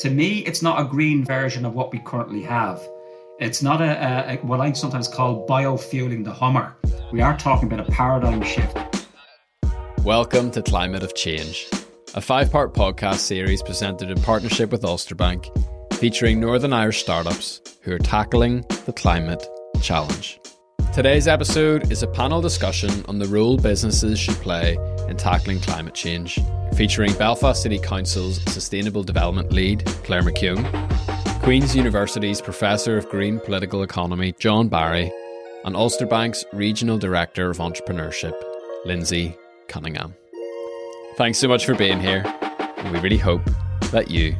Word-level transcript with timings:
To 0.00 0.10
me, 0.10 0.40
it's 0.40 0.60
not 0.60 0.78
a 0.78 0.84
green 0.84 1.24
version 1.24 1.64
of 1.64 1.74
what 1.74 1.90
we 1.90 2.00
currently 2.00 2.42
have. 2.42 2.86
It's 3.38 3.62
not 3.62 3.80
a, 3.80 4.32
a, 4.32 4.36
what 4.38 4.60
I 4.60 4.72
sometimes 4.72 5.08
call 5.08 5.46
biofueling 5.46 6.22
the 6.22 6.32
Hummer. 6.32 6.76
We 7.12 7.22
are 7.22 7.36
talking 7.36 7.72
about 7.72 7.88
a 7.88 7.90
paradigm 7.90 8.42
shift. 8.42 8.76
Welcome 10.04 10.50
to 10.50 10.62
Climate 10.62 11.02
of 11.02 11.14
Change, 11.14 11.66
a 12.14 12.20
five 12.20 12.52
part 12.52 12.74
podcast 12.74 13.20
series 13.20 13.62
presented 13.62 14.10
in 14.10 14.20
partnership 14.20 14.70
with 14.70 14.84
Ulster 14.84 15.14
Bank, 15.14 15.48
featuring 15.94 16.40
Northern 16.40 16.74
Irish 16.74 17.00
startups 17.00 17.62
who 17.80 17.92
are 17.92 17.98
tackling 17.98 18.62
the 18.84 18.92
climate 18.92 19.46
challenge. 19.80 20.40
Today's 20.92 21.26
episode 21.26 21.90
is 21.90 22.02
a 22.02 22.08
panel 22.08 22.42
discussion 22.42 22.90
on 23.08 23.18
the 23.18 23.28
role 23.28 23.56
businesses 23.56 24.18
should 24.18 24.34
play 24.36 24.76
in 25.08 25.16
tackling 25.16 25.60
climate 25.60 25.94
change, 25.94 26.38
featuring 26.80 27.12
Belfast 27.18 27.62
City 27.62 27.78
Council's 27.78 28.40
Sustainable 28.50 29.02
Development 29.02 29.52
Lead, 29.52 29.84
Clare 30.02 30.22
McKeown, 30.22 30.64
Queen's 31.42 31.76
University's 31.76 32.40
Professor 32.40 32.96
of 32.96 33.06
Green 33.10 33.38
Political 33.38 33.82
Economy, 33.82 34.34
John 34.38 34.68
Barry, 34.68 35.12
and 35.66 35.76
Ulster 35.76 36.06
Bank's 36.06 36.42
Regional 36.54 36.96
Director 36.96 37.50
of 37.50 37.58
Entrepreneurship, 37.58 38.32
Lynsey 38.86 39.36
Cunningham. 39.68 40.14
Thanks 41.18 41.36
so 41.36 41.48
much 41.48 41.66
for 41.66 41.74
being 41.74 42.00
here, 42.00 42.22
and 42.78 42.94
we 42.94 43.00
really 43.00 43.18
hope 43.18 43.42
that 43.90 44.10
you 44.10 44.34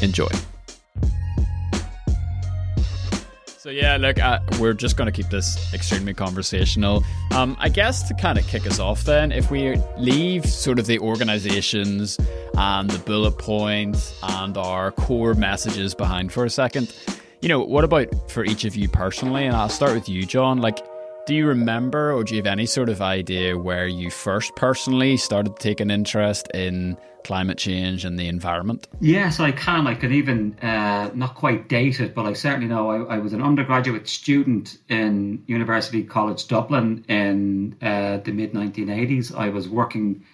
enjoy. 0.00 0.30
So 3.62 3.70
yeah, 3.70 3.96
look, 3.96 4.18
uh, 4.18 4.40
we're 4.58 4.72
just 4.72 4.96
going 4.96 5.06
to 5.06 5.12
keep 5.12 5.30
this 5.30 5.72
extremely 5.72 6.12
conversational. 6.12 7.04
Um, 7.30 7.56
I 7.60 7.68
guess 7.68 8.08
to 8.08 8.14
kind 8.14 8.36
of 8.36 8.44
kick 8.48 8.66
us 8.66 8.80
off, 8.80 9.04
then, 9.04 9.30
if 9.30 9.52
we 9.52 9.76
leave 9.96 10.44
sort 10.46 10.80
of 10.80 10.86
the 10.86 10.98
organisations 10.98 12.18
and 12.58 12.90
the 12.90 12.98
bullet 12.98 13.38
points 13.38 14.18
and 14.20 14.58
our 14.58 14.90
core 14.90 15.34
messages 15.34 15.94
behind 15.94 16.32
for 16.32 16.44
a 16.44 16.50
second, 16.50 16.92
you 17.40 17.48
know, 17.48 17.60
what 17.60 17.84
about 17.84 18.08
for 18.28 18.44
each 18.44 18.64
of 18.64 18.74
you 18.74 18.88
personally? 18.88 19.46
And 19.46 19.54
I'll 19.54 19.68
start 19.68 19.94
with 19.94 20.08
you, 20.08 20.26
John. 20.26 20.58
Like, 20.58 20.84
do 21.26 21.34
you 21.34 21.46
remember 21.46 22.12
or 22.12 22.24
do 22.24 22.34
you 22.34 22.40
have 22.40 22.46
any 22.46 22.66
sort 22.66 22.88
of 22.88 23.00
idea 23.00 23.56
where 23.56 23.86
you 23.86 24.10
first 24.10 24.54
personally 24.56 25.16
started 25.16 25.56
to 25.56 25.62
take 25.62 25.80
an 25.80 25.90
interest 25.90 26.48
in 26.52 26.96
climate 27.24 27.58
change 27.58 28.04
and 28.04 28.18
the 28.18 28.26
environment? 28.26 28.88
Yes, 29.00 29.38
I 29.38 29.52
can. 29.52 29.86
I 29.86 29.94
can 29.94 30.12
even 30.12 30.58
uh, 30.60 31.10
not 31.14 31.34
quite 31.34 31.68
date 31.68 32.00
it, 32.00 32.14
but 32.14 32.26
I 32.26 32.32
certainly 32.32 32.66
know 32.66 32.90
I, 32.90 33.16
I, 33.16 33.18
was 33.18 33.32
an 33.32 33.42
undergraduate 33.42 34.08
student 34.08 34.78
in 34.88 35.44
University 35.46 36.02
College 36.02 36.48
Dublin 36.48 37.04
in 37.08 37.76
uh, 37.80 38.18
the 38.18 38.32
mid 38.32 38.52
1980s. 38.52 39.34
I 39.34 39.50
was 39.50 39.68
working 39.68 40.24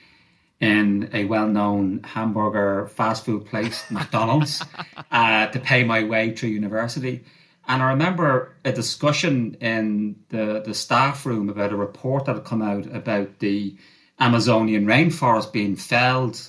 in 0.60 1.10
a 1.12 1.24
well 1.26 1.46
known 1.46 2.00
hamburger 2.02 2.86
fast 2.88 3.24
food 3.24 3.44
place, 3.46 3.84
McDonald's, 3.90 4.64
uh, 5.10 5.46
to 5.48 5.60
pay 5.60 5.84
my 5.84 6.04
way 6.04 6.34
through 6.34 6.50
university. 6.50 7.24
And 7.68 7.82
I 7.82 7.90
remember 7.90 8.56
a 8.64 8.72
discussion 8.72 9.58
in 9.60 10.16
the, 10.30 10.62
the 10.64 10.72
staff 10.72 11.26
room 11.26 11.50
about 11.50 11.72
a 11.72 11.76
report 11.76 12.24
that 12.24 12.36
had 12.36 12.44
come 12.44 12.62
out 12.62 12.86
about 12.86 13.40
the 13.40 13.76
Amazonian 14.18 14.86
rainforest 14.86 15.52
being 15.52 15.76
felled 15.76 16.40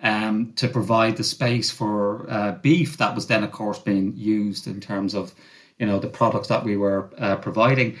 um, 0.00 0.52
to 0.54 0.66
provide 0.66 1.16
the 1.16 1.24
space 1.24 1.70
for 1.70 2.28
uh, 2.28 2.52
beef 2.52 2.96
that 2.98 3.14
was 3.14 3.28
then, 3.28 3.44
of 3.44 3.52
course, 3.52 3.78
being 3.78 4.14
used 4.16 4.66
in 4.66 4.80
terms 4.80 5.14
of, 5.14 5.32
you 5.78 5.86
know, 5.86 6.00
the 6.00 6.08
products 6.08 6.48
that 6.48 6.64
we 6.64 6.76
were 6.76 7.08
uh, 7.18 7.36
providing. 7.36 7.96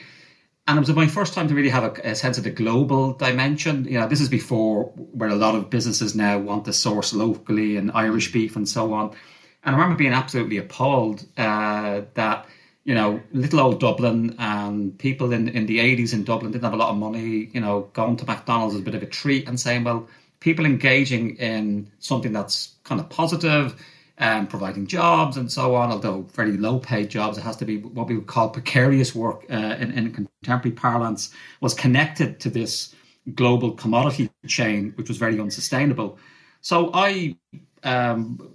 And 0.66 0.76
it 0.76 0.80
was 0.80 0.90
my 0.90 1.06
first 1.06 1.34
time 1.34 1.48
to 1.48 1.54
really 1.54 1.70
have 1.70 1.84
a, 1.84 2.10
a, 2.10 2.14
sense 2.14 2.38
of 2.38 2.44
the 2.44 2.50
global 2.50 3.14
dimension. 3.14 3.84
You 3.84 4.00
know, 4.00 4.08
this 4.08 4.20
is 4.20 4.28
before 4.28 4.84
where 5.12 5.30
a 5.30 5.34
lot 5.34 5.54
of 5.54 5.70
businesses 5.70 6.14
now 6.14 6.38
want 6.38 6.66
to 6.66 6.72
source 6.72 7.14
locally 7.14 7.76
and 7.76 7.90
Irish 7.92 8.32
beef 8.32 8.54
and 8.54 8.68
so 8.68 8.92
on. 8.92 9.16
And 9.64 9.74
I 9.74 9.78
remember 9.78 9.98
being 9.98 10.12
absolutely 10.12 10.58
appalled 10.58 11.26
uh, 11.36 12.02
that 12.14 12.46
you 12.84 12.94
know 12.94 13.20
little 13.32 13.60
old 13.60 13.80
Dublin 13.80 14.34
and 14.38 14.98
people 14.98 15.32
in 15.32 15.48
in 15.48 15.66
the 15.66 15.80
eighties 15.80 16.12
in 16.12 16.24
Dublin 16.24 16.52
didn't 16.52 16.64
have 16.64 16.74
a 16.74 16.76
lot 16.76 16.90
of 16.90 16.96
money. 16.96 17.50
You 17.52 17.60
know, 17.60 17.88
going 17.92 18.16
to 18.16 18.26
McDonald's 18.26 18.74
is 18.74 18.80
a 18.80 18.84
bit 18.84 18.94
of 18.94 19.02
a 19.02 19.06
treat, 19.06 19.48
and 19.48 19.58
saying, 19.58 19.84
well, 19.84 20.08
people 20.40 20.64
engaging 20.64 21.36
in 21.36 21.90
something 21.98 22.32
that's 22.32 22.74
kind 22.84 23.00
of 23.00 23.08
positive 23.08 23.74
and 24.18 24.40
um, 24.40 24.46
providing 24.48 24.86
jobs 24.86 25.36
and 25.36 25.50
so 25.50 25.76
on, 25.76 25.92
although 25.92 26.22
very 26.34 26.56
low 26.56 26.78
paid 26.80 27.08
jobs, 27.08 27.38
it 27.38 27.42
has 27.42 27.56
to 27.56 27.64
be 27.64 27.78
what 27.78 28.08
we 28.08 28.16
would 28.16 28.26
call 28.26 28.48
precarious 28.50 29.14
work 29.14 29.44
uh, 29.48 29.76
in, 29.78 29.92
in 29.92 30.12
contemporary 30.12 30.74
parlance, 30.74 31.32
was 31.60 31.72
connected 31.72 32.40
to 32.40 32.50
this 32.50 32.94
global 33.34 33.72
commodity 33.72 34.28
chain, 34.46 34.92
which 34.96 35.08
was 35.08 35.18
very 35.18 35.38
unsustainable. 35.38 36.18
So 36.62 36.90
I 36.92 37.36
um, 37.84 38.50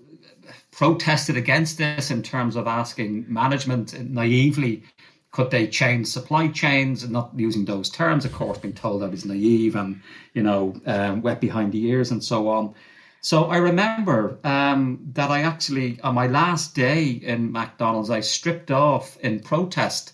protested 0.75 1.37
against 1.37 1.77
this 1.77 2.09
in 2.09 2.23
terms 2.23 2.55
of 2.55 2.67
asking 2.67 3.25
management 3.31 3.93
naively 4.09 4.83
could 5.31 5.49
they 5.49 5.67
change 5.67 6.07
supply 6.07 6.47
chains 6.47 7.03
and 7.03 7.11
not 7.11 7.31
using 7.35 7.65
those 7.65 7.89
terms 7.89 8.25
of 8.25 8.33
course 8.33 8.57
being 8.57 8.73
told 8.73 9.03
i 9.03 9.07
was 9.07 9.23
naive 9.25 9.75
and 9.75 10.01
you 10.33 10.41
know 10.41 10.73
um, 10.85 11.21
wet 11.21 11.39
behind 11.39 11.71
the 11.71 11.85
ears 11.85 12.09
and 12.11 12.23
so 12.23 12.47
on 12.47 12.73
so 13.21 13.45
i 13.45 13.57
remember 13.57 14.39
um, 14.43 14.99
that 15.13 15.29
i 15.29 15.41
actually 15.41 15.99
on 16.01 16.15
my 16.15 16.27
last 16.27 16.73
day 16.73 17.03
in 17.03 17.51
mcdonald's 17.51 18.09
i 18.09 18.19
stripped 18.19 18.71
off 18.71 19.17
in 19.19 19.39
protest 19.39 20.13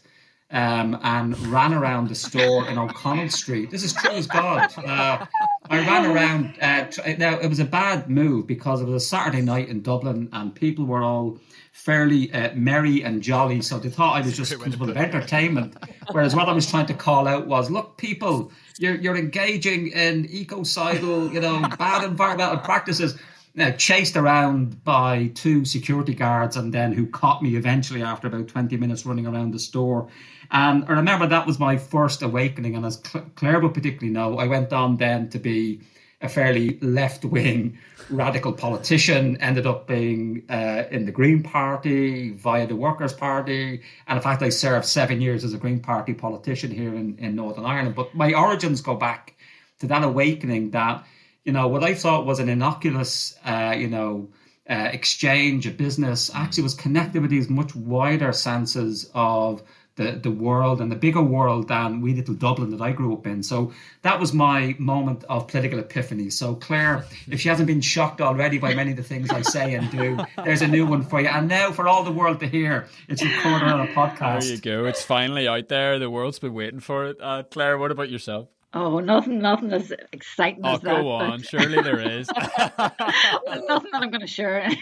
um, 0.51 0.97
and 1.03 1.37
ran 1.47 1.73
around 1.73 2.09
the 2.09 2.15
store 2.15 2.67
in 2.67 2.77
O'Connell 2.77 3.29
Street. 3.29 3.69
This 3.69 3.83
is 3.83 3.93
true 3.93 4.11
as 4.11 4.25
God. 4.25 4.71
Uh, 4.77 5.25
I 5.69 5.78
ran 5.85 6.06
around. 6.06 6.57
Uh, 6.62 6.88
now 7.18 7.40
it 7.40 7.47
was 7.47 7.59
a 7.59 7.66
bad 7.66 8.09
move 8.09 8.47
because 8.47 8.81
it 8.81 8.85
was 8.85 9.03
a 9.03 9.06
Saturday 9.06 9.41
night 9.41 9.69
in 9.69 9.81
Dublin, 9.81 10.30
and 10.34 10.53
people 10.53 10.85
were 10.85 11.03
all 11.03 11.38
fairly 11.72 12.34
uh, 12.34 12.53
merry 12.56 13.03
and 13.03 13.22
jolly. 13.22 13.62
So 13.62 13.78
they 13.78 13.90
thought 13.90 14.18
I 14.18 14.22
was 14.22 14.35
just 14.35 14.53
full 14.53 14.90
of 14.90 14.97
entertainment. 14.97 15.75
Whereas 16.12 16.35
what 16.35 16.50
I 16.50 16.53
was 16.53 16.69
trying 16.69 16.88
to 16.88 16.94
call 16.94 17.28
out 17.28 17.46
was, 17.46 17.69
look, 17.69 17.97
people, 17.97 18.52
you're 18.80 18.96
you're 18.96 19.18
engaging 19.18 19.88
in 19.90 20.25
ecocidal, 20.25 21.31
you 21.31 21.40
know, 21.40 21.62
bad 21.78 22.03
environmental 22.03 22.57
practices 22.57 23.18
uh, 23.59 23.72
chased 23.72 24.16
around 24.16 24.84
by 24.84 25.31
two 25.36 25.66
security 25.66 26.13
guards 26.13 26.56
and 26.56 26.74
then 26.74 26.94
who 26.94 27.06
caught 27.06 27.44
me 27.44 27.56
eventually 27.56 28.01
after 28.01 28.28
about 28.28 28.47
20 28.47 28.78
minutes 28.78 29.06
running 29.06 29.28
around 29.28 29.51
the 29.51 29.59
store. 29.59 30.07
And 30.51 30.85
I 30.85 30.93
remember 30.93 31.27
that 31.27 31.45
was 31.45 31.59
my 31.59 31.77
first 31.77 32.21
awakening. 32.21 32.75
And 32.75 32.85
as 32.85 32.97
Clare 33.35 33.59
will 33.59 33.69
particularly 33.69 34.11
know, 34.11 34.37
I 34.37 34.47
went 34.47 34.73
on 34.73 34.97
then 34.97 35.29
to 35.29 35.39
be 35.39 35.81
a 36.21 36.27
fairly 36.27 36.77
left 36.81 37.23
wing 37.23 37.77
radical 38.09 38.51
politician, 38.51 39.38
ended 39.38 39.65
up 39.65 39.88
being 39.88 40.43
uh, 40.49 40.83
in 40.91 41.05
the 41.05 41.11
Green 41.11 41.43
Party 41.43 42.31
via 42.31 42.67
the 42.67 42.75
Workers' 42.75 43.13
Party. 43.13 43.81
And 44.07 44.17
in 44.17 44.23
fact, 44.23 44.41
I 44.41 44.49
served 44.49 44.85
seven 44.85 45.21
years 45.21 45.43
as 45.43 45.53
a 45.53 45.57
Green 45.57 45.79
Party 45.79 46.13
politician 46.13 46.71
here 46.71 46.93
in, 46.93 47.17
in 47.19 47.35
Northern 47.35 47.65
Ireland. 47.65 47.95
But 47.95 48.15
my 48.15 48.33
origins 48.33 48.81
go 48.81 48.95
back 48.95 49.35
to 49.79 49.88
that 49.88 50.03
awakening 50.03 50.71
that 50.71 51.05
you 51.43 51.53
know, 51.53 51.67
what 51.67 51.83
I 51.83 51.93
thought 51.93 52.25
was 52.27 52.39
an 52.39 52.49
innocuous, 52.49 53.35
uh, 53.45 53.75
you 53.77 53.88
know, 53.88 54.29
uh, 54.69 54.89
exchange 54.91 55.65
of 55.65 55.77
business 55.77 56.29
actually 56.35 56.61
was 56.61 56.75
connected 56.75 57.23
with 57.23 57.31
these 57.31 57.49
much 57.49 57.75
wider 57.75 58.31
senses 58.31 59.09
of 59.15 59.63
the, 59.99 60.13
the 60.13 60.31
world 60.31 60.79
and 60.79 60.89
the 60.89 60.95
bigger 60.95 61.21
world 61.21 61.67
than 61.67 61.99
we 61.99 62.15
little 62.15 62.33
Dublin 62.33 62.71
that 62.71 62.81
I 62.81 62.93
grew 62.93 63.13
up 63.13 63.27
in. 63.27 63.43
So 63.43 63.73
that 64.01 64.17
was 64.17 64.33
my 64.33 64.73
moment 64.79 65.25
of 65.25 65.47
political 65.47 65.77
epiphany. 65.77 66.29
So 66.29 66.55
Clare, 66.55 67.05
if 67.29 67.41
she 67.41 67.49
hasn't 67.49 67.67
been 67.67 67.81
shocked 67.81 68.21
already 68.21 68.57
by 68.57 68.73
many 68.73 68.91
of 68.91 68.97
the 68.97 69.03
things 69.03 69.29
I 69.29 69.41
say 69.41 69.75
and 69.75 69.91
do, 69.91 70.17
there's 70.43 70.61
a 70.61 70.67
new 70.67 70.85
one 70.85 71.03
for 71.03 71.19
you. 71.19 71.27
And 71.27 71.49
now 71.49 71.71
for 71.71 71.88
all 71.88 72.03
the 72.03 72.13
world 72.13 72.39
to 72.39 72.47
hear, 72.47 72.88
it's 73.09 73.21
recorded 73.21 73.67
on 73.67 73.81
a 73.81 73.88
podcast. 73.93 74.41
There 74.43 74.53
you 74.53 74.61
go. 74.61 74.85
It's 74.85 75.03
finally 75.03 75.47
out 75.49 75.67
there. 75.67 75.99
The 75.99 76.09
world's 76.09 76.39
been 76.39 76.53
waiting 76.53 76.79
for 76.79 77.07
it. 77.07 77.17
Uh, 77.21 77.43
Clare, 77.43 77.77
what 77.77 77.91
about 77.91 78.09
yourself? 78.09 78.47
Oh, 78.73 78.99
nothing, 78.99 79.39
nothing 79.39 79.73
as 79.73 79.91
exciting 80.13 80.61
oh, 80.63 80.75
as 80.75 80.81
that. 80.81 80.95
go 80.95 81.11
on. 81.11 81.41
Surely 81.41 81.81
there 81.81 81.99
is. 81.99 82.27
nothing 82.38 82.77
that 82.77 83.89
I'm 83.93 84.11
going 84.11 84.21
to 84.21 84.27
share. 84.27 84.61
Anyway. 84.61 84.81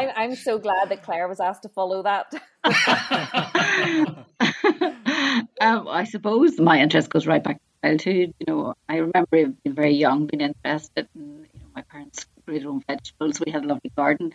I'm, 0.00 0.10
I'm 0.16 0.34
so 0.34 0.58
glad 0.58 0.88
that 0.88 1.02
Clare 1.02 1.28
was 1.28 1.40
asked 1.40 1.64
to 1.64 1.68
follow 1.68 2.02
that. 2.04 2.32
um, 5.60 5.88
I 5.88 6.04
suppose 6.04 6.58
my 6.58 6.80
interest 6.80 7.10
goes 7.10 7.26
right 7.26 7.44
back 7.44 7.56
to 7.56 7.88
childhood. 7.88 8.32
You 8.40 8.46
know, 8.48 8.74
I 8.88 8.96
remember 8.96 9.28
being 9.30 9.56
very 9.66 9.92
young, 9.92 10.26
being 10.26 10.40
interested. 10.40 11.06
In, 11.14 11.46
you 11.52 11.60
know, 11.60 11.66
my 11.76 11.82
parents 11.82 12.24
grew 12.46 12.58
their 12.58 12.70
own 12.70 12.82
vegetables. 12.88 13.42
We 13.44 13.52
had 13.52 13.64
a 13.64 13.68
lovely 13.68 13.92
garden. 13.94 14.32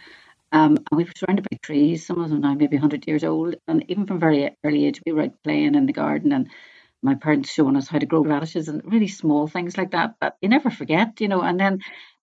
Um, 0.51 0.77
and 0.77 0.97
we 0.97 1.05
were 1.05 1.11
surrounded 1.17 1.47
by 1.49 1.57
trees, 1.63 2.05
some 2.05 2.21
of 2.21 2.29
them 2.29 2.41
now 2.41 2.53
maybe 2.53 2.77
100 2.77 3.07
years 3.07 3.23
old. 3.23 3.55
And 3.67 3.89
even 3.89 4.05
from 4.05 4.19
very 4.19 4.55
early 4.63 4.85
age, 4.85 5.01
we 5.03 5.13
were 5.13 5.23
out 5.23 5.43
playing 5.43 5.73
in 5.73 5.87
the 5.87 5.93
garden 5.93 6.31
and 6.31 6.47
my 7.01 7.15
parents 7.15 7.51
showing 7.51 7.75
us 7.75 7.87
how 7.87 7.97
to 7.97 8.05
grow 8.05 8.23
radishes 8.23 8.67
and 8.67 8.83
really 8.85 9.07
small 9.07 9.47
things 9.47 9.77
like 9.77 9.91
that. 9.91 10.15
But 10.19 10.37
you 10.41 10.49
never 10.49 10.69
forget, 10.69 11.19
you 11.21 11.27
know. 11.27 11.41
And 11.41 11.59
then, 11.59 11.79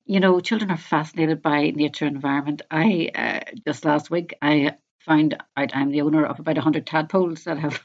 you 0.09 0.21
know, 0.21 0.41
children 0.41 0.71
are 0.71 0.79
fascinated 0.79 1.43
by 1.43 1.71
nature 1.71 2.07
and 2.07 2.17
environment. 2.17 2.63
I 2.71 3.11
uh, 3.15 3.41
just 3.67 3.85
last 3.85 4.11
week 4.11 4.35
I 4.41 4.75
found 5.01 5.37
out 5.57 5.77
I'm 5.77 5.91
the 5.91 6.01
owner 6.01 6.25
of 6.25 6.41
about 6.41 6.57
hundred 6.57 6.87
tadpoles 6.87 7.45
that 7.45 7.59
have 7.59 7.81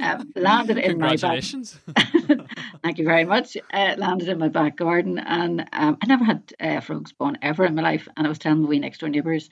um, 0.00 0.32
landed 0.36 0.78
in 0.78 0.98
my 0.98 1.16
back. 1.16 1.42
Thank 2.82 2.98
you 2.98 3.04
very 3.04 3.24
much. 3.24 3.56
Uh, 3.72 3.96
landed 3.98 4.28
in 4.28 4.38
my 4.38 4.48
back 4.48 4.76
garden, 4.76 5.18
and 5.18 5.68
um, 5.72 5.98
I 6.00 6.06
never 6.06 6.24
had 6.24 6.52
uh, 6.60 6.80
frog 6.80 7.08
spawn 7.08 7.36
ever 7.42 7.64
in 7.64 7.74
my 7.74 7.82
life. 7.82 8.06
And 8.16 8.26
I 8.26 8.28
was 8.28 8.38
telling 8.38 8.62
my 8.62 8.68
wee 8.68 8.78
next 8.78 8.98
door 8.98 9.08
neighbours, 9.08 9.50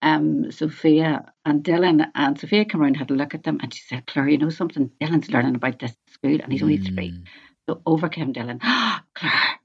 um, 0.00 0.50
Sophia 0.50 1.30
and 1.44 1.62
Dylan, 1.62 2.06
and 2.14 2.40
Sophia 2.40 2.64
came 2.64 2.80
around 2.80 2.88
and 2.88 2.96
had 2.96 3.10
a 3.10 3.14
look 3.14 3.34
at 3.34 3.44
them, 3.44 3.58
and 3.62 3.72
she 3.72 3.82
said, 3.82 4.06
"Clare, 4.06 4.30
you 4.30 4.38
know 4.38 4.48
something? 4.48 4.90
Dylan's 4.98 5.30
learning 5.30 5.56
about 5.56 5.78
this 5.78 5.92
at 5.92 6.14
school, 6.14 6.40
and 6.42 6.50
he's 6.50 6.62
only 6.62 6.78
mm. 6.78 6.94
three. 6.94 7.22
So 7.68 7.82
over 7.84 8.08
came 8.08 8.32
Dylan. 8.32 8.60
Oh, 8.62 8.98
Clare, 9.14 9.59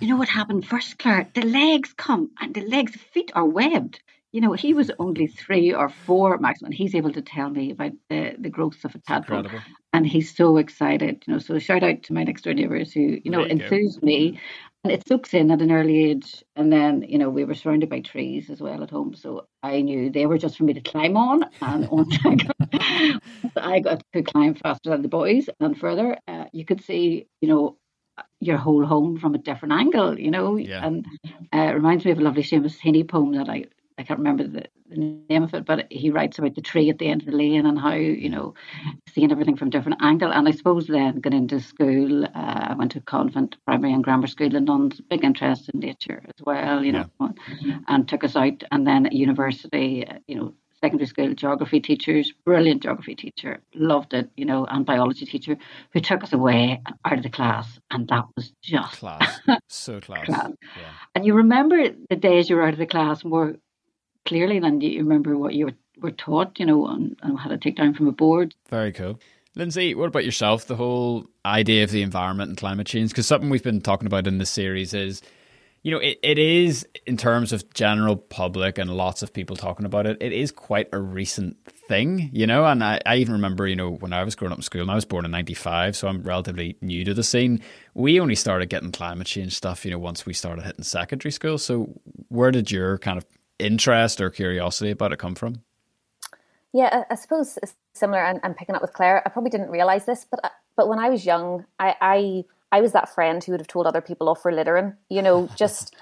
you 0.00 0.08
know 0.08 0.16
what 0.16 0.28
happened 0.28 0.66
first, 0.66 0.98
Clare? 0.98 1.28
The 1.34 1.42
legs 1.42 1.92
come, 1.96 2.30
and 2.40 2.54
the 2.54 2.62
legs, 2.62 2.96
feet 3.12 3.30
are 3.34 3.46
webbed 3.46 4.00
you 4.32 4.40
know, 4.40 4.52
he 4.52 4.74
was 4.74 4.90
only 4.98 5.26
three 5.26 5.74
or 5.74 5.88
four 5.88 6.38
maximum. 6.38 6.70
He's 6.70 6.94
able 6.94 7.12
to 7.12 7.22
tell 7.22 7.50
me 7.50 7.72
about 7.72 7.92
the, 8.08 8.36
the 8.38 8.48
growth 8.48 8.84
of 8.84 8.94
a 8.94 8.98
tadpole. 8.98 9.46
And 9.92 10.06
he's 10.06 10.34
so 10.36 10.56
excited, 10.56 11.24
you 11.26 11.32
know. 11.32 11.38
So 11.40 11.58
shout 11.58 11.82
out 11.82 12.04
to 12.04 12.12
my 12.12 12.22
next 12.22 12.42
door 12.42 12.54
neighbours 12.54 12.92
who, 12.92 13.18
you 13.24 13.30
know, 13.30 13.42
enthused 13.42 14.02
me. 14.02 14.38
And 14.84 14.92
it 14.92 15.06
soaks 15.06 15.34
in 15.34 15.50
at 15.50 15.60
an 15.60 15.72
early 15.72 16.10
age. 16.10 16.44
And 16.54 16.72
then, 16.72 17.02
you 17.02 17.18
know, 17.18 17.28
we 17.28 17.44
were 17.44 17.54
surrounded 17.54 17.90
by 17.90 18.00
trees 18.00 18.50
as 18.50 18.60
well 18.60 18.84
at 18.84 18.90
home. 18.90 19.14
So 19.14 19.46
I 19.64 19.82
knew 19.82 20.10
they 20.10 20.26
were 20.26 20.38
just 20.38 20.56
for 20.56 20.64
me 20.64 20.74
to 20.74 20.80
climb 20.80 21.16
on. 21.16 21.44
And 21.60 21.88
once 21.88 22.16
I 22.24 22.34
got, 22.36 23.22
I 23.56 23.80
got 23.80 24.02
to 24.12 24.22
climb 24.22 24.54
faster 24.54 24.90
than 24.90 25.02
the 25.02 25.08
boys 25.08 25.50
and 25.58 25.76
further, 25.76 26.16
uh, 26.28 26.44
you 26.52 26.64
could 26.64 26.84
see, 26.84 27.26
you 27.40 27.48
know, 27.48 27.76
your 28.40 28.56
whole 28.56 28.84
home 28.84 29.18
from 29.18 29.34
a 29.34 29.38
different 29.38 29.72
angle, 29.72 30.18
you 30.18 30.30
know. 30.30 30.56
Yeah. 30.56 30.86
And 30.86 31.06
uh, 31.54 31.58
it 31.58 31.74
reminds 31.74 32.04
me 32.04 32.10
of 32.10 32.18
a 32.18 32.22
lovely 32.22 32.42
Seamus 32.42 32.78
Heaney 32.78 33.08
poem 33.08 33.32
that 33.34 33.48
I 33.48 33.66
I 34.00 34.02
can't 34.02 34.18
remember 34.18 34.44
the, 34.44 34.64
the, 34.88 34.96
name 35.28 35.42
of 35.42 35.52
it, 35.52 35.66
but 35.66 35.86
he 35.90 36.08
writes 36.10 36.38
about 36.38 36.54
the 36.54 36.62
tree 36.62 36.88
at 36.88 36.98
the 36.98 37.06
end 37.06 37.20
of 37.20 37.26
the 37.26 37.36
lane 37.36 37.66
and 37.66 37.78
how 37.78 37.92
you 37.92 38.30
know 38.30 38.54
seeing 39.10 39.30
everything 39.30 39.56
from 39.56 39.68
a 39.68 39.70
different 39.70 40.02
angle. 40.02 40.32
And 40.32 40.48
I 40.48 40.52
suppose 40.52 40.86
then 40.86 41.20
going 41.20 41.36
into 41.36 41.60
school, 41.60 42.24
uh, 42.24 42.28
I 42.34 42.74
went 42.78 42.92
to 42.92 43.00
convent, 43.02 43.56
primary 43.66 43.92
and 43.92 44.02
grammar 44.02 44.26
school, 44.26 44.56
and 44.56 44.64
nuns, 44.64 45.02
big 45.02 45.22
interest 45.22 45.68
in 45.68 45.80
nature 45.80 46.22
as 46.24 46.44
well, 46.44 46.82
you 46.82 46.92
know, 46.92 47.10
yeah. 47.60 47.78
and 47.88 48.08
took 48.08 48.24
us 48.24 48.36
out. 48.36 48.64
And 48.72 48.86
then 48.86 49.04
at 49.04 49.12
university, 49.12 50.06
uh, 50.06 50.18
you 50.26 50.36
know, 50.36 50.54
secondary 50.82 51.06
school 51.06 51.34
geography 51.34 51.80
teachers, 51.80 52.32
brilliant 52.44 52.82
geography 52.82 53.14
teacher, 53.14 53.60
loved 53.74 54.14
it, 54.14 54.30
you 54.36 54.44
know, 54.44 54.64
and 54.66 54.86
biology 54.86 55.26
teacher 55.26 55.56
who 55.92 56.00
took 56.00 56.22
us 56.22 56.32
away 56.32 56.80
out 57.04 57.18
of 57.18 57.22
the 57.22 57.30
class, 57.30 57.78
and 57.90 58.08
that 58.08 58.24
was 58.36 58.52
just 58.62 58.98
class, 58.98 59.40
so 59.68 60.00
class. 60.00 60.26
class. 60.26 60.50
Yeah. 60.76 60.92
And 61.14 61.26
you 61.26 61.34
remember 61.34 61.90
the 62.08 62.16
days 62.16 62.48
you 62.48 62.56
were 62.56 62.66
out 62.66 62.72
of 62.72 62.78
the 62.78 62.86
class 62.86 63.24
more 63.24 63.54
clearly 64.26 64.60
than 64.60 64.80
you 64.80 65.00
remember 65.00 65.36
what 65.36 65.54
you 65.54 65.66
were, 65.66 65.74
were 66.00 66.10
taught, 66.10 66.58
you 66.58 66.66
know, 66.66 66.86
and, 66.86 67.16
and 67.22 67.38
how 67.38 67.50
to 67.50 67.58
take 67.58 67.76
down 67.76 67.94
from 67.94 68.08
a 68.08 68.12
board. 68.12 68.54
Very 68.68 68.92
cool. 68.92 69.20
Lynsey, 69.56 69.94
what 69.94 70.06
about 70.06 70.24
yourself? 70.24 70.66
The 70.66 70.76
whole 70.76 71.26
idea 71.44 71.82
of 71.84 71.90
the 71.90 72.02
environment 72.02 72.50
and 72.50 72.56
climate 72.56 72.86
change? 72.86 73.10
Because 73.10 73.26
something 73.26 73.50
we've 73.50 73.62
been 73.62 73.80
talking 73.80 74.06
about 74.06 74.26
in 74.26 74.38
this 74.38 74.50
series 74.50 74.94
is, 74.94 75.22
you 75.82 75.90
know, 75.90 75.98
it, 75.98 76.18
it 76.22 76.38
is 76.38 76.86
in 77.06 77.16
terms 77.16 77.52
of 77.52 77.72
general 77.72 78.16
public 78.16 78.76
and 78.76 78.90
lots 78.90 79.22
of 79.22 79.32
people 79.32 79.56
talking 79.56 79.86
about 79.86 80.06
it, 80.06 80.18
it 80.20 80.32
is 80.32 80.52
quite 80.52 80.88
a 80.92 81.00
recent 81.00 81.56
thing, 81.88 82.28
you 82.32 82.46
know. 82.46 82.66
And 82.66 82.84
I, 82.84 83.00
I 83.06 83.16
even 83.16 83.32
remember, 83.32 83.66
you 83.66 83.76
know, 83.76 83.90
when 83.90 84.12
I 84.12 84.22
was 84.22 84.34
growing 84.34 84.52
up 84.52 84.58
in 84.58 84.62
school, 84.62 84.82
and 84.82 84.90
I 84.90 84.94
was 84.94 85.06
born 85.06 85.24
in 85.24 85.30
95, 85.30 85.96
so 85.96 86.08
I'm 86.08 86.22
relatively 86.22 86.76
new 86.82 87.04
to 87.04 87.14
the 87.14 87.22
scene. 87.22 87.62
We 87.94 88.20
only 88.20 88.34
started 88.34 88.68
getting 88.68 88.92
climate 88.92 89.26
change 89.26 89.54
stuff, 89.54 89.84
you 89.84 89.90
know, 89.90 89.98
once 89.98 90.26
we 90.26 90.34
started 90.34 90.64
hitting 90.64 90.84
secondary 90.84 91.32
school. 91.32 91.56
So 91.56 91.98
where 92.28 92.50
did 92.50 92.70
your 92.70 92.98
kind 92.98 93.16
of 93.16 93.24
interest 93.58 94.20
or 94.20 94.28
curiosity 94.28 94.90
about 94.90 95.12
it 95.12 95.18
come 95.18 95.34
from? 95.34 95.62
Yeah, 96.72 97.04
I, 97.10 97.14
suppose 97.16 97.58
similar. 97.94 98.22
And, 98.22 98.56
picking 98.56 98.74
up 98.74 98.82
with 98.82 98.92
Clare, 98.92 99.22
I 99.26 99.30
probably 99.30 99.50
didn't 99.50 99.70
realize 99.70 100.04
this, 100.04 100.24
but 100.30 100.40
uh, 100.44 100.50
but 100.76 100.88
when 100.88 100.98
I 100.98 101.10
was 101.10 101.26
young, 101.26 101.66
I, 101.78 101.96
I 102.00 102.44
I 102.72 102.80
was 102.80 102.92
that 102.92 103.12
friend 103.14 103.42
who 103.42 103.52
would 103.52 103.60
have 103.60 103.68
told 103.68 103.86
other 103.86 104.00
people 104.00 104.28
off 104.28 104.42
for 104.42 104.52
littering. 104.52 104.94
You 105.08 105.22
know, 105.22 105.48
just 105.56 105.94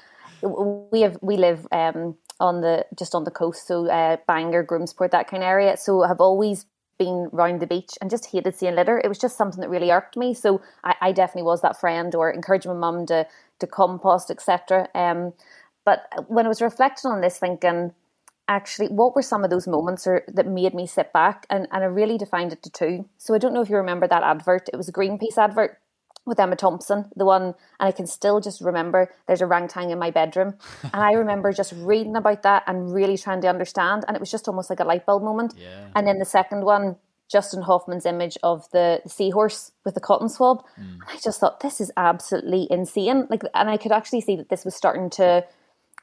we 0.43 1.01
have 1.03 1.19
we 1.23 1.37
live 1.37 1.67
um, 1.73 2.17
on 2.41 2.61
the 2.61 2.87
just 2.97 3.15
on 3.15 3.25
the 3.25 3.31
coast, 3.31 3.67
so 3.67 3.89
uh, 3.91 4.17
Bangor, 4.27 4.65
Groomsport, 4.65 5.11
that 5.11 5.29
kind 5.29 5.43
of 5.43 5.49
area. 5.49 5.77
So 5.77 6.03
I've 6.03 6.21
always 6.21 6.67
been 6.99 7.29
round 7.33 7.61
the 7.61 7.67
beach 7.67 7.93
and 8.01 8.11
just 8.11 8.27
hated 8.27 8.57
seeing 8.57 8.75
litter. 8.75 9.01
It 9.03 9.09
was 9.09 9.19
just 9.19 9.37
something 9.37 9.61
that 9.61 9.71
really 9.71 9.91
irked 9.91 10.17
me. 10.17 10.35
So 10.35 10.61
I, 10.83 10.97
I 11.01 11.13
definitely 11.13 11.45
was 11.45 11.63
that 11.63 11.79
friend 11.79 12.13
or 12.15 12.31
encouraging 12.31 12.73
my 12.73 12.79
mum 12.79 13.07
to 13.07 13.27
to 13.61 13.67
compost, 13.67 14.31
etc. 14.31 14.89
Um, 14.95 15.33
but 15.85 16.03
when 16.29 16.45
I 16.45 16.49
was 16.49 16.61
reflecting 16.61 17.11
on 17.11 17.23
this, 17.23 17.39
thinking, 17.39 17.93
actually, 18.47 18.89
what 18.89 19.17
were 19.17 19.23
some 19.23 19.43
of 19.43 19.51
those 19.51 19.67
moments 19.67 20.07
or, 20.07 20.23
that 20.29 20.47
made 20.47 20.75
me 20.75 20.87
sit 20.87 21.13
back? 21.13 21.47
And, 21.49 21.67
and 21.73 21.83
I 21.83 21.87
really 21.87 22.19
defined 22.19 22.53
it 22.53 22.63
to 22.65 22.71
two. 22.71 23.09
So 23.17 23.35
I 23.35 23.39
don't 23.39 23.55
know 23.55 23.63
if 23.63 23.71
you 23.71 23.77
remember 23.77 24.07
that 24.07 24.23
advert. 24.23 24.69
It 24.73 24.77
was 24.77 24.89
a 24.89 24.93
Greenpeace 24.93 25.39
advert 25.39 25.79
with 26.25 26.39
Emma 26.39 26.57
Thompson, 26.57 27.11
the 27.17 27.25
one, 27.25 27.43
and 27.43 27.55
I 27.81 27.93
can 27.93 28.07
still 28.07 28.41
just 28.41 28.61
remember 28.61 29.13
there's 29.27 29.41
a 29.41 29.47
orangutan 29.47 29.91
in 29.91 29.99
my 29.99 30.11
bedroom. 30.11 30.55
and 30.83 31.03
I 31.03 31.13
remember 31.13 31.53
just 31.53 31.73
reading 31.77 32.17
about 32.17 32.43
that 32.43 32.65
and 32.67 32.93
really 32.93 33.17
trying 33.17 33.41
to 33.43 33.49
understand. 33.49 34.05
And 34.07 34.17
it 34.17 34.21
was 34.21 34.31
just 34.31 34.49
almost 34.49 34.71
like 34.71 34.81
a 34.81 34.85
light 34.85 35.07
bulb 35.07 35.23
moment. 35.23 35.55
Yeah. 35.57 35.89
And 35.95 36.07
then 36.07 36.19
the 36.19 36.25
second 36.25 36.65
one, 36.65 36.97
Justin 37.31 37.63
Hofman's 37.63 38.07
image 38.07 38.39
of 38.43 38.71
the, 38.71 39.01
the 39.05 39.11
seahorse 39.11 39.73
with 39.85 39.95
the 39.95 40.01
cotton 40.01 40.29
swab. 40.29 40.65
Mm. 40.81 40.99
I 41.07 41.19
just 41.23 41.41
thought, 41.41 41.61
this 41.61 41.81
is 41.81 41.93
absolutely 41.97 42.67
insane. 42.71 43.27
Like, 43.29 43.43
and 43.55 43.69
I 43.69 43.77
could 43.77 43.93
actually 43.93 44.23
see 44.23 44.37
that 44.37 44.49
this 44.49 44.65
was 44.65 44.75
starting 44.75 45.11
to 45.11 45.45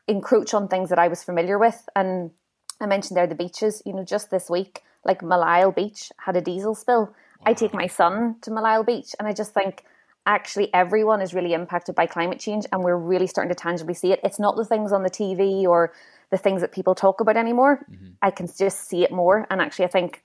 encroach 0.08 0.54
on 0.54 0.68
things 0.68 0.90
that 0.90 1.00
I 1.00 1.08
was 1.08 1.24
familiar 1.24 1.58
with. 1.58 1.88
And 1.96 2.32
I 2.80 2.86
mentioned 2.86 3.18
there 3.18 3.28
the 3.28 3.36
beaches, 3.36 3.82
you 3.86 3.94
know, 3.94 4.04
just 4.04 4.30
this 4.30 4.50
week, 4.50 4.84
like 5.04 5.22
Millisle 5.22 5.76
Beach 5.76 6.12
had 6.18 6.36
a 6.36 6.42
diesel 6.42 6.76
spill. 6.76 7.06
Wow. 7.06 7.14
I 7.48 7.54
take 7.54 7.74
my 7.74 7.88
son 7.88 8.36
to 8.42 8.52
Millisle 8.52 8.86
Beach 8.86 9.16
and 9.18 9.28
I 9.28 9.34
just 9.34 9.54
think 9.54 9.84
actually 10.26 10.74
everyone 10.74 11.22
is 11.22 11.34
really 11.34 11.54
impacted 11.54 11.96
by 11.96 12.06
climate 12.06 12.40
change 12.40 12.66
and 12.72 12.84
we're 12.84 12.98
really 12.98 13.28
starting 13.28 13.50
to 13.50 13.56
tangibly 13.56 13.94
see 13.94 14.12
it. 14.12 14.20
It's 14.24 14.40
not 14.40 14.56
the 14.56 14.66
things 14.66 14.92
on 14.92 15.04
the 15.04 15.10
TV 15.10 15.64
or 15.64 15.94
the 16.32 16.38
things 16.38 16.62
that 16.62 16.72
people 16.72 16.96
talk 16.96 17.22
about 17.22 17.38
anymore. 17.38 17.86
Mm-hmm. 17.92 18.12
I 18.22 18.32
can 18.32 18.48
just 18.48 18.90
see 18.90 19.04
it 19.04 19.12
more. 19.12 19.46
And 19.50 19.62
actually 19.62 19.86
I 19.86 19.90
think 19.90 20.24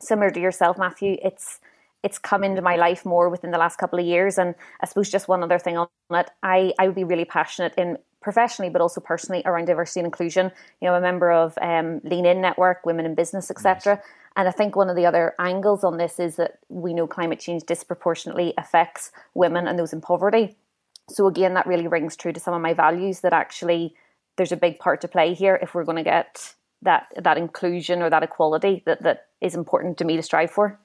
similar 0.00 0.30
to 0.30 0.40
yourself, 0.40 0.78
Matthew, 0.78 1.16
it's 1.22 1.60
it's 2.02 2.18
come 2.18 2.44
into 2.44 2.60
my 2.60 2.76
life 2.76 3.06
more 3.06 3.30
within 3.30 3.50
the 3.50 3.56
last 3.56 3.78
couple 3.78 3.98
of 3.98 4.04
years. 4.04 4.36
And 4.36 4.54
I 4.82 4.86
suppose 4.86 5.10
just 5.10 5.26
one 5.26 5.42
other 5.42 5.58
thing 5.58 5.78
on 5.78 5.88
it, 6.10 6.30
I, 6.42 6.74
I 6.78 6.86
would 6.86 6.94
be 6.94 7.02
really 7.02 7.24
passionate 7.24 7.72
in 7.78 7.96
professionally, 8.20 8.70
but 8.70 8.82
also 8.82 9.00
personally 9.00 9.42
around 9.46 9.64
diversity 9.64 10.00
and 10.00 10.06
inclusion. 10.06 10.52
You 10.82 10.88
know, 10.88 10.94
I'm 10.94 11.02
a 11.02 11.06
member 11.06 11.32
of 11.32 11.56
um, 11.62 12.02
Lean 12.04 12.26
In 12.26 12.42
Network, 12.42 12.84
Women 12.84 13.06
in 13.06 13.14
Business, 13.14 13.50
etc. 13.50 13.96
Nice. 13.96 14.04
And 14.36 14.48
I 14.48 14.50
think 14.50 14.74
one 14.74 14.90
of 14.90 14.96
the 14.96 15.06
other 15.06 15.34
angles 15.38 15.84
on 15.84 15.96
this 15.96 16.18
is 16.18 16.36
that 16.36 16.58
we 16.68 16.92
know 16.92 17.06
climate 17.06 17.38
change 17.38 17.64
disproportionately 17.64 18.52
affects 18.58 19.12
women 19.34 19.68
and 19.68 19.78
those 19.78 19.92
in 19.92 20.00
poverty. 20.00 20.56
So 21.08 21.26
again, 21.26 21.54
that 21.54 21.66
really 21.66 21.86
rings 21.86 22.16
true 22.16 22.32
to 22.32 22.40
some 22.40 22.54
of 22.54 22.60
my 22.60 22.74
values 22.74 23.20
that 23.20 23.32
actually 23.32 23.94
there's 24.36 24.52
a 24.52 24.56
big 24.56 24.78
part 24.78 25.00
to 25.02 25.08
play 25.08 25.34
here 25.34 25.58
if 25.62 25.74
we're 25.74 25.84
going 25.84 25.98
to 25.98 26.02
get 26.02 26.54
that 26.82 27.06
that 27.16 27.38
inclusion 27.38 28.02
or 28.02 28.10
that 28.10 28.22
equality 28.22 28.82
that, 28.86 29.02
that 29.02 29.28
is 29.40 29.54
important 29.54 29.96
to 29.98 30.04
me 30.04 30.16
to 30.16 30.22
strive 30.22 30.50
for. 30.50 30.78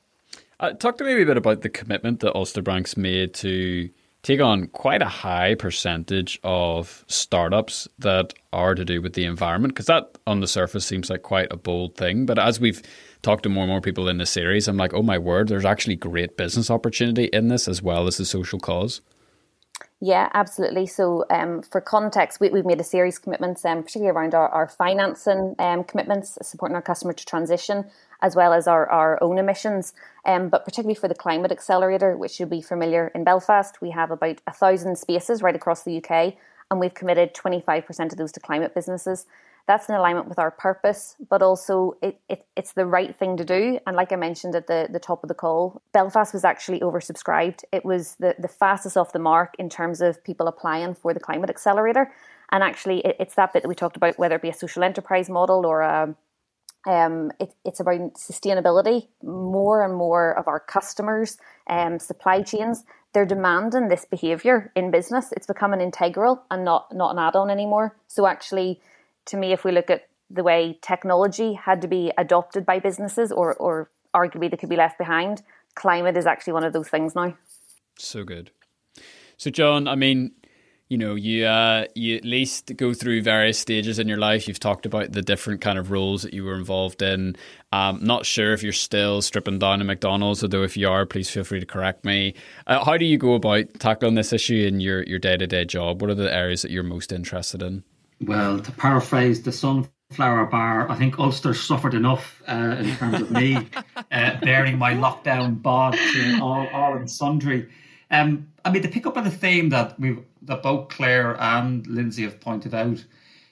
Uh, 0.59 0.71
talk 0.73 0.97
to 0.97 1.03
me 1.03 1.21
a 1.21 1.25
bit 1.25 1.37
about 1.37 1.61
the 1.61 1.69
commitment 1.69 2.19
that 2.19 2.35
Ulster 2.35 2.61
Bank's 2.61 2.97
made 2.97 3.33
to 3.35 3.89
take 4.23 4.41
on 4.41 4.67
quite 4.67 5.01
a 5.01 5.07
high 5.07 5.55
percentage 5.55 6.39
of 6.43 7.05
startups 7.07 7.87
that 7.99 8.33
are 8.51 8.75
to 8.75 8.83
do 8.83 9.01
with 9.01 9.13
the 9.13 9.25
environment 9.25 9.73
because 9.73 9.85
that 9.85 10.17
on 10.27 10.39
the 10.41 10.47
surface 10.47 10.85
seems 10.85 11.09
like 11.09 11.21
quite 11.21 11.51
a 11.51 11.57
bold 11.57 11.95
thing. 11.95 12.25
But 12.25 12.37
as 12.39 12.59
we've 12.59 12.81
talked 13.21 13.43
to 13.43 13.49
more 13.49 13.63
and 13.63 13.71
more 13.71 13.81
people 13.81 14.07
in 14.07 14.17
this 14.17 14.29
series 14.29 14.67
i'm 14.67 14.77
like 14.77 14.93
oh 14.93 15.03
my 15.03 15.17
word 15.17 15.47
there's 15.47 15.65
actually 15.65 15.95
great 15.95 16.37
business 16.37 16.71
opportunity 16.71 17.25
in 17.25 17.47
this 17.47 17.67
as 17.67 17.81
well 17.81 18.07
as 18.07 18.17
the 18.17 18.25
social 18.25 18.59
cause 18.59 19.01
yeah, 20.01 20.29
absolutely. 20.33 20.85
So, 20.85 21.25
um, 21.29 21.61
for 21.61 21.81
context, 21.81 22.39
we, 22.39 22.49
have 22.49 22.65
made 22.65 22.79
a 22.79 22.85
series 22.85 23.17
of 23.17 23.23
commitments, 23.23 23.65
um, 23.65 23.83
particularly 23.83 24.15
around 24.15 24.33
our, 24.33 24.47
our 24.47 24.67
financing 24.69 25.55
um, 25.59 25.83
commitments, 25.83 26.37
supporting 26.41 26.75
our 26.75 26.81
customer 26.81 27.11
to 27.11 27.25
transition, 27.25 27.83
as 28.21 28.33
well 28.33 28.53
as 28.53 28.65
our, 28.65 28.89
our 28.89 29.21
own 29.21 29.37
emissions. 29.37 29.93
Um, 30.23 30.47
but 30.47 30.63
particularly 30.63 30.95
for 30.95 31.09
the 31.09 31.15
Climate 31.15 31.51
Accelerator, 31.51 32.15
which 32.15 32.39
you'll 32.39 32.47
be 32.47 32.61
familiar 32.61 33.11
in 33.13 33.25
Belfast, 33.25 33.81
we 33.81 33.91
have 33.91 34.09
about 34.09 34.39
a 34.47 34.53
thousand 34.53 34.97
spaces 34.97 35.41
right 35.41 35.55
across 35.55 35.83
the 35.83 35.97
UK, 35.97 36.35
and 36.71 36.79
we've 36.79 36.93
committed 36.93 37.33
25% 37.33 38.11
of 38.13 38.17
those 38.17 38.31
to 38.31 38.39
climate 38.39 38.73
businesses. 38.73 39.25
That's 39.69 39.87
in 39.87 39.93
alignment 39.93 40.27
with 40.27 40.39
our 40.39 40.49
purpose, 40.49 41.15
but 41.29 41.43
also 41.43 41.93
it, 42.01 42.19
it, 42.27 42.43
it's 42.57 42.73
the 42.73 42.87
right 42.87 43.15
thing 43.15 43.37
to 43.37 43.45
do. 43.45 43.77
And 43.85 43.95
like 43.95 44.11
I 44.11 44.15
mentioned 44.15 44.55
at 44.55 44.65
the, 44.65 44.87
the 44.91 44.97
top 44.99 45.23
of 45.23 45.27
the 45.27 45.35
call, 45.35 45.83
Belfast 45.93 46.33
was 46.33 46.43
actually 46.43 46.79
oversubscribed. 46.79 47.63
It 47.71 47.85
was 47.85 48.15
the, 48.15 48.33
the 48.39 48.47
fastest 48.47 48.97
off 48.97 49.13
the 49.13 49.19
mark 49.19 49.53
in 49.59 49.69
terms 49.69 50.01
of 50.01 50.23
people 50.23 50.47
applying 50.47 50.95
for 50.95 51.13
the 51.13 51.19
Climate 51.19 51.51
Accelerator. 51.51 52.11
And 52.51 52.63
actually, 52.63 53.01
it, 53.01 53.17
it's 53.19 53.35
that 53.35 53.53
bit 53.53 53.61
that 53.61 53.69
we 53.69 53.75
talked 53.75 53.95
about, 53.95 54.17
whether 54.17 54.37
it 54.37 54.41
be 54.41 54.49
a 54.49 54.55
social 54.55 54.83
enterprise 54.83 55.29
model 55.29 55.67
or 55.67 55.81
a 55.81 56.15
um, 56.87 57.31
it, 57.39 57.53
it's 57.63 57.79
about 57.79 58.15
sustainability. 58.15 59.07
More 59.21 59.85
and 59.85 59.93
more 59.95 60.35
of 60.35 60.47
our 60.47 60.59
customers, 60.59 61.37
um, 61.69 61.99
supply 61.99 62.41
chains, 62.41 62.85
they're 63.13 63.23
demanding 63.35 63.89
this 63.89 64.05
behaviour 64.05 64.71
in 64.75 64.89
business. 64.89 65.31
It's 65.31 65.45
becoming 65.45 65.79
integral 65.79 66.41
and 66.49 66.65
not 66.65 66.87
not 66.91 67.11
an 67.11 67.19
add-on 67.19 67.51
anymore. 67.51 67.97
So 68.07 68.25
actually, 68.25 68.81
to 69.29 69.37
me, 69.37 69.51
if 69.51 69.63
we 69.63 69.71
look 69.71 69.89
at 69.89 70.07
the 70.29 70.43
way 70.43 70.77
technology 70.81 71.53
had 71.53 71.81
to 71.81 71.87
be 71.87 72.11
adopted 72.17 72.65
by 72.65 72.79
businesses, 72.79 73.31
or 73.31 73.55
or 73.55 73.89
arguably 74.13 74.49
they 74.49 74.57
could 74.57 74.69
be 74.69 74.75
left 74.75 74.97
behind, 74.97 75.41
climate 75.75 76.17
is 76.17 76.25
actually 76.25 76.53
one 76.53 76.63
of 76.63 76.73
those 76.73 76.89
things 76.89 77.15
now. 77.15 77.35
So 77.97 78.23
good. 78.23 78.51
So, 79.37 79.49
John, 79.49 79.87
I 79.87 79.95
mean, 79.95 80.31
you 80.89 80.97
know, 80.97 81.13
you 81.13 81.45
uh, 81.45 81.85
you 81.93 82.15
at 82.15 82.25
least 82.25 82.75
go 82.75 82.93
through 82.93 83.21
various 83.21 83.59
stages 83.59 83.99
in 83.99 84.07
your 84.07 84.17
life. 84.17 84.47
You've 84.47 84.59
talked 84.59 84.87
about 84.87 85.11
the 85.11 85.21
different 85.21 85.61
kind 85.61 85.77
of 85.77 85.91
roles 85.91 86.23
that 86.23 86.33
you 86.33 86.43
were 86.43 86.55
involved 86.55 87.01
in. 87.01 87.35
Um, 87.71 87.99
not 88.01 88.25
sure 88.25 88.53
if 88.53 88.63
you're 88.63 88.73
still 88.73 89.21
stripping 89.21 89.59
down 89.59 89.81
a 89.81 89.83
McDonald's, 89.83 90.41
although 90.43 90.63
if 90.63 90.75
you 90.75 90.89
are, 90.89 91.05
please 91.05 91.29
feel 91.29 91.43
free 91.43 91.59
to 91.59 91.65
correct 91.65 92.05
me. 92.05 92.33
Uh, 92.65 92.83
how 92.83 92.97
do 92.97 93.05
you 93.05 93.17
go 93.17 93.35
about 93.35 93.65
tackling 93.79 94.15
this 94.15 94.33
issue 94.33 94.65
in 94.67 94.79
your 94.79 95.03
your 95.03 95.19
day 95.19 95.37
to 95.37 95.45
day 95.45 95.63
job? 95.63 96.01
What 96.01 96.09
are 96.09 96.15
the 96.15 96.33
areas 96.33 96.63
that 96.63 96.71
you're 96.71 96.83
most 96.83 97.11
interested 97.11 97.61
in? 97.61 97.83
Well, 98.21 98.59
to 98.59 98.71
paraphrase 98.71 99.41
the 99.43 99.51
sunflower 99.51 100.47
bar, 100.47 100.89
I 100.89 100.95
think 100.95 101.19
Ulster 101.19 101.53
suffered 101.53 101.93
enough 101.93 102.41
uh, 102.47 102.75
in 102.79 102.95
terms 102.97 103.21
of 103.21 103.31
me 103.31 103.55
uh, 104.11 104.39
bearing 104.41 104.77
my 104.77 104.93
lockdown 104.93 105.61
bod 105.61 105.93
to 105.93 106.39
all, 106.41 106.67
all 106.73 106.95
and 106.95 107.09
sundry. 107.09 107.69
Um, 108.11 108.47
I 108.65 108.71
mean, 108.71 108.81
to 108.81 108.89
pick 108.89 109.05
up 109.05 109.17
on 109.17 109.23
the 109.23 109.31
theme 109.31 109.69
that 109.69 109.99
we 109.99 110.17
that 110.43 110.63
both 110.63 110.89
Clare 110.89 111.39
and 111.39 111.85
Lynsey 111.87 112.23
have 112.23 112.39
pointed 112.39 112.73
out 112.73 113.03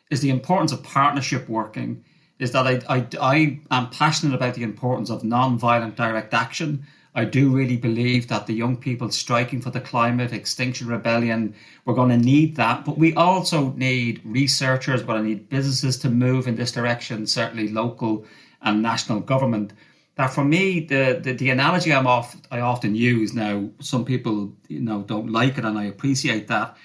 is 0.10 0.22
the 0.22 0.30
importance 0.30 0.72
of 0.72 0.84
partnership 0.84 1.48
working. 1.48 2.04
Is 2.40 2.52
that 2.52 2.68
I, 2.68 2.82
I, 2.88 3.08
I 3.20 3.60
am 3.72 3.90
passionate 3.90 4.36
about 4.36 4.54
the 4.54 4.64
importance 4.64 5.10
of 5.10 5.24
non-violent 5.24 5.96
direct 5.96 6.34
action. 6.34 6.86
I 7.18 7.26
do 7.26 7.50
really 7.50 7.78
believe 7.78 8.28
that 8.28 8.46
the 8.46 8.54
young 8.54 8.78
people 8.78 9.10
striking 9.10 9.60
for 9.60 9.72
the 9.72 9.82
climate, 9.82 10.32
Extinction 10.32 10.88
Rebellion, 10.88 11.56
we're 11.84 11.96
going 11.96 12.18
to 12.18 12.26
need 12.26 12.56
that. 12.58 12.86
But 12.86 13.00
we 13.00 13.16
also 13.16 13.72
need 13.72 14.22
researchers, 14.24 15.02
but 15.02 15.18
we're 15.18 15.22
need 15.22 15.50
businesses 15.50 15.98
to 16.00 16.10
move 16.10 16.48
in 16.48 16.56
this 16.56 16.72
direction, 16.72 17.26
certainly 17.26 17.70
local 17.70 18.26
and 18.62 18.84
national 18.84 19.22
government 19.22 19.74
that 20.18 20.28
for 20.28 20.44
me 20.44 20.82
the, 20.82 21.20
the 21.24 21.34
the 21.34 21.50
analogy 21.50 21.94
I'm 21.94 22.08
off 22.08 22.36
I 22.52 22.60
often 22.60 22.96
use 22.96 23.34
now 23.34 23.70
some 23.80 24.04
people 24.04 24.52
you 24.68 24.82
know 24.82 25.04
don't 25.04 25.32
like 25.32 25.58
it 25.58 25.66
and 25.66 25.78
I 25.78 25.86
appreciate 25.86 26.48
that 26.48 26.76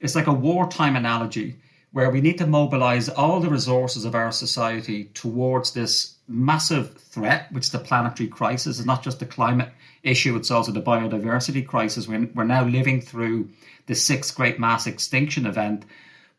it's 0.00 0.14
like 0.14 0.26
a 0.26 0.32
wartime 0.32 0.96
analogy 0.96 1.56
where 1.92 2.10
we 2.10 2.20
need 2.20 2.38
to 2.38 2.46
mobilize 2.46 3.08
all 3.08 3.40
the 3.40 3.48
resources 3.48 4.04
of 4.04 4.14
our 4.14 4.30
society 4.30 5.04
towards 5.14 5.72
this 5.72 6.16
massive 6.28 6.96
threat 6.98 7.50
which 7.52 7.64
is 7.64 7.70
the 7.70 7.78
planetary 7.78 8.28
crisis 8.28 8.78
it's 8.78 8.86
not 8.86 9.02
just 9.02 9.20
the 9.20 9.26
climate 9.26 9.70
issue 10.02 10.36
it's 10.36 10.50
also 10.50 10.72
the 10.72 10.82
biodiversity 10.82 11.66
crisis. 11.66 12.08
We're, 12.08 12.28
we're 12.34 12.44
now 12.44 12.64
living 12.64 13.00
through 13.00 13.50
the 13.86 13.94
sixth 13.94 14.34
great 14.34 14.58
mass 14.58 14.86
extinction 14.86 15.46
event 15.46 15.84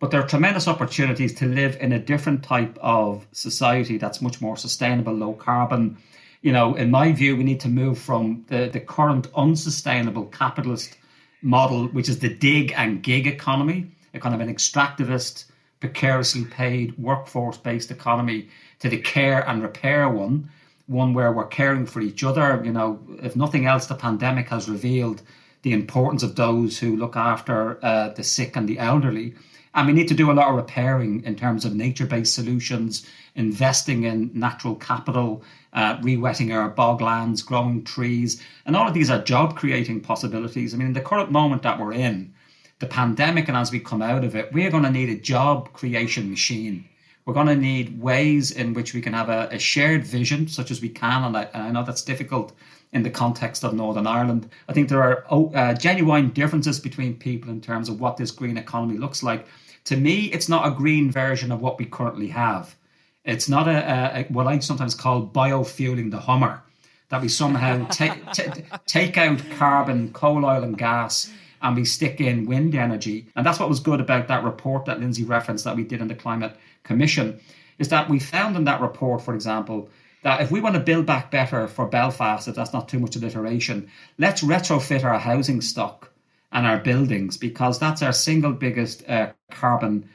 but 0.02 0.10
there 0.10 0.20
are 0.20 0.28
tremendous 0.28 0.68
opportunities 0.68 1.36
to 1.36 1.46
live 1.46 1.78
in 1.80 1.92
a 1.92 2.00
different 2.00 2.44
type 2.44 2.76
of 2.82 3.28
society 3.34 4.00
that's 4.00 4.20
much 4.20 4.42
more 4.42 4.58
sustainable 4.58 5.14
low 5.14 5.34
carbon. 5.34 5.96
You 6.42 6.52
know, 6.52 6.74
in 6.74 6.90
my 6.90 7.12
view, 7.12 7.38
we 7.38 7.44
need 7.44 7.60
to 7.60 7.70
move 7.70 8.00
from 8.00 8.44
the, 8.48 8.68
the 8.68 8.80
current 8.80 9.28
unsustainable 9.36 10.26
capitalist 10.26 10.98
model, 11.44 11.86
which 11.90 12.10
is 12.10 12.18
the 12.18 12.34
dig 12.34 12.74
and 12.76 13.04
gig 13.04 13.28
economy, 13.28 13.92
a 14.16 14.20
kind 14.20 14.34
of 14.34 14.42
an 14.42 14.52
extractivist, 14.52 15.46
precariously 15.80 16.46
paid, 16.46 16.98
workforce 16.98 17.58
based 17.58 17.92
economy, 17.92 18.50
to 18.80 18.90
the 18.90 18.98
care 18.98 19.48
and 19.48 19.62
repair 19.62 20.10
one, 20.10 20.50
one 20.92 21.14
where 21.14 21.32
we're 21.32 21.48
caring 21.48 21.86
for 21.86 22.02
each 22.02 22.24
other. 22.24 22.62
You 22.64 22.74
know, 22.74 23.00
if 23.22 23.36
nothing 23.36 23.66
else, 23.66 23.88
the 23.88 23.96
pandemic 23.96 24.50
has 24.50 24.70
revealed 24.70 25.22
the 25.62 25.74
importance 25.74 26.24
of 26.24 26.36
those 26.36 26.80
who 26.80 26.98
look 26.98 27.16
after 27.16 27.84
uh, 27.84 28.10
the 28.10 28.24
sick 28.24 28.56
and 28.56 28.68
the 28.68 28.80
elderly. 28.80 29.34
And 29.74 29.88
we 29.88 29.94
need 29.94 30.10
to 30.10 30.14
do 30.14 30.32
a 30.32 30.34
lot 30.34 30.50
of 30.50 30.56
repairing 30.56 31.24
in 31.24 31.36
terms 31.36 31.64
of 31.64 31.74
nature 31.74 32.06
based 32.06 32.36
solutions, 32.36 33.08
investing 33.36 34.04
in 34.04 34.32
natural 34.34 34.76
capital, 34.76 35.44
uh, 35.72 35.98
re-wetting 36.02 36.52
our 36.52 36.70
boglands, 36.70 37.46
growing 37.46 37.84
trees, 37.84 38.44
and 38.66 38.76
all 38.76 38.88
of 38.88 38.94
these 38.94 39.10
are 39.10 39.24
job 39.24 39.56
creating 39.56 40.02
possibilities. 40.02 40.74
I 40.74 40.78
mean, 40.78 40.88
in 40.88 40.94
the 40.94 41.00
current 41.00 41.32
moment 41.32 41.62
that 41.62 41.80
we're 41.80 41.94
in, 41.94 42.34
the 42.80 42.88
pandemic, 42.88 43.48
and 43.48 43.56
as 43.56 43.72
we 43.72 43.80
come 43.80 44.02
out 44.02 44.26
of 44.26 44.36
it, 44.36 44.52
we're 44.52 44.72
going 44.72 44.84
to 44.84 44.92
need 44.92 45.10
a 45.10 45.16
job 45.16 45.72
creation 45.72 46.30
machine. 46.30 46.84
We're 47.26 47.34
going 47.34 47.48
to 47.48 47.56
need 47.56 48.02
ways 48.02 48.52
in 48.52 48.74
which 48.74 48.94
we 48.94 49.02
can 49.02 49.14
have 49.14 49.30
a, 49.30 49.48
a 49.52 49.60
shared 49.60 50.04
vision, 50.06 50.48
such 50.48 50.72
as 50.72 50.82
we 50.82 50.90
can, 50.90 51.24
and 51.24 51.38
I, 51.38 51.44
and 51.54 51.64
I, 51.64 51.72
know 51.72 51.84
that's 51.84 52.02
difficult 52.02 52.54
in 52.94 53.04
the 53.04 53.10
context 53.10 53.64
of 53.64 53.74
Northern 53.74 54.08
Ireland. 54.08 54.50
I 54.68 54.74
think 54.74 54.90
there 54.90 55.04
are 55.04 55.26
oh, 55.30 55.52
uh, 55.54 55.74
genuine 55.74 56.30
differences 56.30 56.80
between 56.80 57.16
people 57.16 57.52
in 57.52 57.62
terms 57.62 57.90
of 57.90 58.00
what 58.00 58.18
this 58.18 58.32
green 58.32 58.58
economy 58.58 58.98
looks 58.98 59.22
like. 59.22 59.46
To 59.86 59.98
me, 59.98 60.26
it's 60.26 60.50
not 60.50 60.68
a 60.68 60.72
green 60.72 61.12
version 61.12 61.52
of 61.52 61.62
what 61.62 61.78
we 61.78 61.86
currently 61.86 62.28
have. 62.30 62.76
It's 63.24 63.48
not 63.48 63.68
a, 63.68 64.20
a, 64.20 64.24
what 64.34 64.48
I 64.48 64.60
sometimes 64.60 64.96
call 64.96 65.28
biofueling 65.28 66.10
the 66.10 66.20
Hummer, 66.20 66.64
that 67.10 67.22
we 67.22 67.28
somehow 67.28 67.86
take 67.90 68.32
t- 68.32 68.64
take 68.88 69.18
out 69.18 69.42
carbon, 69.58 70.12
coal, 70.12 70.46
oil, 70.46 70.64
and 70.64 70.78
gas, 70.78 71.32
and 71.62 71.76
we 71.76 71.86
stick 71.86 72.20
in 72.20 72.46
wind 72.46 72.76
energy. 72.76 73.28
And 73.36 73.46
that's 73.46 73.60
what 73.60 73.70
was 73.70 73.80
good 73.80 74.02
about 74.02 74.28
that 74.28 74.44
report 74.44 74.86
that 74.86 75.00
Lynsey 75.00 75.24
referenced 75.24 75.64
that 75.66 75.76
we 75.76 75.84
did 75.84 76.02
in 76.02 76.08
the 76.08 76.16
Climate 76.16 76.56
Commission, 76.84 77.40
is 77.80 77.90
that 77.90 78.10
we 78.10 78.20
found 78.20 78.56
in 78.56 78.64
that 78.66 78.82
report, 78.82 79.22
for 79.22 79.34
example, 79.34 79.90
that 80.24 80.42
if 80.42 80.52
we 80.52 80.62
want 80.62 80.76
to 80.76 80.82
build 80.82 81.06
back 81.06 81.32
better 81.32 81.68
for 81.68 81.88
Belfast, 81.88 82.48
if 82.48 82.56
that's 82.56 82.74
not 82.74 82.88
too 82.88 83.00
much 83.00 83.16
alliteration, 83.16 83.90
let's 84.18 84.44
retrofit 84.44 85.04
our 85.04 85.18
housing 85.18 85.62
stock 85.62 86.12
and 86.52 86.68
our 86.68 86.78
buildings 86.78 87.38
because 87.38 87.80
that's 87.80 88.02
our 88.02 88.14
single 88.14 88.52
biggest 88.52 89.08
uh, 89.10 89.32
carbon 89.52 90.08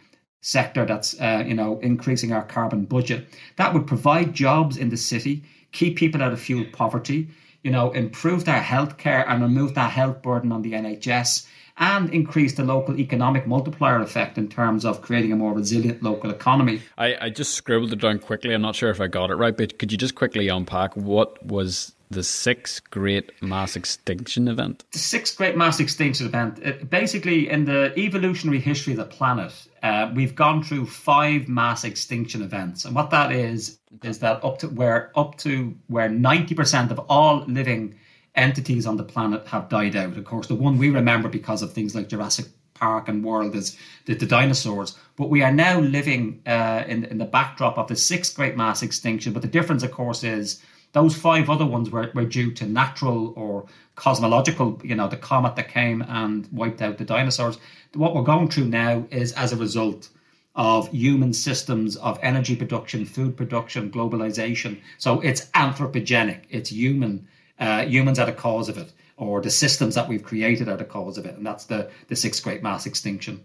sector 0.42 0.84
that's 0.84 1.20
uh, 1.20 1.42
you 1.44 1.54
know 1.54 1.80
increasing 1.80 2.32
our 2.32 2.44
carbon 2.44 2.84
budget. 2.84 3.26
That 3.56 3.74
would 3.74 3.86
provide 3.86 4.34
jobs 4.34 4.76
in 4.76 4.90
the 4.90 4.96
city, 4.96 5.42
keep 5.72 5.96
people 5.96 6.22
out 6.22 6.32
of 6.32 6.40
fuel 6.40 6.66
poverty, 6.72 7.28
you 7.62 7.70
know, 7.70 7.92
improve 7.92 8.44
their 8.44 8.60
healthcare 8.60 9.24
and 9.28 9.42
remove 9.42 9.74
that 9.74 9.92
health 9.92 10.22
burden 10.22 10.52
on 10.52 10.62
the 10.62 10.72
NHS, 10.72 11.46
and 11.78 12.08
increase 12.10 12.54
the 12.54 12.64
local 12.64 12.98
economic 12.98 13.46
multiplier 13.46 14.00
effect 14.00 14.38
in 14.38 14.48
terms 14.48 14.84
of 14.84 15.02
creating 15.02 15.32
a 15.32 15.36
more 15.36 15.52
resilient 15.52 16.02
local 16.02 16.30
economy. 16.30 16.80
I, 16.96 17.16
I 17.20 17.30
just 17.30 17.54
scribbled 17.54 17.92
it 17.92 18.00
down 18.00 18.18
quickly. 18.18 18.54
I'm 18.54 18.62
not 18.62 18.74
sure 18.76 18.90
if 18.90 19.00
I 19.00 19.08
got 19.08 19.30
it 19.30 19.34
right, 19.34 19.56
but 19.56 19.78
could 19.78 19.92
you 19.92 19.98
just 19.98 20.14
quickly 20.14 20.48
unpack 20.48 20.96
what 20.96 21.44
was 21.44 21.92
the 22.10 22.22
sixth 22.22 22.88
great 22.90 23.30
mass 23.42 23.76
extinction 23.76 24.48
event? 24.48 24.84
The 24.92 24.98
sixth 24.98 25.36
great 25.36 25.56
mass 25.56 25.80
extinction 25.80 26.26
event. 26.26 26.60
It, 26.60 26.88
basically, 26.88 27.50
in 27.50 27.64
the 27.64 27.92
evolutionary 27.98 28.60
history 28.60 28.92
of 28.92 28.98
the 28.98 29.04
planet, 29.04 29.52
uh, 29.82 30.10
we've 30.14 30.34
gone 30.34 30.62
through 30.62 30.86
five 30.86 31.48
mass 31.48 31.84
extinction 31.84 32.42
events, 32.42 32.84
and 32.84 32.94
what 32.94 33.10
that 33.10 33.32
is 33.32 33.78
is 34.02 34.20
that 34.20 34.44
up 34.44 34.58
to 34.60 34.68
where 34.68 35.10
up 35.16 35.36
to 35.38 35.76
where 35.88 36.08
ninety 36.08 36.54
percent 36.54 36.90
of 36.90 37.00
all 37.08 37.44
living 37.48 37.96
entities 38.36 38.86
on 38.86 38.96
the 38.96 39.04
planet 39.04 39.46
have 39.48 39.68
died 39.68 39.96
out. 39.96 40.16
Of 40.16 40.24
course, 40.24 40.46
the 40.46 40.54
one 40.54 40.78
we 40.78 40.90
remember 40.90 41.28
because 41.28 41.62
of 41.62 41.72
things 41.72 41.94
like 41.94 42.08
Jurassic 42.08 42.46
Park 42.74 43.08
and 43.08 43.24
World 43.24 43.54
is 43.54 43.76
the, 44.04 44.14
the 44.14 44.26
dinosaurs. 44.26 44.96
But 45.16 45.30
we 45.30 45.42
are 45.42 45.52
now 45.52 45.80
living 45.80 46.42
uh, 46.46 46.84
in, 46.86 47.04
in 47.04 47.18
the 47.18 47.24
backdrop 47.24 47.78
of 47.78 47.88
the 47.88 47.96
sixth 47.96 48.36
great 48.36 48.56
mass 48.56 48.82
extinction. 48.82 49.32
But 49.32 49.42
the 49.42 49.48
difference, 49.48 49.82
of 49.82 49.92
course, 49.92 50.22
is 50.22 50.62
those 50.92 51.16
five 51.16 51.50
other 51.50 51.66
ones 51.66 51.90
were, 51.90 52.10
were 52.14 52.24
due 52.24 52.52
to 52.52 52.66
natural 52.66 53.32
or 53.36 53.66
cosmological, 53.96 54.80
you 54.84 54.94
know, 54.94 55.08
the 55.08 55.16
comet 55.16 55.56
that 55.56 55.68
came 55.68 56.02
and 56.02 56.48
wiped 56.52 56.82
out 56.82 56.98
the 56.98 57.04
dinosaurs. 57.04 57.58
What 57.94 58.14
we're 58.14 58.22
going 58.22 58.48
through 58.48 58.66
now 58.66 59.06
is 59.10 59.32
as 59.32 59.52
a 59.52 59.56
result 59.56 60.10
of 60.54 60.88
human 60.88 61.32
systems 61.32 61.96
of 61.96 62.18
energy 62.22 62.56
production, 62.56 63.04
food 63.04 63.36
production, 63.36 63.90
globalization. 63.90 64.80
So 64.98 65.20
it's 65.20 65.46
anthropogenic, 65.50 66.44
it's 66.48 66.70
human. 66.70 67.28
Uh, 67.58 67.84
humans 67.84 68.18
are 68.18 68.26
the 68.26 68.32
cause 68.32 68.68
of 68.68 68.78
it, 68.78 68.92
or 69.16 69.40
the 69.40 69.50
systems 69.50 69.94
that 69.94 70.08
we've 70.08 70.22
created 70.22 70.68
are 70.68 70.76
the 70.76 70.84
cause 70.84 71.18
of 71.18 71.26
it, 71.26 71.36
and 71.36 71.46
that's 71.46 71.64
the 71.64 71.90
the 72.08 72.16
sixth 72.16 72.42
great 72.42 72.62
mass 72.62 72.86
extinction. 72.86 73.44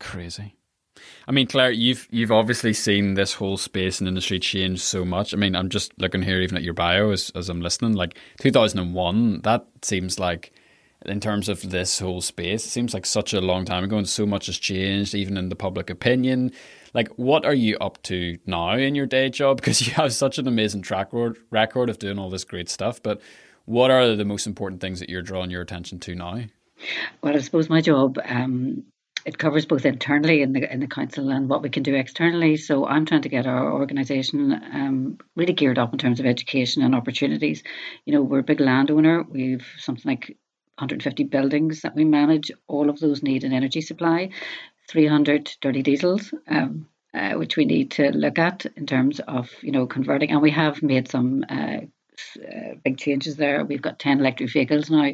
Crazy. 0.00 0.54
I 1.26 1.32
mean, 1.32 1.46
Clare, 1.46 1.70
you've 1.70 2.08
you've 2.10 2.32
obviously 2.32 2.72
seen 2.72 3.14
this 3.14 3.34
whole 3.34 3.56
space 3.56 4.00
and 4.00 4.08
industry 4.08 4.38
change 4.38 4.80
so 4.80 5.04
much. 5.04 5.32
I 5.32 5.36
mean, 5.36 5.54
I'm 5.54 5.68
just 5.68 5.92
looking 5.98 6.22
here, 6.22 6.40
even 6.40 6.56
at 6.56 6.62
your 6.62 6.74
bio 6.74 7.10
as, 7.10 7.30
as 7.34 7.48
I'm 7.48 7.60
listening. 7.60 7.92
Like 7.92 8.16
2001, 8.40 9.42
that 9.42 9.66
seems 9.82 10.18
like, 10.18 10.52
in 11.06 11.20
terms 11.20 11.48
of 11.48 11.70
this 11.70 11.98
whole 11.98 12.20
space, 12.20 12.64
it 12.66 12.70
seems 12.70 12.94
like 12.94 13.06
such 13.06 13.32
a 13.32 13.40
long 13.40 13.64
time 13.64 13.84
ago, 13.84 13.98
and 13.98 14.08
so 14.08 14.26
much 14.26 14.46
has 14.46 14.58
changed, 14.58 15.14
even 15.14 15.36
in 15.36 15.48
the 15.48 15.56
public 15.56 15.90
opinion. 15.90 16.52
Like, 16.94 17.08
what 17.16 17.44
are 17.44 17.54
you 17.54 17.76
up 17.78 18.02
to 18.04 18.38
now 18.46 18.76
in 18.76 18.94
your 18.94 19.06
day 19.06 19.30
job? 19.30 19.60
Because 19.68 19.86
you 19.86 19.92
have 19.94 20.12
such 20.12 20.38
an 20.38 20.46
amazing 20.46 20.82
track 20.82 21.08
record 21.50 21.90
of 21.90 21.98
doing 21.98 22.18
all 22.18 22.30
this 22.30 22.44
great 22.44 22.68
stuff. 22.68 23.02
But 23.02 23.20
what 23.64 23.90
are 23.90 24.14
the 24.14 24.24
most 24.24 24.46
important 24.46 24.80
things 24.80 25.00
that 25.00 25.10
you're 25.10 25.22
drawing 25.22 25.50
your 25.50 25.62
attention 25.62 25.98
to 26.00 26.14
now? 26.14 26.44
Well, 27.22 27.36
I 27.36 27.40
suppose 27.40 27.68
my 27.68 27.80
job 27.80 28.18
um, 28.24 28.84
it 29.28 29.36
covers 29.36 29.66
both 29.66 29.84
internally 29.84 30.40
in 30.40 30.54
the 30.54 30.72
in 30.72 30.80
the 30.80 30.86
council 30.86 31.28
and 31.28 31.50
what 31.50 31.62
we 31.62 31.68
can 31.68 31.82
do 31.82 31.94
externally. 31.94 32.56
So 32.56 32.86
I'm 32.86 33.04
trying 33.04 33.22
to 33.22 33.28
get 33.28 33.46
our 33.46 33.72
organisation 33.72 34.52
um, 34.72 35.18
really 35.36 35.52
geared 35.52 35.78
up 35.78 35.92
in 35.92 35.98
terms 35.98 36.18
of 36.18 36.24
education 36.24 36.82
and 36.82 36.94
opportunities. 36.94 37.62
You 38.06 38.14
know, 38.14 38.22
we're 38.22 38.38
a 38.38 38.50
big 38.52 38.60
landowner. 38.60 39.24
We've 39.24 39.66
something 39.76 40.08
like 40.08 40.36
150 40.78 41.24
buildings 41.24 41.82
that 41.82 41.94
we 41.94 42.04
manage. 42.04 42.50
All 42.68 42.88
of 42.88 43.00
those 43.00 43.22
need 43.22 43.44
an 43.44 43.52
energy 43.52 43.82
supply. 43.82 44.30
300 44.88 45.56
dirty 45.60 45.82
diesels. 45.82 46.32
Um, 46.48 46.88
uh, 47.14 47.32
which 47.32 47.56
we 47.56 47.64
need 47.64 47.90
to 47.90 48.10
look 48.10 48.38
at 48.38 48.66
in 48.76 48.86
terms 48.86 49.18
of 49.20 49.50
you 49.62 49.72
know 49.72 49.86
converting, 49.86 50.30
and 50.30 50.42
we 50.42 50.50
have 50.50 50.82
made 50.82 51.08
some 51.08 51.44
uh, 51.48 51.80
uh, 52.36 52.74
big 52.84 52.98
changes 52.98 53.36
there. 53.36 53.64
We've 53.64 53.82
got 53.82 53.98
ten 53.98 54.20
electric 54.20 54.52
vehicles 54.52 54.90
now, 54.90 55.12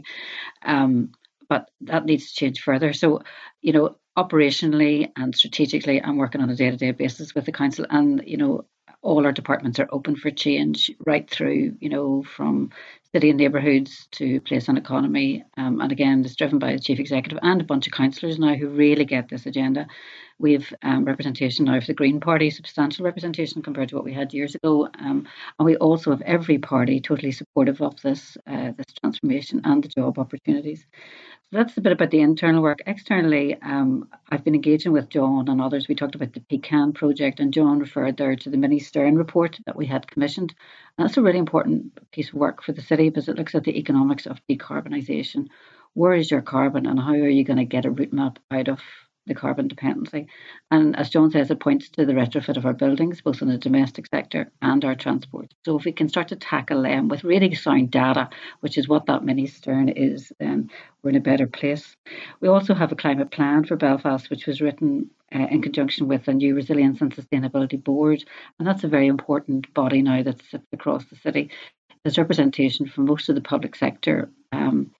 um, 0.65 1.13
but 1.49 1.71
that 1.83 2.05
needs 2.05 2.29
to 2.29 2.35
change 2.35 2.61
further. 2.61 2.93
So, 2.93 3.23
you 3.61 3.73
know, 3.73 3.97
operationally 4.19 5.13
and 5.17 5.35
strategically, 5.35 6.03
I'm 6.03 6.17
working 6.17 6.41
on 6.41 6.51
a 6.51 6.57
day 6.57 6.71
to 6.71 6.77
day 6.77 6.91
basis 6.91 7.35
with 7.35 7.45
the 7.45 7.53
council, 7.53 7.87
and 7.89 8.23
you 8.27 8.37
know, 8.37 8.65
all 9.03 9.25
our 9.25 9.33
departments 9.33 9.79
are 9.79 9.89
open 9.93 10.17
for 10.17 10.31
change 10.31 10.91
right 11.07 11.29
through, 11.29 11.77
you 11.81 11.89
know, 11.91 12.23
from 12.23 12.71
city 13.15 13.31
and 13.31 13.39
neighbourhoods 13.39 14.09
to 14.11 14.41
place 14.41 14.67
an 14.67 14.77
economy. 14.77 15.45
Um, 15.57 15.81
and 15.81 15.93
again, 15.93 16.25
it's 16.25 16.35
driven 16.35 16.59
by 16.59 16.73
the 16.73 16.81
chief 16.81 16.99
executive 16.99 17.39
and 17.43 17.61
a 17.61 17.65
bunch 17.65 17.87
of 17.87 17.93
councillors 17.93 18.41
now 18.41 18.57
who 18.57 18.69
really 18.69 19.05
get 19.05 19.29
this 19.29 19.47
agenda. 19.47 19.87
We 20.39 20.53
have 20.55 20.73
um, 20.83 21.05
representation 21.05 21.67
now 21.67 21.81
for 21.81 21.87
the 21.87 21.95
Green 21.95 22.21
Party, 22.21 22.51
substantial 22.51 23.05
representation 23.05 23.63
compared 23.63 23.89
to 23.91 23.95
what 23.95 24.05
we 24.05 24.13
had 24.13 24.35
years 24.35 24.55
ago. 24.55 24.89
Um, 24.99 25.29
and 25.59 25.67
we 25.67 25.77
also 25.77 26.11
have 26.11 26.23
every 26.23 26.59
party 26.59 27.01
totally 27.01 27.33
supportive 27.33 27.81
of 27.81 28.01
this 28.03 28.37
uh, 28.47 28.73
this 28.77 28.87
transformation 29.01 29.61
and 29.65 29.83
the 29.83 29.89
job 29.89 30.19
opportunities. 30.19 30.87
So 31.51 31.59
that's 31.59 31.77
a 31.77 31.81
bit 31.81 31.93
about 31.93 32.11
the 32.11 32.21
internal 32.21 32.63
work. 32.63 32.81
Externally, 32.87 33.57
um, 33.63 34.09
I've 34.31 34.43
been 34.43 34.57
engaging 34.57 34.93
with 34.93 35.09
John 35.09 35.49
and 35.49 35.61
others. 35.61 35.87
We 35.87 35.95
talked 35.95 36.17
about 36.17 36.33
the 36.33 36.41
PCAN 36.41 36.95
project, 36.95 37.39
and 37.39 37.53
John 37.53 37.79
referred 37.79 38.17
there 38.17 38.35
to 38.35 38.51
the 38.51 38.57
Mini 38.57 38.81
Stern 38.81 39.17
report 39.17 39.59
that 39.67 39.77
we 39.77 39.87
had 39.87 40.11
commissioned. 40.11 40.55
And 40.99 41.07
that's 41.07 41.17
a 41.17 41.23
really 41.23 41.39
important 41.39 42.11
piece 42.11 42.29
of 42.29 42.35
work 42.35 42.63
for 42.63 42.73
the 42.73 42.83
city 42.83 43.09
because 43.09 43.29
it 43.29 43.37
looks 43.37 43.55
at 43.55 43.65
the 43.65 43.79
economics 43.79 44.27
of 44.27 44.41
decarbonisation. 44.51 45.49
Where 45.93 46.15
is 46.15 46.29
your 46.29 46.43
carbon, 46.43 46.87
and 46.87 46.99
how 46.99 47.13
are 47.13 47.29
you 47.29 47.45
going 47.45 47.59
to 47.59 47.65
get 47.65 47.85
a 47.85 47.91
route 47.91 48.13
map 48.13 48.41
out 48.51 48.69
of 48.69 48.81
the 49.27 49.35
carbon 49.35 49.69
dependency. 49.69 50.27
And 50.71 50.97
as 50.97 51.11
John 51.11 51.31
says, 51.31 51.51
it 51.51 51.61
points 51.61 51.89
to 51.91 52.05
the 52.05 52.13
retrofit 52.13 52.57
of 52.57 52.67
our 52.67 52.73
buildings, 52.73 53.21
both 53.21 53.43
in 53.43 53.49
the 53.49 53.59
domestic 53.59 54.07
sector 54.07 54.51
and 54.61 54.85
our 54.85 54.95
transport. 54.95 55.53
So 55.65 55.79
if 55.79 55.85
we 55.85 55.93
can 55.93 56.09
start 56.09 56.29
to 56.29 56.37
tackle 56.37 56.83
them 56.83 57.09
with 57.09 57.25
really 57.25 57.55
sound 57.55 57.91
data, 57.91 58.29
which 58.61 58.77
is 58.77 58.89
what 58.89 59.07
that 59.07 59.25
mini 59.25 59.47
stern 59.47 59.89
is, 59.89 60.33
then 60.39 60.71
we're 61.03 61.11
in 61.11 61.17
a 61.17 61.21
better 61.21 61.47
place. 61.47 61.97
We 62.41 62.49
also 62.49 62.75
have 62.75 62.93
a 62.93 62.97
climate 62.97 63.31
plan 63.31 63.65
for 63.65 63.77
Belfast, 63.77 64.31
which 64.31 64.47
was 64.47 64.61
written 64.61 65.11
uh, 65.35 65.47
in 65.51 65.63
conjunction 65.63 66.09
with 66.09 66.29
a 66.29 66.35
new 66.35 66.55
Resilience 66.55 67.01
and 67.01 67.15
Sustainability 67.15 67.83
Board. 67.83 68.25
And 68.59 68.69
that's 68.69 68.85
a 68.85 68.89
very 68.89 69.07
important 69.07 69.73
body 69.75 70.03
now 70.03 70.23
that 70.23 70.43
sits 70.51 70.67
across 70.73 71.05
the 71.07 71.17
city. 71.17 71.51
There's 72.03 72.19
representation 72.19 72.87
from 72.87 73.07
most 73.07 73.29
of 73.29 73.35
the 73.35 73.41
public 73.41 73.75
sector. 73.75 74.31
Um, 74.53 74.91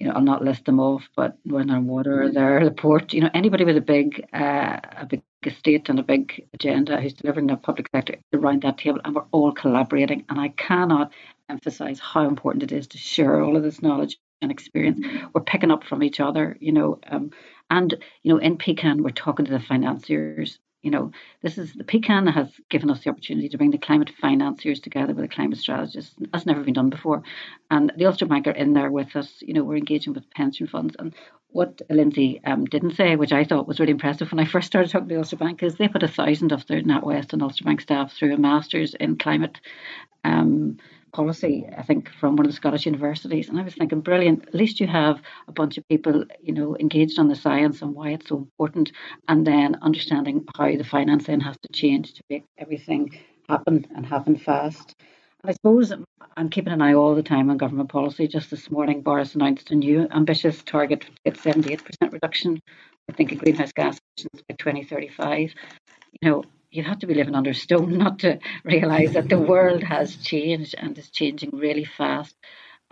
you 0.00 0.06
know, 0.06 0.14
I'll 0.14 0.22
not 0.22 0.42
list 0.42 0.64
them 0.64 0.80
off, 0.80 1.02
but 1.14 1.36
Northern 1.44 1.86
Water, 1.86 2.22
are 2.22 2.32
there, 2.32 2.64
the 2.64 2.70
port, 2.70 3.12
you 3.12 3.20
know, 3.20 3.30
anybody 3.34 3.64
with 3.64 3.76
a 3.76 3.82
big, 3.82 4.26
uh, 4.32 4.80
a 4.96 5.06
big 5.06 5.22
estate 5.44 5.90
and 5.90 5.98
a 5.98 6.02
big 6.02 6.46
agenda 6.54 6.98
who's 7.00 7.12
delivering 7.12 7.46
the 7.46 7.56
public 7.56 7.88
sector 7.94 8.16
around 8.32 8.62
that 8.62 8.78
table, 8.78 9.00
and 9.04 9.14
we're 9.14 9.26
all 9.30 9.52
collaborating. 9.52 10.24
And 10.30 10.40
I 10.40 10.48
cannot 10.48 11.12
emphasize 11.50 12.00
how 12.00 12.26
important 12.26 12.62
it 12.62 12.72
is 12.72 12.86
to 12.88 12.98
share 12.98 13.42
all 13.42 13.56
of 13.56 13.62
this 13.62 13.82
knowledge 13.82 14.18
and 14.40 14.50
experience. 14.50 15.06
We're 15.34 15.42
picking 15.42 15.70
up 15.70 15.84
from 15.84 16.02
each 16.02 16.18
other, 16.18 16.56
you 16.60 16.72
know, 16.72 16.98
um, 17.06 17.30
and 17.68 17.94
you 18.22 18.32
know, 18.32 18.38
in 18.38 18.56
PCAN, 18.56 19.02
we're 19.02 19.10
talking 19.10 19.44
to 19.44 19.52
the 19.52 19.60
financiers 19.60 20.58
you 20.82 20.90
know, 20.90 21.12
this 21.42 21.58
is 21.58 21.74
the 21.74 21.84
PCAN 21.84 22.32
has 22.32 22.48
given 22.70 22.90
us 22.90 23.04
the 23.04 23.10
opportunity 23.10 23.48
to 23.48 23.58
bring 23.58 23.70
the 23.70 23.78
climate 23.78 24.10
financiers 24.20 24.80
together 24.80 25.12
with 25.12 25.24
the 25.24 25.34
climate 25.34 25.58
strategists. 25.58 26.14
That's 26.32 26.46
never 26.46 26.62
been 26.62 26.74
done 26.74 26.90
before. 26.90 27.22
And 27.70 27.92
the 27.96 28.06
Ulster 28.06 28.26
Bank 28.26 28.46
are 28.46 28.52
in 28.52 28.72
there 28.72 28.90
with 28.90 29.14
us. 29.14 29.42
You 29.42 29.54
know, 29.54 29.62
we're 29.62 29.76
engaging 29.76 30.14
with 30.14 30.30
pension 30.30 30.66
funds. 30.66 30.96
And 30.98 31.14
what 31.50 31.82
Lynsey 31.90 32.40
um, 32.46 32.64
didn't 32.64 32.96
say, 32.96 33.16
which 33.16 33.32
I 33.32 33.44
thought 33.44 33.68
was 33.68 33.78
really 33.78 33.92
impressive 33.92 34.30
when 34.30 34.40
I 34.40 34.48
first 34.48 34.68
started 34.68 34.90
talking 34.90 35.08
to 35.08 35.14
the 35.14 35.20
Ulster 35.20 35.36
Bank, 35.36 35.62
is 35.62 35.74
they 35.74 35.88
put 35.88 36.02
a 36.02 36.08
thousand 36.08 36.52
of 36.52 36.66
their 36.66 36.80
NatWest 36.80 37.32
and 37.32 37.42
Ulster 37.42 37.64
Bank 37.64 37.80
staff 37.82 38.12
through 38.12 38.34
a 38.34 38.38
master's 38.38 38.94
in 38.94 39.18
climate 39.18 39.60
um, 40.24 40.78
policy, 41.12 41.68
I 41.76 41.82
think, 41.82 42.10
from 42.20 42.36
one 42.36 42.46
of 42.46 42.52
the 42.52 42.56
Scottish 42.56 42.86
universities. 42.86 43.48
And 43.48 43.58
I 43.58 43.62
was 43.62 43.74
thinking, 43.74 44.00
brilliant. 44.00 44.48
At 44.48 44.54
least 44.54 44.80
you 44.80 44.86
have 44.86 45.20
a 45.48 45.52
bunch 45.52 45.78
of 45.78 45.88
people, 45.88 46.24
you 46.42 46.52
know, 46.52 46.76
engaged 46.78 47.18
on 47.18 47.28
the 47.28 47.36
science 47.36 47.82
and 47.82 47.94
why 47.94 48.10
it's 48.10 48.28
so 48.28 48.36
important, 48.38 48.92
and 49.28 49.46
then 49.46 49.76
understanding 49.82 50.44
how 50.56 50.74
the 50.76 50.84
finance 50.84 51.26
then 51.26 51.40
has 51.40 51.56
to 51.62 51.68
change 51.72 52.14
to 52.14 52.22
make 52.30 52.44
everything 52.58 53.18
happen 53.48 53.86
and 53.94 54.06
happen 54.06 54.36
fast. 54.36 54.94
And 55.42 55.50
I 55.50 55.52
suppose 55.54 55.92
I'm 56.36 56.50
keeping 56.50 56.72
an 56.72 56.82
eye 56.82 56.94
all 56.94 57.14
the 57.14 57.22
time 57.22 57.50
on 57.50 57.56
government 57.56 57.88
policy. 57.88 58.28
Just 58.28 58.50
this 58.50 58.70
morning, 58.70 59.02
Boris 59.02 59.34
announced 59.34 59.70
a 59.70 59.74
new 59.74 60.06
ambitious 60.10 60.62
target 60.62 61.06
at 61.24 61.34
78% 61.34 61.80
reduction, 62.12 62.60
I 63.08 63.12
think, 63.14 63.32
in 63.32 63.38
greenhouse 63.38 63.72
gas 63.72 63.98
emissions 64.16 64.42
by 64.48 64.54
2035. 64.58 65.54
You 66.20 66.30
know, 66.30 66.44
you 66.70 66.82
have 66.82 66.98
to 67.00 67.06
be 67.06 67.14
living 67.14 67.34
under 67.34 67.50
a 67.50 67.54
stone 67.54 67.98
not 68.04 68.20
to 68.20 68.38
realize 68.64 69.12
that 69.12 69.28
the 69.28 69.38
world 69.38 69.82
has 69.82 70.16
changed 70.16 70.74
and 70.78 70.96
is 70.98 71.10
changing 71.10 71.50
really 71.52 71.84
fast. 71.84 72.36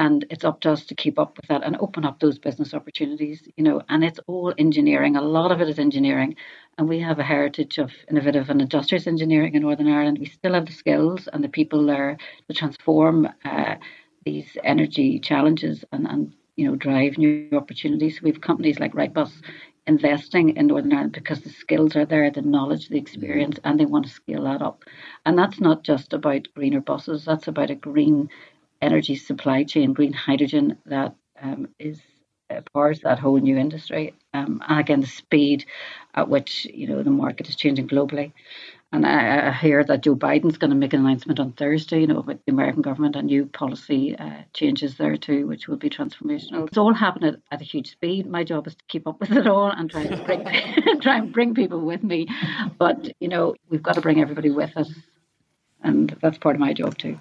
And 0.00 0.24
it's 0.30 0.44
up 0.44 0.60
to 0.60 0.70
us 0.70 0.86
to 0.86 0.94
keep 0.94 1.18
up 1.18 1.36
with 1.36 1.48
that 1.48 1.64
and 1.64 1.76
open 1.80 2.04
up 2.04 2.20
those 2.20 2.38
business 2.38 2.72
opportunities 2.72 3.48
you 3.56 3.64
know 3.64 3.82
and 3.88 4.04
it's 4.04 4.20
all 4.28 4.54
engineering. 4.56 5.16
A 5.16 5.22
lot 5.22 5.50
of 5.50 5.60
it 5.60 5.68
is 5.68 5.78
engineering. 5.78 6.36
And 6.76 6.88
we 6.88 7.00
have 7.00 7.18
a 7.18 7.24
heritage 7.24 7.78
of 7.78 7.90
innovative 8.08 8.48
and 8.48 8.60
industrious 8.60 9.08
engineering 9.08 9.54
in 9.54 9.62
northern 9.62 9.88
ireland. 9.88 10.18
We 10.20 10.26
still 10.26 10.54
have 10.54 10.66
the 10.66 10.72
skills 10.72 11.28
and 11.32 11.42
the 11.42 11.48
people 11.48 11.84
there 11.84 12.16
to 12.46 12.54
transform 12.54 13.28
uh, 13.44 13.74
these 14.24 14.56
energy 14.62 15.18
challenges 15.18 15.84
and, 15.90 16.06
and 16.06 16.32
you 16.54 16.68
know 16.68 16.76
drive 16.76 17.18
new 17.18 17.48
opportunities. 17.52 18.22
We 18.22 18.30
have 18.30 18.40
companies 18.40 18.78
like 18.78 18.92
wrightbus 18.92 19.32
investing 19.88 20.56
in 20.56 20.68
Northern 20.68 20.92
Ireland 20.92 21.12
because 21.12 21.40
the 21.42 21.50
skills 21.50 21.96
are 21.96 22.06
there, 22.06 22.30
the 22.30 22.42
knowledge, 22.42 22.88
the 22.88 22.98
experience, 22.98 23.58
and 23.64 23.80
they 23.80 23.86
want 23.86 24.06
to 24.06 24.12
scale 24.12 24.44
that 24.44 24.62
up. 24.62 24.84
And 25.26 25.38
that's 25.38 25.60
not 25.60 25.84
just 25.84 26.12
about 26.12 26.48
greener 26.54 26.80
buses, 26.80 27.24
that's 27.24 27.48
about 27.48 27.70
a 27.70 27.76
green 27.76 28.30
energy 28.82 29.16
supply 29.16 29.64
chain, 29.64 29.94
green 29.94 30.12
hydrogen 30.12 30.78
that 30.86 31.16
um, 31.42 31.68
is 31.80 32.00
powers 32.72 33.00
that 33.00 33.18
whole 33.18 33.38
new 33.38 33.56
industry. 33.56 34.14
Um, 34.34 34.62
and 34.68 34.80
again, 34.80 35.00
the 35.00 35.06
speed 35.06 35.64
at 36.14 36.28
which 36.28 36.66
you 36.66 36.86
know 36.86 37.02
the 37.02 37.10
market 37.10 37.48
is 37.48 37.56
changing 37.56 37.88
globally. 37.88 38.32
And 38.90 39.06
I, 39.06 39.48
I 39.48 39.52
hear 39.52 39.84
that 39.84 40.02
Joe 40.02 40.16
Biden's 40.16 40.56
going 40.56 40.70
to 40.70 40.76
make 40.76 40.94
an 40.94 41.00
announcement 41.00 41.38
on 41.38 41.52
Thursday, 41.52 42.00
you 42.00 42.06
know, 42.06 42.20
about 42.20 42.38
the 42.46 42.52
American 42.52 42.80
government 42.80 43.16
and 43.16 43.26
new 43.26 43.44
policy 43.44 44.16
uh, 44.16 44.42
changes 44.54 44.96
there 44.96 45.18
too, 45.18 45.46
which 45.46 45.68
will 45.68 45.76
be 45.76 45.90
transformational. 45.90 46.66
It's 46.66 46.78
all 46.78 46.94
happening 46.94 47.36
at, 47.50 47.60
a 47.60 47.64
huge 47.64 47.90
speed. 47.90 48.26
My 48.26 48.44
job 48.44 48.66
is 48.66 48.74
to 48.74 48.84
keep 48.88 49.06
up 49.06 49.20
with 49.20 49.32
it 49.32 49.46
all 49.46 49.70
and 49.70 49.90
try 49.90 50.06
to 50.06 50.16
bring 50.24 50.42
try 51.02 51.18
and 51.18 51.32
bring 51.32 51.54
people 51.54 51.80
with 51.80 52.02
me. 52.02 52.28
But 52.78 53.12
you 53.20 53.28
know, 53.28 53.56
we've 53.68 53.82
got 53.82 53.96
to 53.96 54.00
bring 54.00 54.22
everybody 54.22 54.50
with 54.50 54.74
us, 54.74 54.90
and 55.82 56.16
that's 56.22 56.38
part 56.38 56.56
of 56.56 56.60
my 56.60 56.72
job 56.72 56.96
too. 56.96 57.18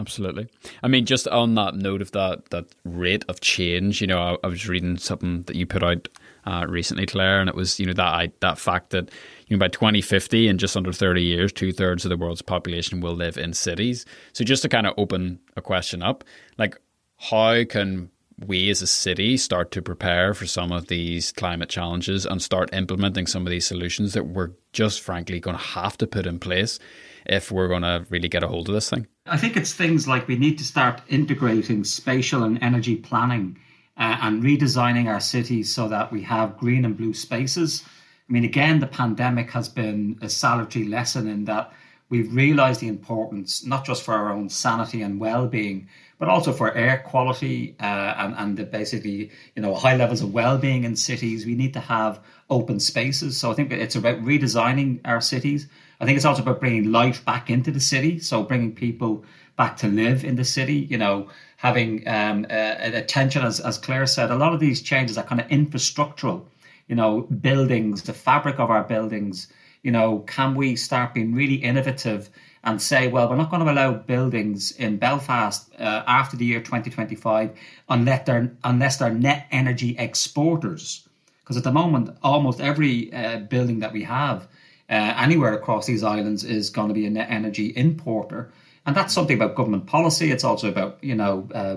Absolutely. 0.00 0.46
I 0.82 0.88
mean, 0.88 1.06
just 1.06 1.26
on 1.26 1.56
that 1.56 1.74
note 1.74 2.02
of 2.02 2.12
that 2.12 2.50
that 2.50 2.66
rate 2.84 3.24
of 3.28 3.40
change, 3.40 4.00
you 4.00 4.06
know, 4.06 4.20
I, 4.20 4.36
I 4.44 4.46
was 4.46 4.68
reading 4.68 4.96
something 4.96 5.42
that 5.44 5.56
you 5.56 5.66
put 5.66 5.82
out 5.82 6.08
uh, 6.44 6.66
recently, 6.68 7.04
Clare, 7.04 7.40
and 7.40 7.48
it 7.48 7.56
was 7.56 7.80
you 7.80 7.86
know 7.86 7.92
that 7.94 8.06
I, 8.06 8.32
that 8.40 8.58
fact 8.58 8.90
that 8.90 9.10
you 9.48 9.56
know 9.56 9.60
by 9.60 9.68
2050 9.68 10.46
in 10.46 10.56
just 10.56 10.76
under 10.76 10.92
30 10.92 11.22
years, 11.22 11.52
two 11.52 11.72
thirds 11.72 12.04
of 12.04 12.10
the 12.10 12.16
world's 12.16 12.42
population 12.42 13.00
will 13.00 13.14
live 13.14 13.36
in 13.36 13.52
cities. 13.52 14.06
So 14.32 14.44
just 14.44 14.62
to 14.62 14.68
kind 14.68 14.86
of 14.86 14.94
open 14.96 15.40
a 15.56 15.60
question 15.60 16.02
up, 16.02 16.22
like 16.58 16.80
how 17.16 17.64
can 17.64 18.10
we 18.46 18.70
as 18.70 18.82
a 18.82 18.86
city 18.86 19.36
start 19.36 19.72
to 19.72 19.82
prepare 19.82 20.32
for 20.32 20.46
some 20.46 20.70
of 20.70 20.86
these 20.86 21.32
climate 21.32 21.68
challenges 21.68 22.24
and 22.24 22.40
start 22.40 22.72
implementing 22.72 23.26
some 23.26 23.46
of 23.46 23.50
these 23.50 23.66
solutions 23.66 24.12
that 24.12 24.26
we're 24.26 24.52
just 24.72 25.00
frankly 25.00 25.40
going 25.40 25.56
to 25.56 25.62
have 25.62 25.98
to 25.98 26.06
put 26.06 26.26
in 26.26 26.38
place 26.38 26.78
if 27.26 27.50
we're 27.50 27.68
going 27.68 27.82
to 27.82 28.06
really 28.10 28.28
get 28.28 28.44
a 28.44 28.48
hold 28.48 28.68
of 28.68 28.74
this 28.74 28.88
thing? 28.90 29.06
I 29.30 29.36
think 29.36 29.56
it's 29.56 29.72
things 29.72 30.08
like 30.08 30.26
we 30.26 30.36
need 30.36 30.58
to 30.58 30.64
start 30.64 31.02
integrating 31.08 31.84
spatial 31.84 32.44
and 32.44 32.62
energy 32.62 32.96
planning 32.96 33.58
uh, 33.96 34.16
and 34.22 34.42
redesigning 34.42 35.06
our 35.06 35.20
cities 35.20 35.74
so 35.74 35.88
that 35.88 36.10
we 36.12 36.22
have 36.22 36.56
green 36.56 36.84
and 36.84 36.96
blue 36.96 37.14
spaces. 37.14 37.84
I 38.28 38.32
mean, 38.32 38.44
again, 38.44 38.80
the 38.80 38.86
pandemic 38.86 39.50
has 39.50 39.68
been 39.68 40.18
a 40.22 40.28
salutary 40.28 40.86
lesson 40.86 41.28
in 41.28 41.44
that 41.46 41.72
we've 42.08 42.34
realized 42.34 42.80
the 42.80 42.88
importance, 42.88 43.64
not 43.64 43.84
just 43.84 44.02
for 44.02 44.14
our 44.14 44.32
own 44.32 44.48
sanity 44.48 45.02
and 45.02 45.20
well-being, 45.20 45.88
but 46.18 46.28
also 46.28 46.52
for 46.52 46.74
air 46.74 47.02
quality 47.06 47.76
uh, 47.80 48.14
and, 48.18 48.34
and 48.36 48.56
the 48.56 48.64
basically, 48.64 49.30
you 49.54 49.62
know, 49.62 49.74
high 49.74 49.96
levels 49.96 50.22
of 50.22 50.32
well-being 50.32 50.84
in 50.84 50.96
cities. 50.96 51.46
We 51.46 51.54
need 51.54 51.74
to 51.74 51.80
have 51.80 52.20
open 52.50 52.80
spaces. 52.80 53.36
So 53.38 53.50
I 53.50 53.54
think 53.54 53.72
it's 53.72 53.96
about 53.96 54.22
redesigning 54.22 55.00
our 55.04 55.20
cities. 55.20 55.68
I 56.00 56.04
think 56.04 56.16
it's 56.16 56.24
also 56.24 56.42
about 56.42 56.60
bringing 56.60 56.90
life 56.92 57.24
back 57.24 57.50
into 57.50 57.70
the 57.70 57.80
city. 57.80 58.18
So 58.18 58.42
bringing 58.42 58.74
people 58.74 59.24
back 59.56 59.76
to 59.78 59.88
live 59.88 60.24
in 60.24 60.36
the 60.36 60.44
city, 60.44 60.86
you 60.90 60.96
know, 60.96 61.28
having 61.56 62.06
um, 62.08 62.46
uh, 62.48 62.74
attention, 62.78 63.44
as, 63.44 63.58
as 63.60 63.76
Clare 63.76 64.06
said, 64.06 64.30
a 64.30 64.36
lot 64.36 64.54
of 64.54 64.60
these 64.60 64.80
changes 64.80 65.18
are 65.18 65.24
kind 65.24 65.40
of 65.40 65.48
infrastructural, 65.48 66.44
you 66.86 66.94
know, 66.94 67.22
buildings, 67.22 68.02
the 68.04 68.14
fabric 68.14 68.60
of 68.60 68.70
our 68.70 68.84
buildings, 68.84 69.48
you 69.82 69.90
know, 69.90 70.20
can 70.20 70.54
we 70.54 70.76
start 70.76 71.14
being 71.14 71.34
really 71.34 71.56
innovative 71.56 72.30
and 72.64 72.80
say, 72.80 73.08
well, 73.08 73.28
we're 73.28 73.36
not 73.36 73.50
going 73.50 73.64
to 73.64 73.70
allow 73.70 73.92
buildings 73.92 74.72
in 74.72 74.96
Belfast 74.96 75.68
uh, 75.78 76.02
after 76.06 76.36
the 76.36 76.44
year 76.44 76.60
2025 76.60 77.50
unless 77.88 78.26
they're, 78.26 78.52
unless 78.64 78.96
they're 78.96 79.12
net 79.12 79.46
energy 79.50 79.96
exporters. 79.98 81.07
Because 81.48 81.56
at 81.56 81.64
the 81.64 81.72
moment, 81.72 82.14
almost 82.22 82.60
every 82.60 83.10
uh, 83.12 83.38
building 83.38 83.78
that 83.78 83.94
we 83.94 84.04
have 84.04 84.42
uh, 84.90 85.14
anywhere 85.16 85.54
across 85.54 85.86
these 85.86 86.04
islands 86.04 86.44
is 86.44 86.68
going 86.68 86.88
to 86.88 86.94
be 86.94 87.06
a 87.06 87.10
net 87.10 87.28
energy 87.30 87.72
importer 87.74 88.52
and 88.88 88.96
that's 88.96 89.12
something 89.12 89.36
about 89.36 89.54
government 89.54 89.86
policy. 89.86 90.30
It's 90.30 90.44
also 90.44 90.70
about 90.70 90.96
you 91.04 91.14
know 91.14 91.46
uh, 91.54 91.74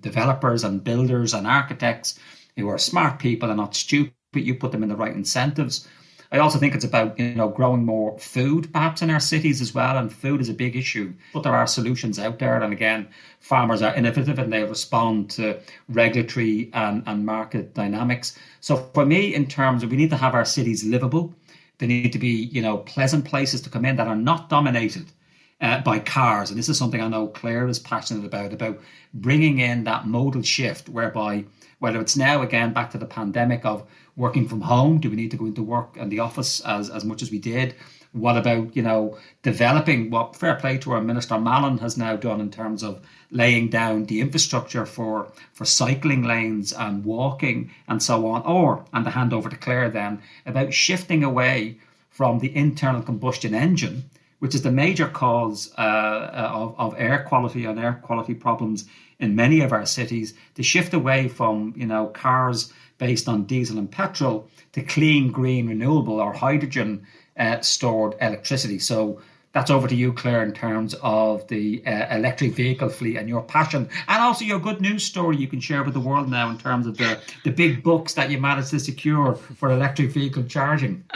developers 0.00 0.62
and 0.62 0.82
builders 0.84 1.34
and 1.34 1.44
architects 1.44 2.20
who 2.56 2.68
are 2.68 2.78
smart 2.78 3.18
people 3.18 3.50
and 3.50 3.58
not 3.58 3.74
stupid. 3.74 4.12
You 4.32 4.54
put 4.54 4.70
them 4.70 4.84
in 4.84 4.88
the 4.88 4.94
right 4.94 5.12
incentives. 5.12 5.88
I 6.32 6.38
also 6.38 6.58
think 6.58 6.74
it's 6.74 6.84
about 6.84 7.18
you 7.18 7.34
know 7.34 7.48
growing 7.48 7.84
more 7.84 8.18
food 8.18 8.72
perhaps 8.72 9.02
in 9.02 9.10
our 9.10 9.20
cities 9.20 9.60
as 9.60 9.74
well, 9.74 9.98
and 9.98 10.10
food 10.10 10.40
is 10.40 10.48
a 10.48 10.54
big 10.54 10.74
issue. 10.74 11.12
But 11.34 11.42
there 11.42 11.54
are 11.54 11.66
solutions 11.66 12.18
out 12.18 12.38
there, 12.38 12.60
and 12.60 12.72
again, 12.72 13.08
farmers 13.40 13.82
are 13.82 13.94
innovative 13.94 14.38
and 14.38 14.50
they 14.50 14.64
respond 14.64 15.30
to 15.32 15.60
regulatory 15.90 16.70
and, 16.72 17.02
and 17.06 17.26
market 17.26 17.74
dynamics. 17.74 18.38
So 18.60 18.76
for 18.94 19.04
me, 19.04 19.34
in 19.34 19.46
terms 19.46 19.82
of 19.82 19.90
we 19.90 19.98
need 19.98 20.10
to 20.10 20.16
have 20.16 20.34
our 20.34 20.46
cities 20.46 20.84
livable, 20.84 21.34
they 21.78 21.86
need 21.86 22.12
to 22.12 22.18
be 22.18 22.30
you 22.30 22.62
know 22.62 22.78
pleasant 22.78 23.26
places 23.26 23.60
to 23.62 23.70
come 23.70 23.84
in 23.84 23.96
that 23.96 24.08
are 24.08 24.16
not 24.16 24.48
dominated 24.48 25.12
uh, 25.60 25.80
by 25.82 25.98
cars. 25.98 26.50
And 26.50 26.58
this 26.58 26.68
is 26.68 26.78
something 26.78 27.00
I 27.00 27.08
know 27.08 27.28
Clare 27.28 27.68
is 27.68 27.78
passionate 27.78 28.24
about, 28.24 28.52
about 28.52 28.80
bringing 29.14 29.58
in 29.58 29.84
that 29.84 30.06
modal 30.06 30.42
shift 30.42 30.88
whereby 30.88 31.44
whether 31.78 32.00
it's 32.00 32.16
now 32.16 32.42
again 32.42 32.72
back 32.72 32.90
to 32.90 32.98
the 32.98 33.06
pandemic 33.06 33.64
of 33.64 33.86
working 34.16 34.48
from 34.48 34.60
home? 34.60 34.98
Do 34.98 35.10
we 35.10 35.16
need 35.16 35.30
to 35.30 35.36
go 35.36 35.46
into 35.46 35.62
work 35.62 35.96
in 35.96 36.08
the 36.08 36.20
office 36.20 36.60
as, 36.60 36.90
as 36.90 37.04
much 37.04 37.22
as 37.22 37.30
we 37.30 37.38
did? 37.38 37.74
What 38.12 38.36
about, 38.36 38.76
you 38.76 38.82
know, 38.82 39.18
developing 39.42 40.10
what 40.10 40.36
fair 40.36 40.56
play 40.56 40.76
to 40.78 40.92
our 40.92 41.00
Minister 41.00 41.40
Mallon 41.40 41.78
has 41.78 41.96
now 41.96 42.14
done 42.16 42.42
in 42.42 42.50
terms 42.50 42.82
of 42.82 43.00
laying 43.30 43.68
down 43.68 44.04
the 44.04 44.20
infrastructure 44.20 44.84
for 44.84 45.32
for 45.54 45.64
cycling 45.64 46.22
lanes 46.22 46.74
and 46.74 47.06
walking 47.06 47.70
and 47.88 48.02
so 48.02 48.26
on, 48.26 48.42
or 48.42 48.84
and 48.92 49.06
the 49.06 49.10
hand 49.10 49.32
over 49.32 49.48
to 49.48 49.56
Clare 49.56 49.88
then 49.88 50.20
about 50.44 50.74
shifting 50.74 51.24
away 51.24 51.78
from 52.10 52.38
the 52.38 52.54
internal 52.54 53.00
combustion 53.00 53.54
engine, 53.54 54.04
which 54.40 54.54
is 54.54 54.60
the 54.60 54.70
major 54.70 55.08
cause 55.08 55.72
uh, 55.78 56.50
of, 56.52 56.74
of 56.78 56.94
air 56.98 57.24
quality 57.26 57.64
and 57.64 57.80
air 57.80 57.98
quality 58.02 58.34
problems 58.34 58.84
in 59.20 59.34
many 59.34 59.62
of 59.62 59.72
our 59.72 59.86
cities, 59.86 60.34
to 60.54 60.62
shift 60.62 60.92
away 60.92 61.28
from, 61.28 61.72
you 61.76 61.86
know, 61.86 62.08
cars 62.08 62.70
based 63.02 63.28
on 63.28 63.42
diesel 63.42 63.78
and 63.78 63.90
petrol 63.90 64.48
to 64.70 64.80
clean, 64.80 65.32
green, 65.32 65.66
renewable 65.66 66.20
or 66.20 66.32
hydrogen 66.32 67.04
uh, 67.36 67.60
stored 67.60 68.14
electricity. 68.20 68.78
So 68.78 69.20
that's 69.50 69.72
over 69.72 69.88
to 69.88 69.94
you, 69.96 70.12
Clare, 70.12 70.44
in 70.44 70.52
terms 70.52 70.94
of 71.02 71.44
the 71.48 71.82
uh, 71.84 72.14
electric 72.14 72.52
vehicle 72.52 72.90
fleet 72.90 73.16
and 73.16 73.28
your 73.28 73.42
passion, 73.42 73.88
and 74.06 74.22
also 74.22 74.44
your 74.44 74.60
good 74.60 74.80
news 74.80 75.04
story 75.04 75.36
you 75.36 75.48
can 75.48 75.58
share 75.58 75.82
with 75.82 75.94
the 75.94 76.00
world 76.00 76.30
now 76.30 76.48
in 76.48 76.58
terms 76.58 76.86
of 76.86 76.96
the, 76.96 77.18
the 77.42 77.50
big 77.50 77.82
books 77.82 78.14
that 78.14 78.30
you 78.30 78.40
managed 78.40 78.70
to 78.70 78.78
secure 78.78 79.34
for 79.34 79.72
electric 79.72 80.12
vehicle 80.12 80.44
charging. 80.44 81.04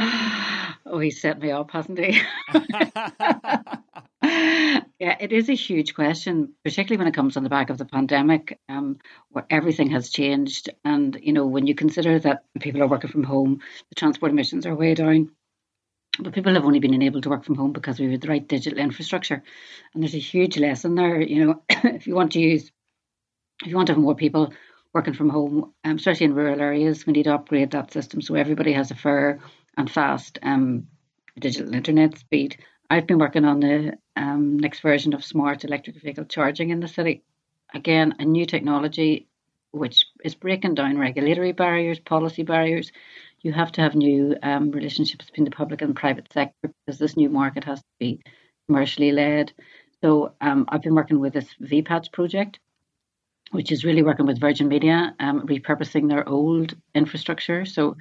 Oh, 0.89 1.01
he 1.01 1.11
set 1.11 1.41
me 1.41 1.51
up, 1.51 1.73
hasn't 1.73 1.99
he? 1.99 2.23
yeah, 4.99 5.17
it 5.21 5.33
is 5.33 5.49
a 5.49 5.55
huge 5.55 5.95
question, 5.95 6.55
particularly 6.65 6.99
when 6.99 7.09
it 7.09 7.15
comes 7.15 7.37
on 7.37 7.43
the 7.43 7.51
back 7.51 7.71
of 7.71 7.79
the 7.79 7.85
pandemic, 7.85 8.59
um, 8.69 8.99
where 9.31 9.47
everything 9.51 9.91
has 9.91 10.11
changed. 10.11 10.71
And, 10.85 11.17
you 11.23 11.33
know, 11.33 11.47
when 11.47 11.67
you 11.67 11.75
consider 11.75 12.19
that 12.21 12.45
people 12.61 12.83
are 12.83 12.89
working 12.89 13.11
from 13.11 13.25
home, 13.25 13.61
the 13.89 13.95
transport 13.95 14.33
emissions 14.33 14.67
are 14.67 14.75
way 14.75 14.95
down. 14.95 15.31
But 16.19 16.33
people 16.33 16.55
have 16.55 16.65
only 16.65 16.79
been 16.79 17.03
able 17.03 17.21
to 17.21 17.29
work 17.29 17.45
from 17.45 17.57
home 17.57 17.73
because 17.73 18.01
we 18.01 18.11
had 18.11 18.23
the 18.23 18.29
right 18.29 18.47
digital 18.47 18.79
infrastructure. 18.79 19.43
And 19.93 20.03
there's 20.03 20.15
a 20.15 20.19
huge 20.19 20.57
lesson 20.57 20.95
there. 20.95 21.21
You 21.21 21.45
know, 21.45 21.63
if 21.69 22.07
you 22.07 22.15
want 22.15 22.33
to 22.33 22.41
use, 22.41 22.71
if 23.63 23.69
you 23.69 23.77
want 23.77 23.89
to 23.89 23.93
have 23.93 24.03
more 24.03 24.15
people 24.15 24.53
working 24.95 25.15
from 25.15 25.29
home, 25.29 25.75
um, 25.85 25.97
especially 25.97 26.27
in 26.27 26.35
rural 26.35 26.61
areas, 26.61 27.07
we 27.07 27.13
need 27.13 27.25
to 27.25 27.35
upgrade 27.35 27.73
that 27.73 27.93
system 27.93 28.23
so 28.23 28.35
everybody 28.35 28.73
has 28.73 28.91
a 28.91 28.95
fair 28.95 29.41
and 29.77 29.91
fast 29.91 30.39
um, 30.43 30.87
digital 31.39 31.75
internet 31.75 32.17
speed. 32.17 32.57
I've 32.89 33.07
been 33.07 33.19
working 33.19 33.45
on 33.45 33.61
the 33.61 33.99
um, 34.17 34.59
next 34.59 34.81
version 34.81 35.15
of 35.15 35.25
smart 35.25 35.65
electric 35.65 36.01
vehicle 36.01 36.25
charging 36.25 36.71
in 36.71 36.81
the 36.81 36.89
city. 36.89 37.23
Again, 37.75 38.15
a 38.19 38.25
new 38.25 38.47
technology 38.47 39.27
which 39.73 40.07
is 40.25 40.35
breaking 40.35 40.75
down 40.75 40.99
regulatory 40.99 41.53
barriers, 41.53 41.99
policy 41.99 42.43
barriers. 42.43 42.93
You 43.43 43.53
have 43.53 43.73
to 43.73 43.83
have 43.83 43.95
new 43.95 44.37
um, 44.43 44.71
relationships 44.71 45.27
between 45.27 45.45
the 45.45 45.51
public 45.51 45.83
and 45.83 45.95
private 45.95 46.33
sector 46.33 46.73
because 46.87 46.99
this 46.99 47.17
new 47.17 47.29
market 47.29 47.65
has 47.65 47.81
to 47.81 47.87
be 47.99 48.21
commercially 48.67 49.13
led. 49.13 49.53
So 50.03 50.33
um, 50.41 50.67
I've 50.69 50.83
been 50.83 50.95
working 50.95 51.21
with 51.21 51.35
this 51.35 51.49
VPACH 51.63 52.13
project, 52.13 52.59
which 53.51 53.73
is 53.73 53.85
really 53.85 54.03
working 54.03 54.27
with 54.27 54.41
Virgin 54.41 54.69
Media, 54.69 55.15
um, 55.21 55.47
repurposing 55.47 56.09
their 56.09 56.29
old 56.29 56.75
infrastructure. 56.95 57.65
So 57.65 57.97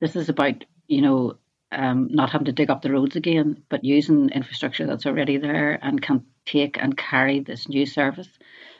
this 0.00 0.16
is 0.16 0.28
about 0.28 0.64
you 0.86 1.00
know 1.00 1.38
um, 1.74 2.08
not 2.10 2.30
having 2.30 2.46
to 2.46 2.52
dig 2.52 2.70
up 2.70 2.82
the 2.82 2.92
roads 2.92 3.16
again, 3.16 3.62
but 3.68 3.84
using 3.84 4.30
infrastructure 4.30 4.86
that's 4.86 5.06
already 5.06 5.36
there 5.36 5.78
and 5.82 6.00
can 6.00 6.24
take 6.46 6.78
and 6.80 6.96
carry 6.96 7.40
this 7.40 7.68
new 7.68 7.86
service. 7.86 8.28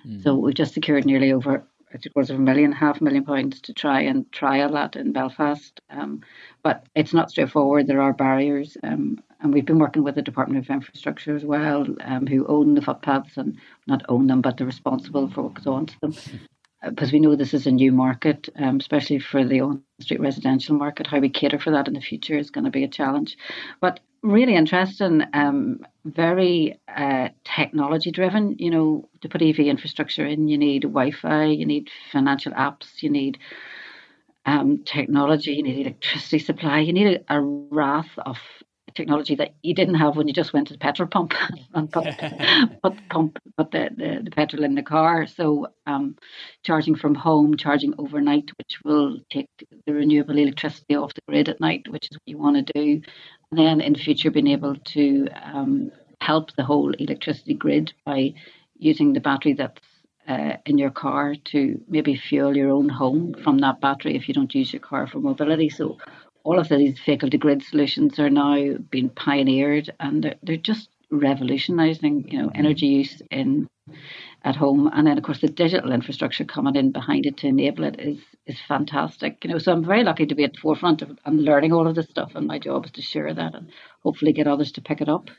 Mm. 0.07 0.22
So 0.22 0.35
we've 0.35 0.54
just 0.54 0.74
secured 0.74 1.04
nearly 1.04 1.33
over, 1.33 1.66
I 1.88 1.92
think 1.92 2.07
it 2.07 2.16
was 2.16 2.30
a 2.30 2.38
million, 2.38 2.72
half 2.72 3.00
a 3.00 3.04
million 3.04 3.24
pounds 3.24 3.61
to 3.62 3.72
try 3.72 4.02
and 4.02 4.30
trial 4.33 4.72
that 4.72 4.96
in 4.96 5.12
Belfast. 5.12 5.80
Um, 5.90 6.22
but 6.62 6.87
it's 6.94 7.14
not 7.14 7.30
straightforward. 7.30 7.87
There 7.87 8.02
are 8.02 8.12
barriers. 8.12 8.76
Um, 8.83 9.22
and 9.40 9.52
we've 9.52 9.66
been 9.66 9.78
working 9.78 10.02
with 10.02 10.14
the 10.14 10.22
Department 10.22 10.64
of 10.64 10.70
Infrastructure 10.70 11.37
as 11.37 11.44
well, 11.44 11.87
um, 12.00 12.26
who 12.26 12.46
own 12.46 12.74
the 12.74 12.83
footpaths 12.83 13.37
and 13.37 13.59
not 13.87 14.04
own 14.09 14.26
them, 14.26 14.40
but 14.40 14.57
they're 14.57 14.66
responsible 14.66 15.28
for 15.30 15.42
what 15.42 15.54
goes 15.54 15.66
on 15.66 15.87
to 15.87 16.00
them. 16.00 16.14
because 16.88 17.12
we 17.12 17.20
know 17.20 17.37
this 17.37 17.55
is 17.55 17.66
a 17.66 17.70
new 17.70 17.92
market, 17.92 18.49
um, 18.57 18.79
especially 18.79 19.18
for 19.18 19.44
the 19.44 19.61
on 19.61 19.83
street 20.01 20.20
residential 20.20 20.77
market. 20.77 21.07
How 21.07 21.18
we 21.18 21.29
cater 21.29 21.59
for 21.59 21.70
that 21.70 21.88
in 21.88 21.94
the 21.94 22.01
future 22.01 22.37
is 22.37 22.51
going 22.51 22.64
to 22.64 22.70
be 22.70 22.85
a 22.85 22.88
challenge. 22.88 23.37
But 23.81 24.01
really 24.23 24.55
interesting, 24.55 25.23
um, 25.33 25.87
very 26.05 26.79
uh, 26.88 27.29
technology 27.44 28.11
driven. 28.11 28.57
You 28.59 28.70
know, 28.70 29.09
to 29.20 29.29
put 29.29 29.42
EV 29.42 29.61
infrastructure 29.61 30.27
in, 30.27 30.49
you 30.49 30.59
need 30.59 30.83
Wi 30.83 31.11
Fi, 31.12 31.47
you 31.47 31.66
need 31.66 31.90
financial 32.12 32.53
apps, 32.53 33.03
you 33.03 33.11
need 33.11 33.38
um, 34.47 34.83
technology, 34.85 35.53
you 35.53 35.62
need 35.62 35.87
electricity 35.87 36.38
supply, 36.38 36.81
you 36.81 36.92
need 36.92 37.23
a, 37.29 37.37
a 37.37 37.40
raft 37.40 38.18
of 38.18 38.37
technology 38.94 39.35
that 39.35 39.54
you 39.62 39.74
didn't 39.74 39.96
have 39.96 40.16
when 40.16 40.28
you 40.28 40.35
just 40.35 40.52
went 40.52 40.68
to 40.68 40.74
the 40.74 40.78
petrol 40.78 41.09
pump 41.09 41.35
and 41.74 41.90
put, 41.90 42.04
put, 42.83 43.09
pump, 43.09 43.38
put 43.57 43.70
the, 43.70 43.90
the, 43.96 44.20
the, 44.24 44.30
petrol 44.30 44.64
in 44.64 44.74
the 44.74 44.83
car. 44.83 45.26
So 45.26 45.68
um, 45.87 46.16
charging 46.62 46.94
from 46.94 47.14
home, 47.14 47.57
charging 47.57 47.94
overnight, 47.98 48.50
which 48.59 48.78
will 48.85 49.18
take 49.30 49.48
the 49.87 49.92
renewable 49.92 50.38
electricity 50.38 50.94
off 50.94 51.14
the 51.14 51.22
grid 51.28 51.48
at 51.48 51.61
night, 51.61 51.87
which 51.88 52.09
is 52.11 52.16
what 52.16 52.26
you 52.26 52.38
want 52.38 52.66
to 52.66 52.72
do. 52.72 53.02
And 53.50 53.59
then 53.59 53.80
in 53.80 53.92
the 53.92 53.98
future, 53.98 54.30
being 54.30 54.48
able 54.48 54.76
to 54.76 55.28
um, 55.42 55.90
help 56.20 56.54
the 56.57 56.64
whole 56.64 56.92
electricity 56.92 57.54
grid 57.54 57.92
by 58.04 58.35
using 58.78 59.12
the 59.12 59.20
battery 59.20 59.54
that's 59.54 59.80
uh, 60.26 60.57
in 60.64 60.78
your 60.78 60.90
car 60.90 61.35
to 61.35 61.80
maybe 61.88 62.16
fuel 62.16 62.57
your 62.57 62.70
own 62.70 62.88
home 62.88 63.35
from 63.44 63.59
that 63.59 63.80
battery 63.80 64.16
if 64.16 64.26
you 64.26 64.35
don't 64.35 64.54
use 64.54 64.72
your 64.72 64.80
car 64.80 65.07
for 65.07 65.18
mobility. 65.18 65.68
So 65.68 65.98
all 66.44 66.59
of 66.59 66.68
these 66.68 67.00
vehicle 67.00 67.30
to 67.30 67.38
grid 67.38 67.62
solutions 67.62 68.18
are 68.18 68.30
now 68.30 68.76
being 68.90 69.09
pioneered 69.09 69.90
and 69.98 70.22
they're, 70.22 70.37
they're 70.42 70.57
just 70.57 70.88
revolutionizing 71.11 72.28
you 72.28 72.42
know 72.42 72.50
energy 72.54 72.87
use 72.87 73.22
in 73.30 73.68
at 74.42 74.57
home. 74.57 74.90
And 74.92 75.07
then 75.07 75.18
of 75.18 75.24
course 75.24 75.40
the 75.40 75.48
digital 75.48 75.92
infrastructure 75.92 76.44
coming 76.44 76.76
in 76.76 76.92
behind 76.92 77.26
it 77.26 77.37
to 77.38 77.46
enable 77.46 77.85
it 77.85 77.98
is 77.98 78.18
is 78.46 78.59
fantastic 78.68 79.42
you 79.42 79.50
know. 79.50 79.59
So 79.59 79.72
i'm 79.72 79.85
very 79.85 80.04
lucky 80.04 80.26
to 80.26 80.35
be 80.35 80.44
at 80.44 80.52
the 80.52 80.61
forefront 80.61 81.02
of 81.02 81.18
and 81.24 81.44
learning 81.44 81.72
all 81.72 81.87
of 81.87 81.94
this 81.94 82.09
stuff 82.09 82.33
and 82.35 82.46
my 82.46 82.59
job 82.59 82.85
is 82.85 82.92
to 82.92 83.02
share 83.02 83.33
that 83.33 83.54
and 83.54 83.70
hopefully 84.02 84.33
get 84.33 84.46
others 84.46 84.72
to 84.72 84.83
pick 84.83 85.00
it 85.00 85.09
up. 85.09 85.30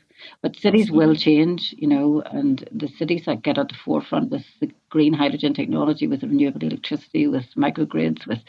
But 0.42 0.56
cities 0.56 0.90
will 0.90 1.14
change 1.14 1.74
you 1.78 1.88
know 1.88 2.22
and 2.22 2.68
the 2.72 2.88
cities 2.88 3.24
that 3.26 3.42
get 3.42 3.58
at 3.58 3.68
the 3.68 3.76
forefront 3.84 4.30
with 4.30 4.44
the 4.60 4.70
green 4.90 5.12
hydrogen 5.12 5.54
technology 5.54 6.06
with 6.06 6.22
renewable 6.22 6.64
electricity 6.64 7.26
with 7.26 7.46
microgrids 7.56 8.26
with 8.26 8.40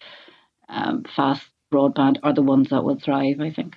um, 0.69 1.03
fast 1.15 1.47
broadband 1.71 2.17
are 2.23 2.33
the 2.33 2.41
ones 2.41 2.69
that 2.69 2.83
will 2.83 2.99
thrive, 2.99 3.39
I 3.39 3.51
think. 3.51 3.75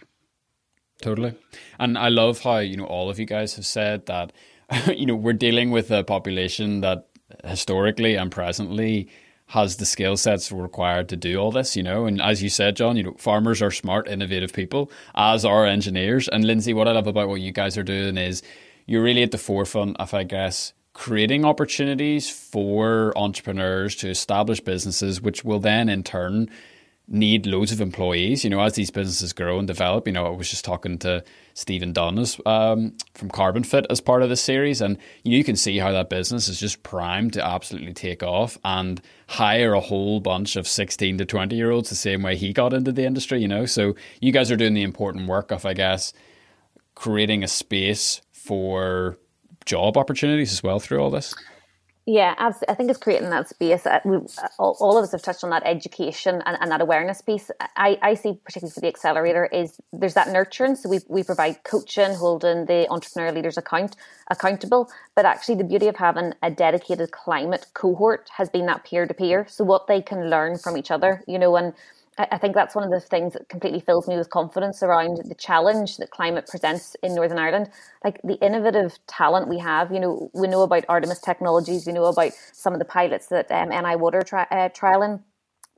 Totally. 1.03 1.35
And 1.79 1.96
I 1.96 2.09
love 2.09 2.40
how, 2.40 2.59
you 2.59 2.76
know, 2.76 2.85
all 2.85 3.09
of 3.09 3.18
you 3.18 3.26
guys 3.26 3.55
have 3.57 3.66
said 3.66 4.07
that, 4.07 4.33
you 4.94 5.07
know, 5.07 5.14
we're 5.14 5.33
dealing 5.33 5.70
with 5.70 5.90
a 5.90 6.05
population 6.05 6.81
that 6.83 7.09
historically 7.44 8.16
and 8.16 8.31
presently 8.31 9.09
has 9.46 9.76
the 9.76 9.87
skill 9.87 10.16
sets 10.16 10.53
required 10.53 11.09
to 11.09 11.16
do 11.16 11.37
all 11.37 11.50
this, 11.50 11.76
you 11.76 11.83
know. 11.83 12.07
And 12.07 12.20
as 12.20 12.42
you 12.42 12.48
said, 12.48 12.76
John, 12.76 12.96
you 12.96 13.03
know, 13.03 13.14
farmers 13.18 13.61
are 13.61 13.72
smart, 13.72 14.09
innovative 14.09 14.53
people, 14.53 14.92
as 15.14 15.44
are 15.44 15.66
engineers. 15.66 16.29
And 16.29 16.44
Lynsey, 16.44 16.72
what 16.72 16.87
I 16.87 16.92
love 16.92 17.09
about 17.09 17.29
what 17.29 17.40
you 17.40 17.50
guys 17.50 17.76
are 17.76 17.83
doing 17.83 18.16
is 18.16 18.42
you're 18.87 19.03
really 19.03 19.24
at 19.24 19.33
the 19.33 19.38
forefront 19.38 19.96
of, 19.98 20.14
I 20.14 20.22
guess, 20.22 20.72
creating 20.92 21.44
opportunities 21.44 22.31
for 22.31 23.16
entrepreneurs 23.18 23.96
to 23.96 24.09
establish 24.09 24.61
businesses, 24.61 25.20
which 25.20 25.44
will 25.44 25.59
then 25.61 25.88
in 25.88 26.05
turn 26.05 26.48
need 27.12 27.44
loads 27.44 27.72
of 27.72 27.80
employees. 27.80 28.44
You 28.44 28.50
know, 28.50 28.60
as 28.60 28.74
these 28.74 28.90
businesses 28.90 29.32
grow 29.32 29.58
and 29.58 29.66
develop. 29.66 30.06
You 30.06 30.12
know, 30.12 30.26
I 30.26 30.30
was 30.30 30.48
just 30.48 30.64
talking 30.64 30.96
to 30.98 31.22
Stephen 31.54 31.92
Dunn 31.92 32.24
um, 32.46 32.96
from 33.14 33.28
Carbon 33.30 33.64
Fit 33.64 33.84
as 33.90 34.00
part 34.00 34.22
of 34.22 34.28
this 34.28 34.40
series, 34.40 34.80
and 34.80 34.96
you 35.24 35.42
can 35.44 35.56
see 35.56 35.78
how 35.78 35.90
that 35.92 36.08
business 36.08 36.48
is 36.48 36.60
just 36.60 36.82
primed 36.82 37.32
to 37.34 37.44
absolutely 37.44 37.92
take 37.92 38.22
off 38.22 38.56
and 38.64 39.02
hire 39.26 39.74
a 39.74 39.80
whole 39.80 40.20
bunch 40.20 40.56
of 40.56 40.66
sixteen 40.66 41.18
to 41.18 41.24
twenty 41.24 41.56
year 41.56 41.70
olds 41.70 41.90
the 41.90 41.96
same 41.96 42.22
way 42.22 42.36
he 42.36 42.52
got 42.52 42.72
into 42.72 42.92
the 42.92 43.04
industry. 43.04 43.40
You 43.42 43.48
know, 43.48 43.66
so 43.66 43.96
you 44.20 44.32
guys 44.32 44.50
are 44.50 44.56
doing 44.56 44.74
the 44.74 44.82
important 44.82 45.28
work 45.28 45.50
of, 45.50 45.66
I 45.66 45.74
guess, 45.74 46.12
creating 46.94 47.42
a 47.42 47.48
space 47.48 48.22
for 48.32 49.18
job 49.66 49.96
opportunities 49.96 50.52
as 50.52 50.62
well 50.62 50.80
through 50.80 51.00
all 51.00 51.10
this. 51.10 51.34
Yeah, 52.10 52.34
absolutely. 52.38 52.72
I 52.72 52.76
think 52.76 52.90
it's 52.90 52.98
creating 52.98 53.30
that 53.30 53.48
space. 53.48 53.86
We, 54.04 54.18
uh, 54.18 54.20
all 54.58 54.98
of 54.98 55.04
us 55.04 55.12
have 55.12 55.22
touched 55.22 55.44
on 55.44 55.52
that 55.52 55.62
education 55.64 56.42
and, 56.46 56.58
and 56.60 56.72
that 56.72 56.80
awareness 56.80 57.22
piece. 57.22 57.50
I, 57.76 57.98
I 58.02 58.14
see, 58.14 58.40
particularly 58.44 58.72
for 58.72 58.80
the 58.80 58.88
accelerator, 58.88 59.46
is 59.46 59.80
there's 59.94 60.16
that 60.16 60.28
nurturing. 60.28 60.76
So 60.76 60.90
we, 60.90 61.00
we 61.08 61.22
provide 61.24 61.64
coaching, 61.64 62.14
holding 62.14 62.66
the 62.66 62.88
entrepreneur 62.90 63.32
leaders 63.32 63.58
account 63.58 63.96
accountable. 64.30 64.90
But 65.16 65.26
actually, 65.26 65.56
the 65.56 65.64
beauty 65.64 65.88
of 65.88 65.96
having 65.96 66.34
a 66.42 66.50
dedicated 66.50 67.12
climate 67.12 67.68
cohort 67.74 68.30
has 68.36 68.50
been 68.50 68.66
that 68.66 68.84
peer 68.84 69.06
to 69.06 69.14
peer. 69.14 69.46
So 69.48 69.64
what 69.64 69.86
they 69.86 70.02
can 70.02 70.30
learn 70.30 70.58
from 70.58 70.76
each 70.76 70.90
other, 70.90 71.24
you 71.28 71.38
know, 71.38 71.56
and 71.56 71.74
I 72.30 72.38
think 72.38 72.54
that's 72.54 72.74
one 72.74 72.85
of 72.85 72.90
the 72.90 73.00
things 73.00 73.35
that 73.35 73.48
completely 73.48 73.80
fills 73.80 74.09
me 74.09 74.16
with 74.16 74.30
confidence 74.30 74.83
around 74.83 75.22
the 75.24 75.35
challenge 75.35 75.96
that 75.98 76.11
climate 76.11 76.46
presents 76.48 76.96
in 77.02 77.14
Northern 77.14 77.38
Ireland. 77.38 77.70
Like 78.04 78.20
the 78.22 78.35
innovative 78.44 78.98
talent 79.06 79.48
we 79.48 79.59
have, 79.59 79.92
you 79.92 80.00
know, 80.00 80.30
we 80.35 80.48
know 80.48 80.62
about 80.62 80.85
Artemis 80.88 81.20
Technologies, 81.20 81.87
we 81.87 81.92
know 81.92 82.04
about 82.04 82.33
some 82.52 82.72
of 82.72 82.78
the 82.78 82.85
pilots 82.85 83.26
that 83.26 83.50
um, 83.50 83.68
NI 83.68 83.96
Water 83.96 84.22
tri- 84.22 84.46
uh, 84.50 84.68
trialing, 84.70 85.22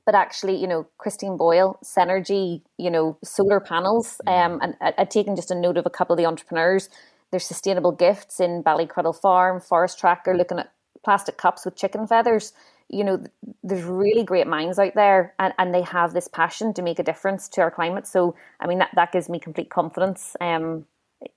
but 0.05 0.15
actually, 0.15 0.55
you 0.55 0.67
know, 0.67 0.87
Christine 0.97 1.37
Boyle, 1.37 1.79
Synergy, 1.83 2.61
you 2.77 2.89
know, 2.89 3.17
solar 3.23 3.59
panels, 3.59 4.19
um, 4.27 4.59
and 4.61 4.75
I'd 4.81 5.11
taken 5.11 5.35
just 5.35 5.51
a 5.51 5.55
note 5.55 5.77
of 5.77 5.85
a 5.85 5.91
couple 5.91 6.13
of 6.13 6.17
the 6.17 6.25
entrepreneurs. 6.25 6.89
There's 7.31 7.45
sustainable 7.45 7.91
gifts 7.91 8.39
in 8.39 8.63
Ballycruddle 8.63 9.19
Farm, 9.19 9.59
Forest 9.59 9.99
Tracker, 9.99 10.35
looking 10.35 10.59
at 10.59 10.71
plastic 11.03 11.37
cups 11.37 11.65
with 11.65 11.75
chicken 11.75 12.07
feathers 12.07 12.53
you 12.93 13.03
know, 13.03 13.23
there's 13.63 13.83
really 13.83 14.23
great 14.23 14.47
minds 14.47 14.77
out 14.77 14.93
there 14.95 15.33
and, 15.39 15.53
and 15.57 15.73
they 15.73 15.81
have 15.81 16.13
this 16.13 16.27
passion 16.27 16.73
to 16.75 16.81
make 16.81 16.99
a 16.99 17.03
difference 17.03 17.49
to 17.49 17.61
our 17.61 17.71
climate. 17.71 18.07
So, 18.07 18.35
I 18.59 18.67
mean, 18.67 18.79
that, 18.79 18.91
that 18.95 19.11
gives 19.11 19.29
me 19.29 19.39
complete 19.39 19.69
confidence 19.69 20.35
um, 20.39 20.85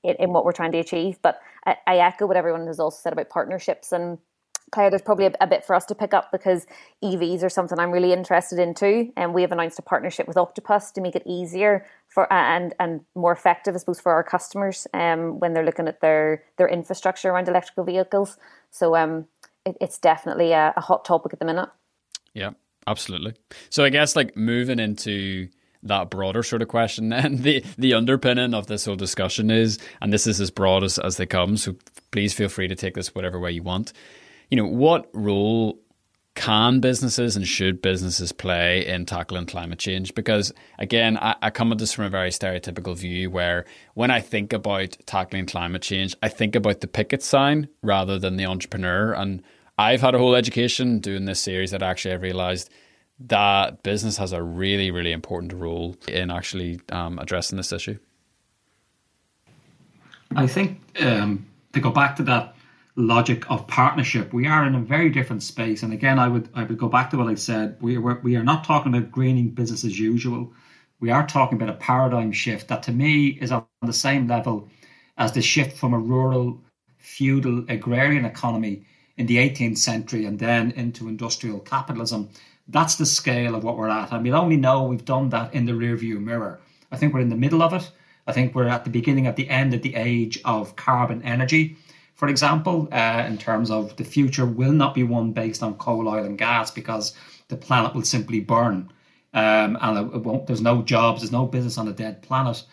in, 0.03 0.17
in 0.19 0.33
what 0.33 0.45
we're 0.45 0.53
trying 0.53 0.73
to 0.73 0.79
achieve. 0.79 1.19
But 1.23 1.41
I, 1.65 1.77
I, 1.87 1.99
echo 1.99 2.27
what 2.27 2.37
everyone 2.37 2.67
has 2.67 2.81
also 2.81 2.99
said 3.01 3.13
about 3.13 3.31
partnerships. 3.31 3.93
And 3.93 4.19
Clare, 4.73 4.91
there's 4.91 5.03
probably 5.03 5.27
a, 5.27 5.33
a, 5.41 5.47
bit 5.47 5.65
for 5.65 5.75
us 5.75 5.85
to 5.87 5.95
pick 5.95 6.13
up 6.13 6.33
because 6.33 6.67
EVs 7.03 7.43
are 7.45 7.49
something 7.49 7.79
I'm 7.79 7.93
really 7.93 8.13
interested 8.13 8.59
in 8.59 8.75
too. 8.75 9.13
And 9.17 9.33
we 9.33 9.43
have 9.43 9.53
announced 9.53 9.79
a 9.79 9.83
partnership 9.83 10.27
with 10.27 10.37
Octopus 10.37 10.91
to 10.93 11.01
make 11.01 11.15
it 11.15 11.23
easier 11.25 11.87
for 12.09 12.31
and 12.33 12.75
and 12.81 13.03
more 13.15 13.33
effective, 13.33 13.75
I 13.75 13.79
suppose, 13.79 14.01
for 14.01 14.13
our 14.13 14.25
customers 14.25 14.87
um, 14.93 15.39
when 15.39 15.53
they're 15.55 15.65
looking 15.65 15.89
at 15.89 16.01
their 16.01 16.43
their 16.59 16.69
infrastructure 16.69 17.31
around 17.31 17.49
electrical 17.49 17.85
vehicles. 17.85 18.39
So 18.71 18.97
um, 18.97 19.27
it, 19.67 19.77
it's 19.81 19.99
definitely 19.99 20.53
a, 20.53 20.73
a 20.77 20.81
hot 20.81 21.05
topic 21.05 21.33
at 21.33 21.39
the 21.39 21.45
minute. 21.45 21.69
Yeah, 22.33 22.51
absolutely. 22.87 23.35
So 23.69 23.85
I 23.85 23.91
guess 23.91 24.17
like 24.17 24.37
moving 24.37 24.79
into 24.79 25.49
that 25.83 26.11
broader 26.11 26.43
sort 26.43 26.63
of 26.63 26.69
question 26.69 27.11
then 27.11 27.37
the 27.43 27.65
the 27.79 27.95
underpinning 27.95 28.55
of 28.55 28.67
this 28.67 28.87
whole 28.87 28.97
discussion 28.97 29.51
is 29.51 29.79
and 30.01 30.13
this 30.13 30.27
is 30.27 30.41
as 30.41 30.51
broad 30.51 30.83
as, 30.83 30.99
as 30.99 31.17
they 31.17 31.27
come 31.27 31.57
so 31.57 31.77
please 32.11 32.35
feel 32.35 32.49
free 32.49 32.67
to 32.67 32.75
take 32.75 32.95
this 32.95 33.15
whatever 33.15 33.39
way 33.39 33.53
you 33.53 33.63
want 33.63 33.93
you 34.51 34.57
know 34.57 34.67
what 34.67 35.09
role 35.13 35.79
can 36.37 36.81
businesses 36.81 37.35
and 37.35 37.49
should 37.49 37.83
businesses 37.83 38.31
play 38.31 38.87
in 38.87 39.07
tackling 39.07 39.47
climate 39.47 39.79
change? 39.79 40.15
Because 40.15 40.53
again, 40.79 41.17
I, 41.17 41.35
I, 41.43 41.51
come 41.51 41.73
at 41.73 41.79
this 41.79 41.95
from 41.95 42.05
a 42.05 42.11
very 42.11 42.29
stereotypical 42.29 42.95
view 42.95 43.31
where 43.31 43.65
when 43.95 44.11
I 44.11 44.21
think 44.21 44.53
about 44.53 44.97
tackling 45.07 45.47
climate 45.47 45.83
change, 45.83 46.15
I 46.23 46.29
think 46.29 46.55
about 46.55 46.83
the 46.83 46.87
picket 46.87 47.23
sign 47.23 47.69
rather 47.83 48.19
than 48.19 48.37
the 48.37 48.45
entrepreneur. 48.45 49.15
And 49.15 49.43
I've 49.79 50.01
had 50.01 50.15
a 50.15 50.19
whole 50.19 50.35
education 50.35 51.01
doing 51.01 51.27
this 51.27 51.41
series 51.41 51.71
that 51.73 51.83
actually 51.83 52.15
I've 52.15 52.23
realized 52.23 52.71
that 53.21 53.83
business 53.83 54.17
has 54.17 54.33
a 54.33 54.43
really, 54.43 54.91
really 54.91 55.13
important 55.13 55.53
role 55.53 55.97
in 56.09 56.31
actually 56.31 56.81
um, 56.91 57.19
addressing 57.19 57.57
this 57.57 57.73
issue. 57.73 57.99
I 60.35 60.47
think 60.47 60.81
um, 61.01 61.47
to 61.73 61.81
go 61.81 61.91
back 61.91 62.17
to 62.17 62.23
that 62.25 62.55
logic 62.97 63.51
of 63.51 63.67
partnership. 63.67 64.33
We 64.33 64.47
are 64.47 64.67
in 64.67 64.75
a 64.75 64.81
very 64.81 65.11
different 65.11 65.43
space, 65.43 65.83
and 65.83 65.93
again, 65.93 66.19
I 66.19 66.29
would 66.29 66.49
I 66.55 66.65
would 66.65 66.79
go 66.79 66.89
back 66.89 67.11
to 67.11 67.19
what 67.19 67.29
I 67.29 67.35
said. 67.35 67.77
We 67.81 67.97
are 67.97 68.21
we 68.23 68.37
are 68.37 68.43
not 68.43 68.65
talking 68.65 68.95
about 68.95 69.11
greening 69.11 69.51
business 69.51 69.85
as 69.85 69.99
usual. 69.99 70.53
We 70.99 71.11
are 71.11 71.27
talking 71.27 71.61
about 71.61 71.75
a 71.75 71.79
paradigm 71.79 72.33
shift 72.33 72.69
that, 72.69 72.83
to 72.85 72.93
me, 72.93 73.39
is 73.41 73.53
on 73.53 73.67
the 73.83 73.93
same 73.93 74.27
level 74.27 74.71
as 75.19 75.33
the 75.33 75.43
shift 75.43 75.77
from 75.77 75.93
a 75.93 75.99
rural, 75.99 76.59
feudal, 76.97 77.67
agrarian 77.69 78.25
economy 78.25 78.87
in 79.17 79.27
the 79.27 79.37
18th 79.37 79.79
century 79.79 80.25
and 80.25 80.39
then 80.39 80.73
into 80.73 81.09
industrial 81.09 81.61
capitalism. 81.61 82.29
That's 82.69 82.97
the 82.97 83.07
scale 83.07 83.55
of 83.55 83.65
what 83.65 83.77
we're 83.77 83.89
at, 83.89 84.13
and 84.13 84.23
we 84.23 84.33
only 84.33 84.57
know 84.57 84.85
we've 84.85 85.05
done 85.05 85.31
that 85.31 85.55
in 85.55 85.67
the 85.67 85.73
rearview 85.73 86.21
mirror. 86.21 86.61
I 86.91 86.97
think 86.97 87.15
we're 87.15 87.21
in 87.21 87.29
the 87.29 87.37
middle 87.37 87.63
of 87.63 87.73
it. 87.73 87.91
I 88.27 88.33
think 88.33 88.55
we're 88.55 88.69
at 88.69 88.85
the 88.85 88.91
beginning, 88.91 89.27
at 89.27 89.37
the 89.37 89.49
end 89.49 89.73
of 89.73 89.83
the 89.83 89.95
age 89.95 90.41
of 90.45 90.75
carbon 90.75 91.23
energy 91.23 91.77
for 92.17 92.29
example, 92.29 92.89
uh, 92.93 93.25
in 93.29 93.37
terms 93.37 93.71
of 93.71 93.95
the 93.97 94.05
future 94.05 94.47
will 94.47 94.73
not 94.73 94.95
be 94.95 95.03
one 95.03 95.33
based 95.33 95.63
on 95.63 95.75
coal, 95.75 96.09
oil, 96.09 96.25
and 96.25 96.39
gas 96.39 96.71
because 96.71 97.15
the 97.49 97.57
planet 97.57 97.95
will 97.95 98.03
simply 98.03 98.41
burn. 98.41 98.91
Um, 99.35 99.77
and 99.83 100.47
there's 100.47 100.63
no 100.63 100.81
jobs, 100.81 101.21
there's 101.21 101.31
no 101.31 101.45
business 101.45 101.77
on 101.77 101.89
a 101.89 101.93
dead 101.93 102.23
planet. 102.23 102.65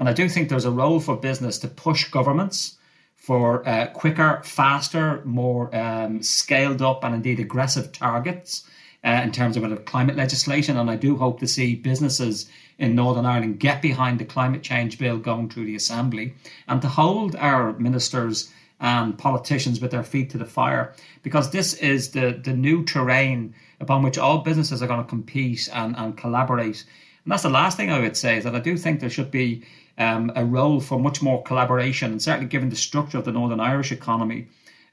And 0.00 0.08
I 0.08 0.12
do 0.12 0.28
think 0.28 0.48
there's 0.48 0.64
a 0.64 0.70
role 0.72 0.98
for 0.98 1.16
business 1.16 1.58
to 1.60 1.68
push 1.68 2.10
governments 2.10 2.76
for 3.28 3.68
uh, 3.68 3.86
quicker, 3.88 4.40
faster, 4.42 5.20
more 5.26 5.68
um, 5.76 6.22
scaled 6.22 6.80
up, 6.80 7.04
and 7.04 7.14
indeed 7.14 7.38
aggressive 7.38 7.92
targets 7.92 8.66
uh, 9.04 9.20
in 9.22 9.30
terms 9.30 9.54
of 9.54 9.84
climate 9.84 10.16
legislation. 10.16 10.78
And 10.78 10.90
I 10.90 10.96
do 10.96 11.14
hope 11.14 11.38
to 11.40 11.46
see 11.46 11.74
businesses 11.74 12.50
in 12.78 12.94
Northern 12.94 13.26
Ireland 13.26 13.60
get 13.60 13.82
behind 13.82 14.18
the 14.18 14.24
climate 14.24 14.62
change 14.62 14.98
bill 14.98 15.18
going 15.18 15.50
through 15.50 15.66
the 15.66 15.76
Assembly 15.76 16.32
and 16.68 16.80
to 16.80 16.88
hold 16.88 17.36
our 17.36 17.74
ministers 17.74 18.50
and 18.80 19.18
politicians 19.18 19.78
with 19.78 19.90
their 19.90 20.04
feet 20.04 20.30
to 20.30 20.38
the 20.38 20.46
fire 20.46 20.94
because 21.22 21.50
this 21.50 21.74
is 21.74 22.12
the, 22.12 22.40
the 22.42 22.54
new 22.54 22.82
terrain 22.82 23.54
upon 23.78 24.02
which 24.02 24.16
all 24.16 24.38
businesses 24.38 24.82
are 24.82 24.86
going 24.86 25.04
to 25.04 25.06
compete 25.10 25.68
and, 25.74 25.94
and 25.98 26.16
collaborate. 26.16 26.82
And 27.24 27.32
that's 27.32 27.42
the 27.42 27.50
last 27.50 27.76
thing 27.76 27.92
I 27.92 28.00
would 28.00 28.16
say 28.16 28.38
is 28.38 28.44
that 28.44 28.54
I 28.54 28.60
do 28.60 28.78
think 28.78 29.00
there 29.00 29.10
should 29.10 29.30
be 29.30 29.64
um, 29.98 30.32
a 30.36 30.44
role 30.44 30.80
for 30.80 30.98
much 30.98 31.20
more 31.20 31.42
collaboration, 31.42 32.12
and 32.12 32.22
certainly 32.22 32.48
given 32.48 32.70
the 32.70 32.76
structure 32.76 33.18
of 33.18 33.24
the 33.24 33.32
Northern 33.32 33.60
Irish 33.60 33.92
economy, 33.92 34.46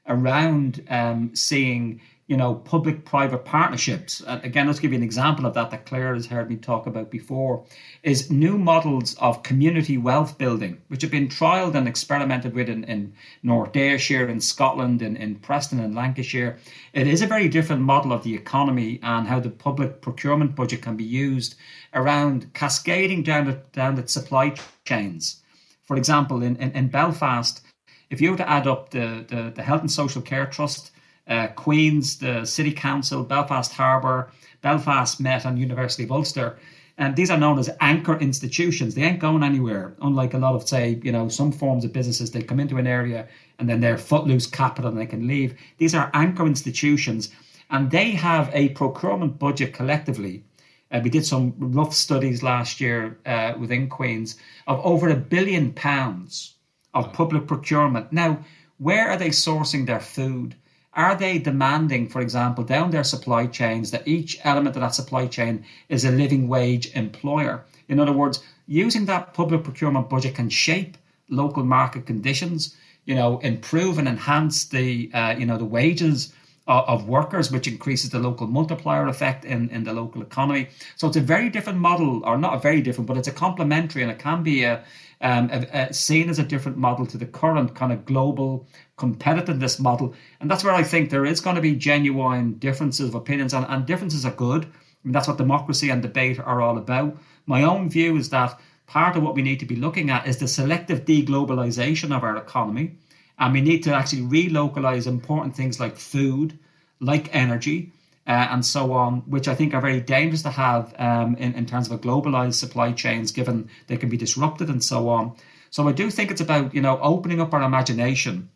around 0.08 0.84
um, 0.88 1.34
seeing 1.34 2.00
you 2.28 2.36
know, 2.36 2.56
public-private 2.56 3.44
partnerships. 3.44 4.20
And 4.20 4.42
again, 4.42 4.66
let's 4.66 4.80
give 4.80 4.90
you 4.90 4.98
an 4.98 5.04
example 5.04 5.46
of 5.46 5.54
that 5.54 5.70
that 5.70 5.86
Clare 5.86 6.14
has 6.14 6.26
heard 6.26 6.50
me 6.50 6.56
talk 6.56 6.88
about 6.88 7.08
before, 7.08 7.64
is 8.02 8.32
new 8.32 8.58
models 8.58 9.14
of 9.18 9.44
community 9.44 9.96
wealth 9.96 10.36
building, 10.36 10.80
which 10.88 11.02
have 11.02 11.10
been 11.10 11.28
trialled 11.28 11.76
and 11.76 11.86
experimented 11.86 12.52
with 12.52 12.68
in, 12.68 12.82
in 12.84 13.12
North 13.44 13.76
Ayrshire, 13.76 14.28
in 14.28 14.40
Scotland, 14.40 15.02
in, 15.02 15.16
in 15.16 15.36
Preston 15.36 15.78
and 15.78 15.94
Lancashire. 15.94 16.58
It 16.92 17.06
is 17.06 17.22
a 17.22 17.28
very 17.28 17.48
different 17.48 17.82
model 17.82 18.12
of 18.12 18.24
the 18.24 18.34
economy 18.34 18.98
and 19.04 19.28
how 19.28 19.38
the 19.38 19.50
public 19.50 20.00
procurement 20.00 20.56
budget 20.56 20.82
can 20.82 20.96
be 20.96 21.04
used 21.04 21.54
around 21.94 22.52
cascading 22.54 23.22
down 23.22 23.46
the, 23.46 23.60
down 23.72 23.94
the 23.94 24.08
supply 24.08 24.54
chains. 24.84 25.42
For 25.84 25.96
example, 25.96 26.42
in, 26.42 26.56
in, 26.56 26.72
in 26.72 26.88
Belfast, 26.88 27.62
if 28.10 28.20
you 28.20 28.32
were 28.32 28.36
to 28.36 28.48
add 28.48 28.66
up 28.66 28.90
the, 28.90 29.24
the, 29.28 29.52
the 29.54 29.62
Health 29.62 29.82
and 29.82 29.90
Social 29.90 30.22
Care 30.22 30.46
Trust, 30.46 30.90
uh, 31.28 31.48
Queen's, 31.48 32.18
the 32.18 32.44
City 32.44 32.72
Council, 32.72 33.22
Belfast 33.22 33.72
Harbour, 33.72 34.30
Belfast 34.62 35.20
Met, 35.20 35.44
and 35.44 35.58
University 35.58 36.04
of 36.04 36.12
Ulster. 36.12 36.58
And 36.98 37.14
these 37.14 37.30
are 37.30 37.36
known 37.36 37.58
as 37.58 37.68
anchor 37.80 38.16
institutions. 38.18 38.94
They 38.94 39.02
ain't 39.02 39.18
going 39.18 39.42
anywhere. 39.42 39.94
Unlike 40.00 40.34
a 40.34 40.38
lot 40.38 40.54
of, 40.54 40.66
say, 40.66 40.98
you 41.02 41.12
know, 41.12 41.28
some 41.28 41.52
forms 41.52 41.84
of 41.84 41.92
businesses, 41.92 42.30
they 42.30 42.42
come 42.42 42.58
into 42.58 42.78
an 42.78 42.86
area 42.86 43.28
and 43.58 43.68
then 43.68 43.80
they're 43.80 43.98
footloose 43.98 44.46
capital 44.46 44.90
and 44.90 44.98
they 44.98 45.06
can 45.06 45.26
leave. 45.26 45.58
These 45.78 45.94
are 45.94 46.10
anchor 46.14 46.46
institutions, 46.46 47.30
and 47.70 47.90
they 47.90 48.10
have 48.12 48.50
a 48.54 48.70
procurement 48.70 49.38
budget 49.38 49.74
collectively. 49.74 50.44
Uh, 50.90 51.00
we 51.02 51.10
did 51.10 51.26
some 51.26 51.52
rough 51.58 51.92
studies 51.92 52.42
last 52.42 52.80
year 52.80 53.18
uh, 53.26 53.54
within 53.58 53.88
Queens 53.88 54.38
of 54.66 54.80
over 54.84 55.08
a 55.08 55.16
billion 55.16 55.72
pounds 55.72 56.54
of 56.94 57.12
public 57.12 57.46
procurement. 57.46 58.12
Now, 58.12 58.38
where 58.78 59.08
are 59.10 59.18
they 59.18 59.30
sourcing 59.30 59.86
their 59.86 60.00
food? 60.00 60.54
Are 60.96 61.14
they 61.14 61.38
demanding, 61.38 62.08
for 62.08 62.22
example, 62.22 62.64
down 62.64 62.90
their 62.90 63.04
supply 63.04 63.46
chains 63.46 63.90
that 63.90 64.08
each 64.08 64.40
element 64.44 64.76
of 64.76 64.82
that 64.82 64.94
supply 64.94 65.26
chain 65.26 65.64
is 65.90 66.06
a 66.06 66.10
living 66.10 66.48
wage 66.48 66.90
employer? 66.94 67.64
In 67.88 68.00
other 68.00 68.12
words, 68.12 68.42
using 68.66 69.04
that 69.04 69.34
public 69.34 69.62
procurement 69.62 70.08
budget 70.08 70.34
can 70.34 70.48
shape 70.48 70.96
local 71.28 71.64
market 71.64 72.06
conditions, 72.06 72.74
you 73.04 73.14
know, 73.14 73.38
improve 73.40 73.98
and 73.98 74.08
enhance 74.08 74.64
the, 74.64 75.10
uh, 75.12 75.34
you 75.38 75.44
know, 75.44 75.58
the 75.58 75.66
wages 75.66 76.32
of, 76.66 76.84
of 76.88 77.08
workers, 77.08 77.52
which 77.52 77.68
increases 77.68 78.08
the 78.10 78.18
local 78.18 78.46
multiplier 78.46 79.06
effect 79.06 79.44
in, 79.44 79.68
in 79.68 79.84
the 79.84 79.92
local 79.92 80.22
economy. 80.22 80.68
So 80.96 81.06
it's 81.08 81.16
a 81.16 81.20
very 81.20 81.50
different 81.50 81.78
model, 81.78 82.24
or 82.24 82.38
not 82.38 82.54
a 82.54 82.58
very 82.58 82.80
different, 82.80 83.06
but 83.06 83.18
it's 83.18 83.28
a 83.28 83.32
complementary 83.32 84.02
and 84.02 84.10
it 84.10 84.18
can 84.18 84.42
be 84.42 84.64
a, 84.64 84.82
um, 85.20 85.50
a, 85.50 85.92
seen 85.92 86.28
as 86.28 86.38
a 86.38 86.42
different 86.42 86.76
model 86.76 87.06
to 87.06 87.18
the 87.18 87.26
current 87.26 87.74
kind 87.74 87.92
of 87.92 88.04
global 88.04 88.66
competitiveness 88.98 89.80
model. 89.80 90.14
And 90.40 90.50
that's 90.50 90.64
where 90.64 90.74
I 90.74 90.82
think 90.82 91.10
there 91.10 91.26
is 91.26 91.40
going 91.40 91.56
to 91.56 91.62
be 91.62 91.74
genuine 91.74 92.54
differences 92.54 93.08
of 93.08 93.14
opinions, 93.14 93.54
and, 93.54 93.66
and 93.68 93.86
differences 93.86 94.26
are 94.26 94.32
good. 94.32 94.64
I 94.64 94.68
mean, 95.04 95.12
that's 95.12 95.28
what 95.28 95.38
democracy 95.38 95.90
and 95.90 96.02
debate 96.02 96.38
are 96.38 96.60
all 96.60 96.78
about. 96.78 97.16
My 97.46 97.62
own 97.62 97.88
view 97.88 98.16
is 98.16 98.28
that 98.30 98.60
part 98.86 99.16
of 99.16 99.22
what 99.22 99.34
we 99.34 99.42
need 99.42 99.60
to 99.60 99.66
be 99.66 99.76
looking 99.76 100.10
at 100.10 100.26
is 100.26 100.38
the 100.38 100.48
selective 100.48 101.04
deglobalization 101.04 102.16
of 102.16 102.22
our 102.22 102.36
economy. 102.36 102.96
And 103.38 103.52
we 103.52 103.60
need 103.60 103.82
to 103.84 103.94
actually 103.94 104.22
relocalize 104.22 105.06
important 105.06 105.54
things 105.54 105.78
like 105.78 105.96
food, 105.96 106.58
like 107.00 107.34
energy, 107.34 107.92
uh, 108.26 108.48
and 108.50 108.64
so 108.64 108.92
on, 108.92 109.18
which 109.26 109.48
I 109.48 109.54
think 109.54 109.74
are 109.74 109.80
very 109.80 110.00
dangerous 110.00 110.42
to 110.42 110.50
have 110.50 110.94
um, 110.98 111.36
in, 111.36 111.54
in 111.54 111.66
terms 111.66 111.86
of 111.86 111.92
a 111.92 111.98
globalized 111.98 112.54
supply 112.54 112.92
chains, 112.92 113.32
given 113.32 113.68
they 113.86 113.96
can 113.96 114.08
be 114.08 114.16
disrupted 114.16 114.68
and 114.68 114.82
so 114.82 115.08
on. 115.08 115.36
So 115.70 115.88
I 115.88 115.92
do 115.92 116.10
think 116.10 116.30
it's 116.30 116.40
about 116.40 116.74
you 116.74 116.80
know 116.80 116.98
opening 117.00 117.40
up 117.40 117.54
our 117.54 117.62
imagination 117.62 118.50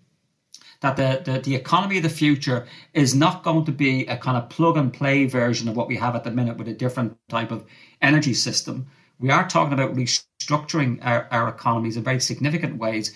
that 0.80 0.96
the, 0.96 1.30
the, 1.30 1.40
the 1.40 1.54
economy 1.54 1.98
of 1.98 2.02
the 2.02 2.08
future 2.08 2.66
is 2.94 3.14
not 3.14 3.42
going 3.42 3.64
to 3.66 3.72
be 3.72 4.06
a 4.06 4.16
kind 4.16 4.36
of 4.36 4.48
plug 4.48 4.76
and 4.76 4.92
play 4.92 5.26
version 5.26 5.68
of 5.68 5.76
what 5.76 5.88
we 5.88 5.96
have 5.96 6.16
at 6.16 6.24
the 6.24 6.30
minute 6.30 6.56
with 6.56 6.68
a 6.68 6.72
different 6.72 7.16
type 7.28 7.50
of 7.50 7.64
energy 8.00 8.32
system. 8.32 8.86
We 9.18 9.30
are 9.30 9.46
talking 9.46 9.74
about 9.74 9.94
restructuring 9.94 10.98
our, 11.02 11.28
our 11.30 11.48
economies 11.48 11.98
in 11.98 12.02
very 12.02 12.20
significant 12.20 12.78
ways 12.78 13.14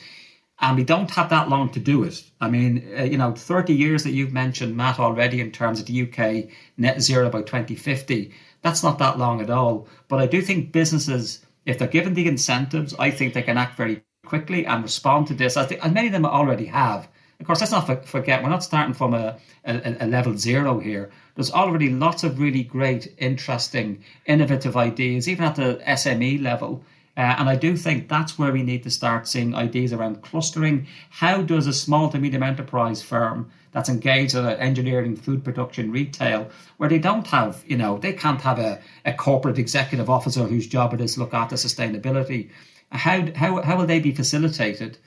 and 0.61 0.77
we 0.77 0.85
don't 0.85 1.11
have 1.11 1.31
that 1.31 1.49
long 1.49 1.69
to 1.71 1.81
do 1.81 2.05
it. 2.05 2.23
I 2.41 2.49
mean, 2.49 2.89
uh, 2.97 3.03
you 3.03 3.19
know, 3.19 3.33
30 3.33 3.75
years 3.75 4.05
that 4.05 4.13
you've 4.13 4.33
mentioned, 4.33 4.77
Matt, 4.77 5.01
already 5.01 5.41
in 5.41 5.51
terms 5.51 5.81
of 5.81 5.87
the 5.87 6.03
UK 6.03 6.51
net 6.77 7.03
zero 7.03 7.29
by 7.29 7.43
2050, 7.43 8.33
that's 8.63 8.83
not 8.83 8.99
that 8.99 9.19
long 9.19 9.41
at 9.41 9.51
all. 9.51 9.89
But 10.09 10.21
I 10.21 10.27
do 10.27 10.41
think 10.41 10.73
businesses, 10.73 11.45
if 11.67 11.79
they're 11.79 11.89
given 11.89 12.15
the 12.15 12.29
incentives, 12.29 12.95
I 12.99 13.11
think 13.11 13.35
they 13.35 13.43
can 13.43 13.59
act 13.59 13.77
very 13.77 14.03
quickly 14.25 14.65
and 14.65 14.83
respond 14.83 15.27
to 15.27 15.35
this, 15.35 15.57
as, 15.57 15.69
they, 15.69 15.79
as 15.79 15.93
many 15.93 16.07
of 16.07 16.13
them 16.13 16.25
already 16.25 16.67
have. 16.67 17.09
Of 17.41 17.47
course, 17.47 17.61
let's 17.61 17.73
not 17.73 18.07
forget, 18.07 18.43
we're 18.43 18.49
not 18.49 18.63
starting 18.63 18.95
from 18.95 19.13
a, 19.13 19.37
a, 19.65 19.97
a 20.01 20.07
level 20.07 20.37
zero 20.37 20.79
here. 20.79 21.11
There's 21.35 21.51
already 21.51 21.91
lots 21.91 22.23
of 22.23 22.39
really 22.39 22.63
great, 22.63 23.13
interesting, 23.19 24.05
innovative 24.25 24.77
ideas, 24.77 25.29
even 25.29 25.45
at 25.45 25.57
the 25.57 25.83
SME 25.85 26.41
level 26.41 26.85
uh, 27.17 27.37
and 27.39 27.49
I 27.49 27.55
do 27.55 27.77
think 27.77 28.09
that's 28.09 28.39
where 28.39 28.53
we 28.53 28.63
need 28.63 28.83
to 28.83 28.91
start 28.91 29.29
seeing 29.29 29.55
ideas 29.55 29.93
around 29.93 30.23
clustering. 30.23 30.87
How 31.11 31.43
does 31.43 31.67
a 31.67 31.73
small 31.73 32.09
to 32.11 32.19
medium 32.19 32.43
enterprise 32.43 33.03
firm 33.03 33.51
that's 33.71 33.89
engaged 33.89 34.35
in 34.35 34.47
engineering, 34.47 35.17
food 35.17 35.45
production, 35.45 35.93
retail, 35.93 36.51
where 36.77 36.89
they 36.89 36.99
don't 36.99 37.27
have, 37.29 37.63
you 37.67 37.77
know, 37.77 37.99
they 37.99 38.13
can't 38.13 38.41
have 38.41 38.59
a, 38.59 38.81
a 39.05 39.13
corporate 39.13 39.59
executive 39.59 40.11
officer 40.11 40.45
whose 40.45 40.67
job 40.67 40.93
it 40.93 41.01
is 41.01 41.15
to 41.15 41.21
look 41.21 41.35
after 41.35 41.55
sustainability. 41.55 42.51
How, 42.91 43.27
how, 43.35 43.63
how 43.63 43.77
will 43.77 43.87
they 43.87 44.01
be 44.01 44.13
facilitated 44.13 44.99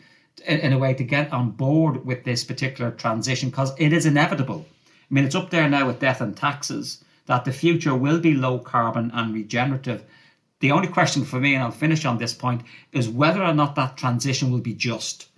in, 0.45 0.59
in 0.59 0.73
a 0.73 0.77
way 0.77 0.93
to 0.93 1.03
get 1.03 1.33
on 1.33 1.51
board 1.51 2.05
with 2.05 2.23
this 2.23 2.43
particular 2.43 2.91
transition? 2.91 3.49
Because 3.49 3.73
it 3.77 3.91
is 3.91 4.05
inevitable. 4.05 4.65
I 4.85 5.13
mean, 5.13 5.25
it's 5.25 5.35
up 5.35 5.49
there 5.49 5.69
now 5.69 5.87
with 5.87 5.99
death 5.99 6.21
and 6.21 6.35
taxes 6.35 7.03
that 7.25 7.43
the 7.43 7.51
future 7.51 7.95
will 7.95 8.19
be 8.19 8.33
low 8.33 8.59
carbon 8.59 9.11
and 9.13 9.33
regenerative 9.33 10.03
the 10.59 10.71
only 10.71 10.87
question 10.87 11.23
for 11.23 11.39
me, 11.39 11.53
and 11.53 11.63
I'll 11.63 11.71
finish 11.71 12.05
on 12.05 12.17
this 12.17 12.33
point, 12.33 12.61
is 12.91 13.09
whether 13.09 13.43
or 13.43 13.53
not 13.53 13.75
that 13.75 13.97
transition 13.97 14.51
will 14.51 14.59
be 14.59 14.73
just. 14.73 15.29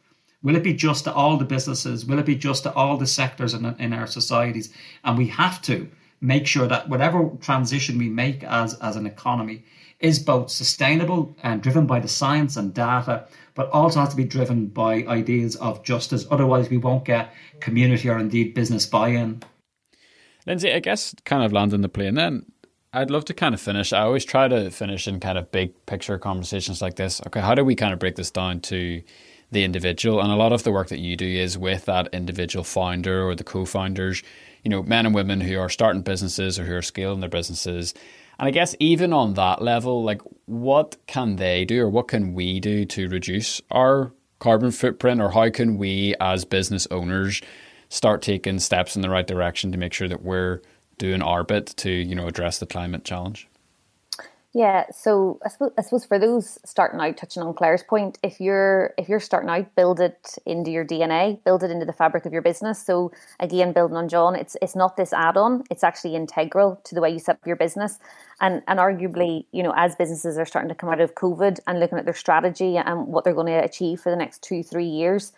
Will 0.41 0.55
it 0.55 0.63
be 0.63 0.73
just 0.73 1.03
to 1.03 1.13
all 1.13 1.37
the 1.37 1.45
businesses? 1.45 2.05
Will 2.05 2.19
it 2.19 2.25
be 2.25 2.35
just 2.35 2.63
to 2.63 2.73
all 2.73 2.95
the 2.95 3.07
sectors 3.07 3.53
in, 3.53 3.65
in 3.79 3.91
our 3.91 4.07
societies? 4.07 4.73
And 5.03 5.17
we 5.17 5.27
have 5.27 5.61
to 5.63 5.89
make 6.21 6.47
sure 6.47 6.67
that 6.67 6.87
whatever 6.87 7.29
transition 7.41 7.97
we 7.97 8.09
make 8.09 8.43
as, 8.43 8.75
as 8.75 8.95
an 8.95 9.05
economy 9.05 9.63
is 9.99 10.19
both 10.19 10.49
sustainable 10.49 11.35
and 11.43 11.61
driven 11.61 11.85
by 11.85 11.99
the 11.99 12.07
science 12.07 12.55
and 12.55 12.73
data, 12.73 13.27
but 13.53 13.69
also 13.71 13.99
has 13.99 14.09
to 14.09 14.15
be 14.15 14.23
driven 14.23 14.67
by 14.67 15.03
ideas 15.07 15.57
of 15.57 15.83
justice. 15.83 16.25
Otherwise, 16.31 16.69
we 16.69 16.77
won't 16.77 17.03
get 17.03 17.33
community 17.59 18.09
or 18.09 18.17
indeed 18.17 18.53
business 18.53 18.85
buy 18.85 19.09
in. 19.09 19.43
Lynsey, 20.45 20.71
I 20.71 20.79
guess 20.79 21.13
kind 21.25 21.43
of 21.43 21.51
landing 21.51 21.81
the 21.81 21.89
plane 21.89 22.15
then 22.15 22.45
I'd 22.91 23.11
love 23.11 23.25
to 23.25 23.35
kind 23.35 23.53
of 23.53 23.61
finish. 23.61 23.93
I 23.93 24.01
always 24.01 24.25
try 24.25 24.47
to 24.47 24.71
finish 24.71 25.07
in 25.07 25.19
kind 25.19 25.37
of 25.37 25.51
big 25.51 25.73
picture 25.85 26.17
conversations 26.17 26.81
like 26.81 26.95
this. 26.95 27.21
Okay, 27.27 27.39
how 27.39 27.53
do 27.53 27.63
we 27.63 27.75
kind 27.75 27.93
of 27.93 27.99
break 27.99 28.15
this 28.15 28.31
down 28.31 28.61
to 28.61 29.03
the 29.51 29.63
individual? 29.63 30.19
And 30.19 30.31
a 30.31 30.35
lot 30.35 30.53
of 30.53 30.63
the 30.63 30.71
work 30.71 30.87
that 30.87 30.97
you 30.97 31.15
do 31.15 31.27
is 31.27 31.55
with 31.55 31.85
that 31.85 32.07
individual 32.13 32.63
founder 32.63 33.23
or 33.27 33.35
the 33.35 33.43
co 33.43 33.65
founders, 33.65 34.23
you 34.63 34.69
know, 34.69 34.81
men 34.81 35.05
and 35.05 35.13
women 35.13 35.39
who 35.39 35.59
are 35.59 35.69
starting 35.69 36.01
businesses 36.01 36.57
or 36.57 36.65
who 36.65 36.75
are 36.75 36.81
scaling 36.81 37.19
their 37.19 37.29
businesses. 37.29 37.93
And 38.39 38.47
I 38.47 38.51
guess 38.51 38.75
even 38.79 39.13
on 39.13 39.35
that 39.35 39.61
level, 39.61 40.03
like 40.03 40.21
what 40.45 40.97
can 41.05 41.35
they 41.35 41.65
do 41.65 41.83
or 41.83 41.89
what 41.89 42.07
can 42.07 42.33
we 42.33 42.59
do 42.59 42.85
to 42.85 43.07
reduce 43.07 43.61
our 43.69 44.13
carbon 44.39 44.71
footprint 44.71 45.21
or 45.21 45.29
how 45.29 45.51
can 45.51 45.77
we 45.77 46.15
as 46.19 46.43
business 46.43 46.87
owners 46.89 47.39
start 47.89 48.23
taking 48.23 48.57
steps 48.57 48.95
in 48.95 49.03
the 49.03 49.09
right 49.09 49.27
direction 49.27 49.71
to 49.71 49.77
make 49.77 49.93
sure 49.93 50.07
that 50.07 50.23
we're 50.23 50.61
doing 50.99 51.23
our 51.23 51.43
bit 51.43 51.65
to 51.77 51.89
you 51.89 52.13
know 52.13 52.27
address 52.27 52.59
the 52.59 52.67
climate 52.67 53.03
challenge? 53.03 53.47
Yeah, 54.51 54.85
so 54.91 55.39
I 55.45 55.49
suppose, 55.49 55.71
I 55.77 55.83
suppose 55.83 56.05
for 56.05 56.17
those 56.17 56.57
starting 56.65 56.99
out, 56.99 57.17
touching 57.17 57.43
on 57.43 57.53
Clare's 57.53 57.83
point, 57.83 58.17
if 58.23 58.41
you're 58.41 58.95
if 58.97 59.07
you're 59.07 59.19
starting 59.19 59.49
out, 59.49 59.75
build 59.75 59.99
it 59.99 60.39
into 60.47 60.71
your 60.71 60.83
DNA, 60.83 61.43
build 61.43 61.61
it 61.61 61.69
into 61.69 61.85
the 61.85 61.93
fabric 61.93 62.25
of 62.25 62.33
your 62.33 62.41
business. 62.41 62.83
So 62.83 63.11
again, 63.39 63.73
building 63.73 63.95
on 63.95 64.09
John, 64.09 64.35
it's 64.35 64.57
it's 64.59 64.75
not 64.75 64.97
this 64.97 65.13
add-on; 65.13 65.65
it's 65.69 65.83
actually 65.83 66.15
integral 66.15 66.81
to 66.85 66.95
the 66.95 67.01
way 67.01 67.11
you 67.11 67.19
set 67.19 67.35
up 67.35 67.45
your 67.45 67.57
business. 67.57 67.99
And 68.41 68.63
and 68.67 68.79
arguably, 68.79 69.45
you 69.51 69.61
know, 69.61 69.73
as 69.75 69.95
businesses 69.95 70.39
are 70.39 70.47
starting 70.47 70.69
to 70.69 70.75
come 70.75 70.89
out 70.89 70.99
of 70.99 71.13
COVID 71.13 71.59
and 71.67 71.79
looking 71.79 71.99
at 71.99 72.05
their 72.05 72.15
strategy 72.15 72.75
and 72.75 73.05
what 73.05 73.25
they're 73.25 73.35
going 73.35 73.53
to 73.53 73.63
achieve 73.63 74.01
for 74.01 74.09
the 74.09 74.15
next 74.15 74.41
two 74.41 74.63
three 74.63 74.87
years, 74.87 75.31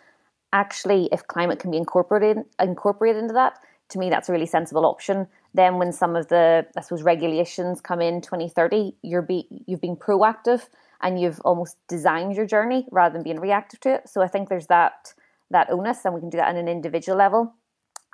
actually, 0.54 1.10
if 1.12 1.26
climate 1.26 1.58
can 1.58 1.70
be 1.70 1.76
incorporated 1.76 2.46
incorporated 2.58 3.20
into 3.22 3.34
that, 3.34 3.58
to 3.90 3.98
me, 3.98 4.08
that's 4.08 4.30
a 4.30 4.32
really 4.32 4.46
sensible 4.46 4.86
option 4.86 5.28
then 5.54 5.78
when 5.78 5.92
some 5.92 6.16
of 6.16 6.28
the 6.28 6.66
I 6.76 6.80
suppose 6.80 7.02
regulations 7.02 7.80
come 7.80 8.00
in 8.00 8.20
2030, 8.20 8.96
you're 9.02 9.22
be 9.22 9.46
you've 9.66 9.80
been 9.80 9.96
proactive 9.96 10.68
and 11.00 11.20
you've 11.20 11.40
almost 11.40 11.76
designed 11.88 12.36
your 12.36 12.46
journey 12.46 12.86
rather 12.90 13.12
than 13.12 13.22
being 13.22 13.40
reactive 13.40 13.80
to 13.80 13.94
it. 13.94 14.08
So 14.08 14.22
I 14.22 14.28
think 14.28 14.48
there's 14.48 14.68
that 14.68 15.14
that 15.50 15.70
onus, 15.70 16.04
and 16.04 16.14
we 16.14 16.20
can 16.20 16.30
do 16.30 16.38
that 16.38 16.48
on 16.48 16.56
an 16.56 16.68
individual 16.68 17.18
level. 17.18 17.54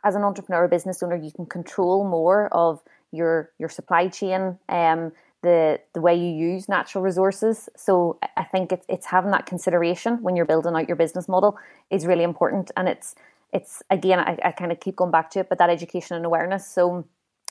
As 0.04 0.14
an 0.14 0.22
entrepreneur 0.22 0.64
or 0.64 0.68
business 0.68 1.02
owner, 1.02 1.16
you 1.16 1.30
can 1.30 1.46
control 1.46 2.04
more 2.04 2.48
of 2.52 2.82
your 3.12 3.50
your 3.58 3.68
supply 3.68 4.08
chain, 4.08 4.58
um, 4.68 5.12
the 5.42 5.80
the 5.94 6.00
way 6.00 6.16
you 6.16 6.30
use 6.30 6.68
natural 6.68 7.04
resources. 7.04 7.68
So 7.76 8.18
I 8.36 8.44
think 8.44 8.72
it's 8.72 8.86
it's 8.88 9.06
having 9.06 9.30
that 9.30 9.46
consideration 9.46 10.22
when 10.22 10.34
you're 10.34 10.46
building 10.46 10.74
out 10.74 10.88
your 10.88 10.96
business 10.96 11.28
model 11.28 11.56
is 11.90 12.06
really 12.06 12.24
important, 12.24 12.70
and 12.76 12.88
it's 12.88 13.14
it's 13.52 13.82
again 13.90 14.18
I, 14.18 14.38
I 14.44 14.52
kind 14.52 14.72
of 14.72 14.80
keep 14.80 14.96
going 14.96 15.10
back 15.10 15.30
to 15.30 15.40
it, 15.40 15.48
but 15.48 15.58
that 15.58 15.70
education 15.70 16.16
and 16.16 16.26
awareness. 16.26 16.66
So 16.66 17.04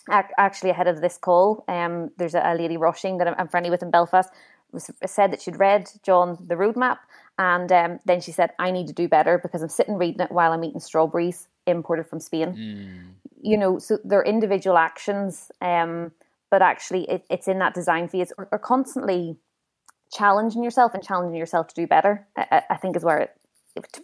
actually 0.10 0.70
ahead 0.70 0.88
of 0.88 1.02
this 1.02 1.17
call, 1.17 1.63
um, 1.67 2.12
there's 2.17 2.36
a, 2.36 2.56
lady 2.58 2.78
rushing 2.78 3.17
that 3.17 3.28
I'm, 3.28 3.36
I'm 3.38 3.48
friendly 3.48 3.70
with 3.70 3.84
in 3.84 3.91
Belfast 3.91 4.30
was, 4.72 4.91
said 5.06 5.32
that 5.32 5.41
she'd 5.41 5.60
read 5.60 5.89
John 6.04 6.38
the 6.46 6.56
roadmap, 6.56 6.98
and 7.38 7.72
um, 7.72 8.00
then 8.06 8.22
she 8.22 8.32
said, 8.32 8.52
"I 8.60 8.72
need 8.72 8.88
to 8.88 8.93
do 8.93 9.08
better 9.08 9.38
because 9.38 9.62
I'm 9.62 9.70
sitting 9.70 9.96
reading 9.96 10.22
it 10.22 10.32
while 10.32 10.52
I'm 10.52 10.63
eating 10.63 10.80
strawberries 10.80 11.48
imported 11.65 12.08
from 12.08 12.20
Spain." 12.20 12.54
Mm. 12.54 13.32
You 13.41 13.58
know, 13.58 13.80
so 13.80 14.00
they're 14.04 14.24
individual 14.24 14.78
actions, 14.78 15.52
um, 15.62 16.12
but 16.50 16.62
actually, 16.62 17.04
it, 17.10 17.26
it's 17.30 17.48
in 17.48 17.60
that 17.60 17.74
design 17.74 18.08
phase 18.08 18.34
or, 18.38 18.48
or, 18.52 18.60
constantly 18.60 19.38
challenging 20.12 20.63
yourself 20.63 20.93
and 20.93 21.04
challenging 21.04 21.38
yourself 21.38 21.67
to 21.67 21.76
do 21.76 21.86
better. 21.86 22.28
I, 22.36 22.63
I 22.70 22.78
think 22.78 22.96
is 22.96 23.04
where 23.04 23.20
it, 23.20 23.38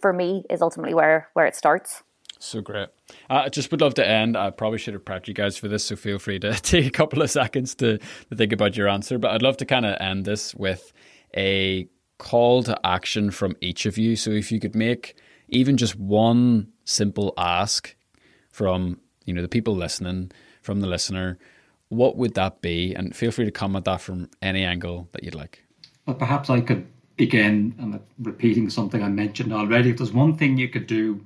for 0.00 0.12
me, 0.12 0.44
is 0.48 0.62
ultimately 0.62 0.94
where 0.94 1.28
where 1.34 1.46
it 1.46 1.56
starts. 1.56 2.02
So 2.40 2.60
great. 2.60 2.88
Uh, 3.30 3.42
I 3.44 3.48
just 3.48 3.70
would 3.70 3.80
love 3.80 3.94
to 3.94 4.06
end. 4.06 4.36
I 4.36 4.50
probably 4.50 4.78
should 4.78 4.94
have 4.94 5.04
prepped 5.04 5.28
you 5.28 5.34
guys 5.34 5.56
for 5.56 5.68
this, 5.68 5.84
so 5.84 5.96
feel 5.96 6.18
free 6.18 6.38
to 6.40 6.54
take 6.60 6.86
a 6.86 6.90
couple 6.90 7.22
of 7.22 7.30
seconds 7.30 7.74
to, 7.76 7.98
to 7.98 8.36
think 8.36 8.52
about 8.52 8.76
your 8.76 8.88
answer. 8.88 9.18
But 9.18 9.32
I'd 9.32 9.42
love 9.42 9.56
to 9.58 9.64
kind 9.64 9.86
of 9.86 9.96
end 10.00 10.24
this 10.24 10.54
with 10.54 10.92
a 11.36 11.88
call 12.18 12.62
to 12.62 12.78
action 12.86 13.30
from 13.30 13.56
each 13.60 13.86
of 13.86 13.98
you. 13.98 14.16
So 14.16 14.30
if 14.30 14.52
you 14.52 14.60
could 14.60 14.74
make 14.74 15.16
even 15.48 15.76
just 15.76 15.96
one 15.96 16.68
simple 16.84 17.34
ask 17.36 17.94
from 18.50 19.00
you 19.24 19.34
know 19.34 19.42
the 19.42 19.48
people 19.48 19.74
listening, 19.74 20.30
from 20.62 20.80
the 20.80 20.86
listener, 20.86 21.38
what 21.88 22.16
would 22.16 22.34
that 22.34 22.60
be? 22.60 22.94
And 22.94 23.14
feel 23.14 23.30
free 23.30 23.44
to 23.44 23.50
come 23.50 23.76
at 23.76 23.84
that 23.84 24.00
from 24.00 24.30
any 24.42 24.64
angle 24.64 25.08
that 25.12 25.24
you'd 25.24 25.34
like. 25.34 25.64
Well, 26.06 26.16
perhaps 26.16 26.50
I 26.50 26.60
could 26.60 26.86
begin 27.16 27.74
and 27.78 28.00
repeating 28.18 28.68
something 28.70 29.02
I 29.02 29.08
mentioned 29.08 29.52
already. 29.52 29.90
If 29.90 29.98
there's 29.98 30.12
one 30.12 30.36
thing 30.36 30.58
you 30.58 30.68
could 30.68 30.86
do 30.86 31.24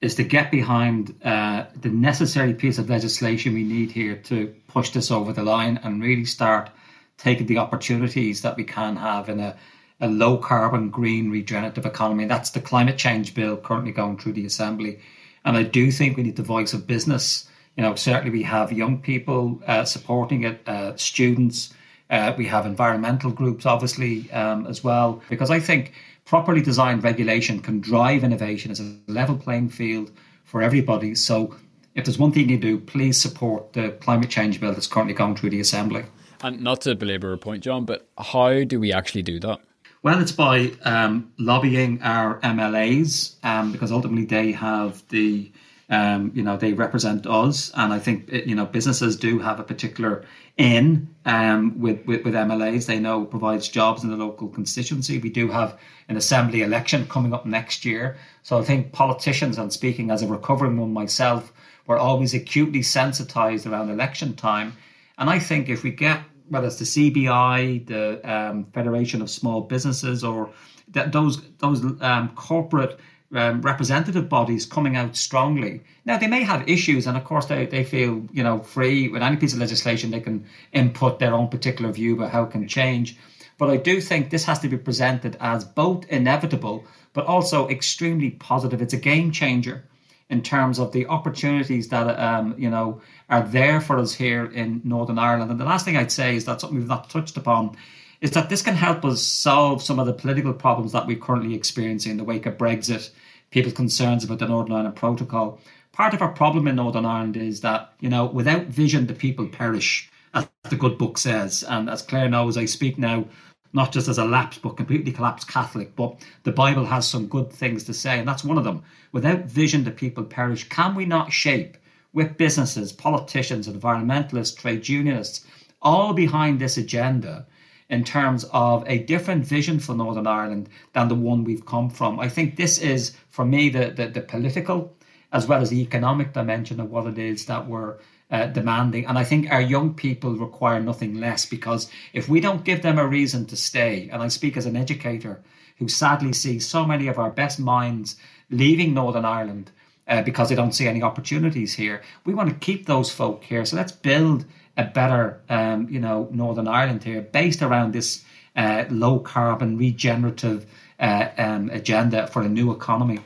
is 0.00 0.14
to 0.14 0.24
get 0.24 0.50
behind 0.50 1.14
uh, 1.24 1.64
the 1.78 1.90
necessary 1.90 2.54
piece 2.54 2.78
of 2.78 2.88
legislation 2.88 3.52
we 3.52 3.64
need 3.64 3.92
here 3.92 4.16
to 4.16 4.54
push 4.68 4.90
this 4.90 5.10
over 5.10 5.32
the 5.32 5.42
line 5.42 5.78
and 5.82 6.02
really 6.02 6.24
start 6.24 6.70
taking 7.18 7.46
the 7.46 7.58
opportunities 7.58 8.40
that 8.40 8.56
we 8.56 8.64
can 8.64 8.96
have 8.96 9.28
in 9.28 9.40
a, 9.40 9.54
a 10.00 10.08
low 10.08 10.38
carbon, 10.38 10.88
green, 10.88 11.30
regenerative 11.30 11.84
economy. 11.84 12.24
That's 12.24 12.50
the 12.50 12.60
climate 12.60 12.96
change 12.96 13.34
bill 13.34 13.58
currently 13.58 13.92
going 13.92 14.16
through 14.16 14.32
the 14.32 14.46
assembly. 14.46 15.00
And 15.44 15.56
I 15.56 15.64
do 15.64 15.90
think 15.90 16.16
we 16.16 16.22
need 16.22 16.36
the 16.36 16.42
voice 16.42 16.72
of 16.72 16.86
business. 16.86 17.46
You 17.76 17.82
know, 17.82 17.94
certainly 17.94 18.30
we 18.30 18.42
have 18.44 18.72
young 18.72 19.02
people 19.02 19.60
uh, 19.66 19.84
supporting 19.84 20.44
it, 20.44 20.66
uh, 20.66 20.96
students. 20.96 21.74
Uh, 22.08 22.32
we 22.36 22.46
have 22.46 22.64
environmental 22.64 23.30
groups, 23.30 23.66
obviously, 23.66 24.30
um, 24.32 24.66
as 24.66 24.82
well, 24.82 25.22
because 25.28 25.50
I 25.50 25.60
think 25.60 25.92
properly 26.30 26.62
designed 26.62 27.02
regulation 27.02 27.58
can 27.58 27.80
drive 27.80 28.22
innovation 28.22 28.70
as 28.70 28.78
a 28.78 28.96
level 29.08 29.36
playing 29.36 29.68
field 29.68 30.12
for 30.44 30.62
everybody. 30.62 31.12
So, 31.12 31.56
if 31.96 32.04
there's 32.04 32.20
one 32.20 32.30
thing 32.30 32.48
you 32.48 32.56
do, 32.56 32.78
please 32.78 33.20
support 33.20 33.72
the 33.72 33.90
climate 34.00 34.30
change 34.30 34.60
bill 34.60 34.72
that's 34.72 34.86
currently 34.86 35.12
going 35.12 35.34
through 35.34 35.50
the 35.50 35.58
Assembly. 35.58 36.04
And 36.40 36.60
not 36.60 36.82
to 36.82 36.94
belabor 36.94 37.32
a 37.32 37.36
point, 37.36 37.64
John, 37.64 37.84
but 37.84 38.06
how 38.16 38.62
do 38.62 38.78
we 38.78 38.92
actually 38.92 39.22
do 39.22 39.40
that? 39.40 39.58
Well, 40.04 40.20
it's 40.22 40.30
by 40.30 40.70
um, 40.82 41.32
lobbying 41.36 42.00
our 42.00 42.38
MLAs 42.42 43.34
um, 43.44 43.72
because 43.72 43.90
ultimately 43.90 44.24
they 44.24 44.52
have 44.52 45.02
the 45.08 45.50
Um, 45.90 46.30
you 46.34 46.44
know, 46.44 46.56
they 46.56 46.72
represent 46.72 47.26
us, 47.26 47.72
and 47.74 47.92
I 47.92 47.98
think 47.98 48.30
you 48.30 48.54
know 48.54 48.64
businesses 48.64 49.16
do 49.16 49.40
have 49.40 49.58
a 49.58 49.64
particular 49.64 50.24
in 50.56 51.12
um, 51.24 51.80
with, 51.80 52.06
with 52.06 52.24
with 52.24 52.34
MLAs. 52.34 52.86
They 52.86 53.00
know 53.00 53.24
provides 53.24 53.68
jobs 53.68 54.04
in 54.04 54.10
the 54.10 54.16
local 54.16 54.48
constituency. 54.48 55.18
We 55.18 55.30
do 55.30 55.48
have 55.48 55.78
an 56.08 56.16
assembly 56.16 56.62
election 56.62 57.06
coming 57.08 57.34
up 57.34 57.44
next 57.44 57.84
year, 57.84 58.16
so 58.44 58.58
I 58.58 58.62
think 58.62 58.92
politicians, 58.92 59.58
and 59.58 59.72
speaking 59.72 60.12
as 60.12 60.22
a 60.22 60.28
recovering 60.28 60.76
one 60.76 60.92
myself, 60.92 61.52
we're 61.88 61.98
always 61.98 62.34
acutely 62.34 62.82
sensitized 62.82 63.66
around 63.66 63.90
election 63.90 64.36
time, 64.36 64.76
and 65.18 65.28
I 65.28 65.40
think 65.40 65.68
if 65.68 65.82
we 65.82 65.90
get 65.90 66.20
whether 66.50 66.66
it's 66.66 66.76
the 66.76 66.84
CBI, 66.84 67.86
the 67.86 68.20
um, 68.30 68.66
Federation 68.72 69.22
of 69.22 69.30
Small 69.30 69.62
Businesses, 69.62 70.22
or 70.22 70.50
that 70.88 71.12
those 71.12 71.42
those 71.58 71.82
um, 72.00 72.28
corporate 72.34 72.98
um, 73.32 73.62
representative 73.62 74.28
bodies 74.28 74.66
coming 74.66 74.96
out 74.96 75.16
strongly. 75.16 75.82
Now 76.04 76.18
they 76.18 76.26
may 76.26 76.42
have 76.42 76.68
issues, 76.68 77.06
and 77.06 77.16
of 77.16 77.24
course 77.24 77.46
they, 77.46 77.66
they 77.66 77.84
feel 77.84 78.26
you 78.32 78.42
know 78.42 78.58
free 78.58 79.08
with 79.08 79.22
any 79.22 79.36
piece 79.36 79.52
of 79.52 79.58
legislation 79.58 80.10
they 80.10 80.20
can 80.20 80.46
input 80.72 81.18
their 81.18 81.34
own 81.34 81.48
particular 81.48 81.92
view 81.92 82.14
about 82.14 82.30
how 82.30 82.44
it 82.44 82.50
can 82.50 82.66
change. 82.66 83.16
But 83.58 83.70
I 83.70 83.76
do 83.76 84.00
think 84.00 84.30
this 84.30 84.44
has 84.44 84.58
to 84.60 84.68
be 84.68 84.78
presented 84.78 85.36
as 85.40 85.64
both 85.64 86.06
inevitable 86.08 86.84
but 87.12 87.26
also 87.26 87.68
extremely 87.68 88.30
positive. 88.30 88.80
It's 88.80 88.94
a 88.94 88.98
game 88.98 89.32
changer 89.32 89.84
in 90.28 90.42
terms 90.42 90.78
of 90.78 90.92
the 90.92 91.06
opportunities 91.06 91.88
that 91.88 92.18
um, 92.18 92.54
you 92.56 92.70
know 92.70 93.00
are 93.28 93.42
there 93.42 93.80
for 93.80 93.98
us 93.98 94.14
here 94.14 94.46
in 94.46 94.80
Northern 94.84 95.18
Ireland. 95.18 95.50
And 95.50 95.60
the 95.60 95.64
last 95.64 95.84
thing 95.84 95.96
I'd 95.96 96.12
say 96.12 96.36
is 96.36 96.44
that 96.44 96.60
something 96.60 96.78
we've 96.78 96.88
not 96.88 97.10
touched 97.10 97.36
upon 97.36 97.76
is 98.20 98.32
that 98.32 98.48
this 98.48 98.62
can 98.62 98.74
help 98.74 99.04
us 99.04 99.22
solve 99.22 99.82
some 99.82 99.98
of 99.98 100.06
the 100.06 100.12
political 100.12 100.52
problems 100.52 100.92
that 100.92 101.06
we're 101.06 101.16
currently 101.16 101.54
experiencing 101.54 102.12
in 102.12 102.18
the 102.18 102.24
wake 102.24 102.46
of 102.46 102.58
Brexit, 102.58 103.10
people's 103.50 103.74
concerns 103.74 104.24
about 104.24 104.38
the 104.38 104.48
Northern 104.48 104.74
Ireland 104.74 104.96
Protocol. 104.96 105.58
Part 105.92 106.14
of 106.14 106.22
our 106.22 106.32
problem 106.32 106.68
in 106.68 106.76
Northern 106.76 107.06
Ireland 107.06 107.36
is 107.36 107.62
that, 107.62 107.94
you 108.00 108.08
know, 108.08 108.26
without 108.26 108.66
vision, 108.66 109.06
the 109.06 109.14
people 109.14 109.48
perish, 109.48 110.10
as 110.34 110.48
the 110.68 110.76
good 110.76 110.98
book 110.98 111.18
says. 111.18 111.64
And 111.64 111.88
as 111.88 112.02
Clare 112.02 112.28
knows, 112.28 112.56
I 112.56 112.66
speak 112.66 112.98
now 112.98 113.24
not 113.72 113.92
just 113.92 114.08
as 114.08 114.18
a 114.18 114.24
lapsed 114.24 114.62
but 114.62 114.76
completely 114.76 115.12
collapsed 115.12 115.48
Catholic, 115.48 115.94
but 115.96 116.20
the 116.42 116.52
Bible 116.52 116.84
has 116.84 117.08
some 117.08 117.26
good 117.26 117.52
things 117.52 117.84
to 117.84 117.94
say, 117.94 118.18
and 118.18 118.26
that's 118.26 118.44
one 118.44 118.58
of 118.58 118.64
them. 118.64 118.82
Without 119.12 119.44
vision, 119.44 119.84
the 119.84 119.90
people 119.90 120.24
perish. 120.24 120.68
Can 120.68 120.94
we 120.94 121.04
not 121.04 121.32
shape 121.32 121.76
with 122.12 122.36
businesses, 122.36 122.92
politicians, 122.92 123.68
environmentalists, 123.68 124.56
trade 124.56 124.88
unionists, 124.88 125.46
all 125.82 126.12
behind 126.12 126.58
this 126.58 126.76
agenda? 126.76 127.46
In 127.90 128.04
terms 128.04 128.44
of 128.52 128.84
a 128.86 128.98
different 128.98 129.44
vision 129.44 129.78
for 129.78 129.94
Northern 129.94 130.26
Ireland 130.26 130.68
than 130.94 131.08
the 131.08 131.14
one 131.14 131.44
we've 131.44 131.66
come 131.66 131.90
from. 131.90 132.18
I 132.18 132.28
think 132.28 132.56
this 132.56 132.78
is, 132.78 133.16
for 133.28 133.44
me, 133.44 133.68
the, 133.68 133.90
the, 133.90 134.08
the 134.08 134.20
political 134.20 134.96
as 135.32 135.46
well 135.46 135.60
as 135.60 135.70
the 135.70 135.80
economic 135.80 136.32
dimension 136.32 136.80
of 136.80 136.90
what 136.90 137.06
it 137.06 137.18
is 137.18 137.46
that 137.46 137.66
we're 137.66 137.96
uh, 138.30 138.46
demanding. 138.46 139.06
And 139.06 139.18
I 139.18 139.24
think 139.24 139.50
our 139.50 139.60
young 139.60 139.94
people 139.94 140.36
require 140.36 140.80
nothing 140.80 141.14
less 141.14 141.46
because 141.46 141.90
if 142.12 142.28
we 142.28 142.40
don't 142.40 142.64
give 142.64 142.82
them 142.82 142.98
a 142.98 143.06
reason 143.06 143.46
to 143.46 143.56
stay, 143.56 144.08
and 144.12 144.22
I 144.22 144.28
speak 144.28 144.56
as 144.56 144.66
an 144.66 144.76
educator 144.76 145.42
who 145.78 145.88
sadly 145.88 146.32
sees 146.32 146.68
so 146.68 146.84
many 146.84 147.06
of 147.06 147.18
our 147.18 147.30
best 147.30 147.58
minds 147.58 148.16
leaving 148.50 148.92
Northern 148.92 149.24
Ireland 149.24 149.70
uh, 150.08 150.22
because 150.22 150.48
they 150.48 150.54
don't 150.54 150.74
see 150.74 150.88
any 150.88 151.02
opportunities 151.02 151.74
here, 151.74 152.02
we 152.24 152.34
want 152.34 152.48
to 152.48 152.54
keep 152.56 152.86
those 152.86 153.10
folk 153.10 153.44
here. 153.44 153.64
So 153.64 153.76
let's 153.76 153.92
build 153.92 154.44
a 154.76 154.84
better, 154.84 155.40
um, 155.48 155.88
you 155.88 156.00
know, 156.00 156.28
Northern 156.30 156.68
Ireland 156.68 157.04
here, 157.04 157.22
based 157.22 157.62
around 157.62 157.92
this 157.92 158.24
uh, 158.56 158.84
low 158.90 159.18
carbon, 159.20 159.76
regenerative 159.76 160.66
uh, 160.98 161.28
um, 161.38 161.70
agenda 161.70 162.26
for 162.26 162.42
a 162.42 162.48
new 162.48 162.72
economy. 162.72 163.20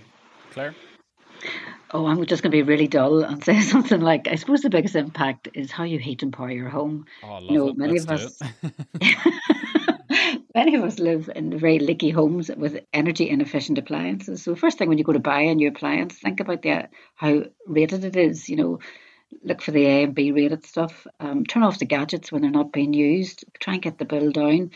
Clare. 0.50 0.74
Oh, 1.94 2.06
I'm 2.06 2.26
just 2.26 2.42
going 2.42 2.50
to 2.50 2.56
be 2.56 2.62
really 2.62 2.88
dull 2.88 3.22
and 3.22 3.42
say 3.42 3.60
something 3.62 4.00
like, 4.00 4.26
I 4.26 4.34
suppose 4.34 4.62
the 4.62 4.70
biggest 4.70 4.96
impact 4.96 5.48
is 5.54 5.70
how 5.70 5.84
you 5.84 5.98
heat 5.98 6.22
and 6.22 6.32
power 6.32 6.50
your 6.50 6.68
home. 6.68 7.06
Oh, 7.22 7.38
you 7.40 7.58
know, 7.58 7.68
it. 7.68 7.78
many 7.78 8.00
Let's 8.00 8.04
of 8.04 8.10
us, 8.10 8.42
many 10.54 10.74
of 10.74 10.82
us 10.82 10.98
live 10.98 11.30
in 11.34 11.56
very 11.56 11.78
leaky 11.78 12.10
homes 12.10 12.50
with 12.56 12.80
energy 12.92 13.30
inefficient 13.30 13.78
appliances. 13.78 14.42
So 14.42 14.56
first 14.56 14.76
thing 14.76 14.88
when 14.88 14.98
you 14.98 15.04
go 15.04 15.12
to 15.12 15.20
buy 15.20 15.42
a 15.42 15.54
new 15.54 15.68
appliance, 15.68 16.18
think 16.18 16.40
about 16.40 16.62
the 16.62 16.88
how 17.14 17.44
rated 17.66 18.04
it 18.04 18.16
is. 18.16 18.48
You 18.48 18.56
know, 18.56 18.78
look 19.42 19.62
for 19.62 19.70
the 19.70 19.86
A 19.86 20.04
and 20.04 20.14
B 20.14 20.32
rated 20.32 20.64
stuff. 20.64 21.06
Um, 21.20 21.44
turn 21.44 21.62
off 21.62 21.78
the 21.78 21.86
gadgets 21.86 22.30
when 22.30 22.42
they're 22.42 22.50
not 22.50 22.72
being 22.72 22.92
used. 22.92 23.44
Try 23.58 23.74
and 23.74 23.82
get 23.82 23.98
the 23.98 24.04
bill 24.04 24.30
down. 24.30 24.70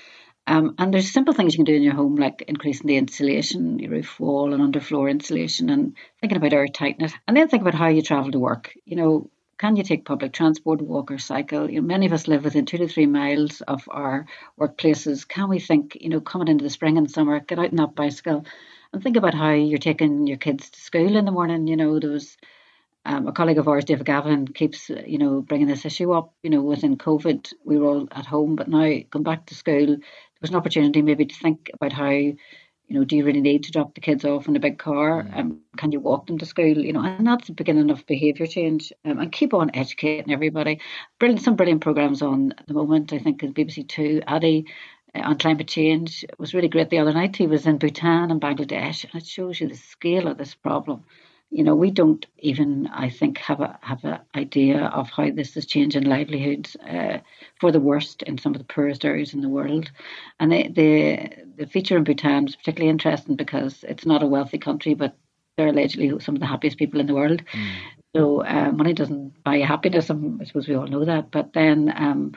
Um, 0.47 0.75
and 0.79 0.95
there's 0.95 1.13
simple 1.13 1.35
things 1.35 1.53
you 1.53 1.59
can 1.59 1.67
do 1.67 1.75
in 1.75 1.83
your 1.83 1.95
home, 1.95 2.17
like 2.17 2.43
increasing 2.49 2.87
the 2.87 2.97
insulation, 2.97 3.79
your 3.79 3.91
roof 3.91 4.19
wall 4.19 4.55
and 4.55 4.63
underfloor 4.63 5.11
insulation, 5.11 5.69
and 5.69 5.95
thinking 6.21 6.39
about 6.39 6.55
air 6.55 6.67
tightness. 6.69 7.13
And 7.27 7.37
then 7.37 7.49
think 7.49 7.61
about 7.61 7.75
how 7.75 7.89
you 7.89 8.01
travel 8.01 8.33
to 8.33 8.39
work. 8.39 8.73
You 8.87 8.97
know, 8.97 9.31
can 9.59 9.77
you 9.77 9.83
take 9.83 10.07
public 10.07 10.33
transport, 10.33 10.81
walk 10.81 11.11
or 11.11 11.19
cycle? 11.19 11.71
You 11.71 11.83
know, 11.83 11.87
many 11.87 12.07
of 12.07 12.15
us 12.15 12.29
live 12.29 12.45
within 12.45 12.65
two 12.65 12.79
to 12.79 12.89
three 12.89 13.07
miles 13.07 13.61
of 13.61 13.83
our 13.89 14.27
workplaces. 14.59 15.29
Can 15.29 15.51
we 15.51 15.59
think, 15.59 15.99
you 16.01 16.09
know, 16.09 16.21
coming 16.21 16.49
into 16.49 16.65
the 16.65 16.71
spring 16.71 16.97
and 16.97 17.11
summer, 17.11 17.41
get 17.41 17.59
out 17.59 17.71
on 17.71 17.77
that 17.77 17.95
bicycle 17.95 18.47
and 18.93 19.03
think 19.03 19.17
about 19.17 19.35
how 19.35 19.51
you're 19.51 19.79
taking 19.79 20.27
your 20.27 20.39
kids 20.39 20.71
to 20.71 20.81
school 20.81 21.17
in 21.17 21.25
the 21.25 21.33
morning. 21.33 21.67
You 21.67 21.77
know, 21.77 21.99
there 21.99 22.11
was 22.11 22.37
um, 23.09 23.27
a 23.27 23.33
colleague 23.33 23.59
of 23.59 23.69
ours, 23.69 23.87
David 23.87 24.05
Gavin, 24.05 24.47
keeps 24.47 24.91
you 24.91 25.17
know 25.17 25.41
bringing 25.41 25.67
this 25.67 25.87
issue 25.87 26.13
up. 26.13 26.35
You 26.43 26.51
know, 26.51 26.61
within 26.61 26.99
COVID, 26.99 27.53
we 27.65 27.79
were 27.79 27.89
all 27.89 28.09
at 28.13 28.27
home, 28.27 28.55
but 28.55 28.69
now 28.69 28.99
come 29.11 29.23
back 29.23 29.47
to 29.47 29.55
school, 29.55 29.87
there 29.87 29.99
was 30.43 30.51
an 30.51 30.57
opportunity 30.57 31.01
maybe 31.01 31.25
to 31.25 31.35
think 31.35 31.71
about 31.73 31.95
how, 31.95 32.11
you 32.11 32.37
know, 32.91 33.05
do 33.05 33.17
you 33.17 33.25
really 33.25 33.41
need 33.41 33.65
to 33.65 33.73
drop 33.73 33.95
the 33.95 34.03
kids 34.03 34.27
off 34.27 34.47
in 34.47 34.57
a 34.57 34.61
big 34.61 34.79
car? 34.79 35.23
Mm. 35.23 35.39
Um, 35.39 35.61
can 35.79 35.91
you 35.91 36.01
walk 36.01 36.27
them 36.27 36.37
to 36.37 36.45
school? 36.45 36.77
You 36.79 36.93
know, 36.93 37.03
and 37.03 37.27
that's 37.27 37.47
the 37.47 37.55
beginning 37.55 37.91
of 37.91 38.07
behaviour 38.07 38.47
change. 38.47 38.93
Um, 39.07 39.19
and 39.21 39.33
keep 39.33 39.55
on 39.55 39.71
educating 39.73 40.31
everybody. 40.31 40.81
Brilliant, 41.19 41.43
some 41.43 41.57
brilliant 41.57 41.81
programs 41.81 42.21
on 42.21 42.53
at 42.59 42.67
the 42.67 42.75
moment. 42.75 43.15
I 43.15 43.21
think 43.21 43.43
in 43.43 43.55
BBC 43.55 43.89
Two, 43.89 44.21
Addy 44.27 44.67
uh, 45.15 45.21
on 45.21 45.39
climate 45.39 45.69
change 45.69 46.25
it 46.25 46.39
was 46.39 46.53
really 46.53 46.69
great 46.69 46.91
the 46.91 46.99
other 46.99 47.15
night. 47.15 47.37
He 47.37 47.47
was 47.47 47.67
in 47.67 47.79
Bhutan 47.79 48.31
and 48.31 48.41
Bangladesh, 48.41 49.05
and 49.05 49.23
it 49.23 49.27
shows 49.27 49.59
you 49.59 49.69
the 49.69 49.77
scale 49.77 50.29
of 50.29 50.37
this 50.37 50.55
problem 50.55 51.05
you 51.51 51.65
know, 51.65 51.75
we 51.75 51.91
don't 51.91 52.27
even, 52.39 52.89
I 52.89 53.09
think, 53.09 53.39
have 53.39 53.61
a 53.61 53.79
have 53.81 54.05
an 54.05 54.19
idea 54.35 54.85
of 54.85 55.09
how 55.09 55.31
this 55.31 55.57
is 55.57 55.65
changing 55.65 56.05
livelihoods 56.05 56.77
uh, 56.77 57.19
for 57.59 57.73
the 57.73 57.81
worst 57.81 58.23
in 58.23 58.37
some 58.37 58.55
of 58.55 58.59
the 58.59 58.73
poorest 58.73 59.05
areas 59.05 59.33
in 59.33 59.41
the 59.41 59.49
world. 59.49 59.91
And 60.39 60.53
the, 60.53 60.69
the 60.69 61.31
the 61.57 61.67
feature 61.67 61.97
in 61.97 62.05
Bhutan 62.05 62.49
is 62.49 62.57
particularly 62.57 62.91
interesting 62.91 63.37
because 63.37 63.83
it's 63.89 64.05
not 64.05 64.23
a 64.23 64.27
wealthy 64.27 64.59
country, 64.59 64.95
but 64.95 65.17
they're 65.57 65.69
allegedly 65.69 66.19
some 66.21 66.35
of 66.37 66.41
the 66.41 66.47
happiest 66.47 66.77
people 66.77 67.01
in 67.01 67.07
the 67.07 67.15
world. 67.15 67.43
Mm. 67.53 67.75
So 68.15 68.45
uh, 68.45 68.71
money 68.73 68.93
doesn't 68.93 69.43
buy 69.43 69.59
happiness. 69.59 70.11
I 70.11 70.45
suppose 70.45 70.69
we 70.69 70.75
all 70.75 70.87
know 70.87 71.05
that. 71.05 71.31
But 71.31 71.53
then. 71.53 71.93
Um, 71.95 72.33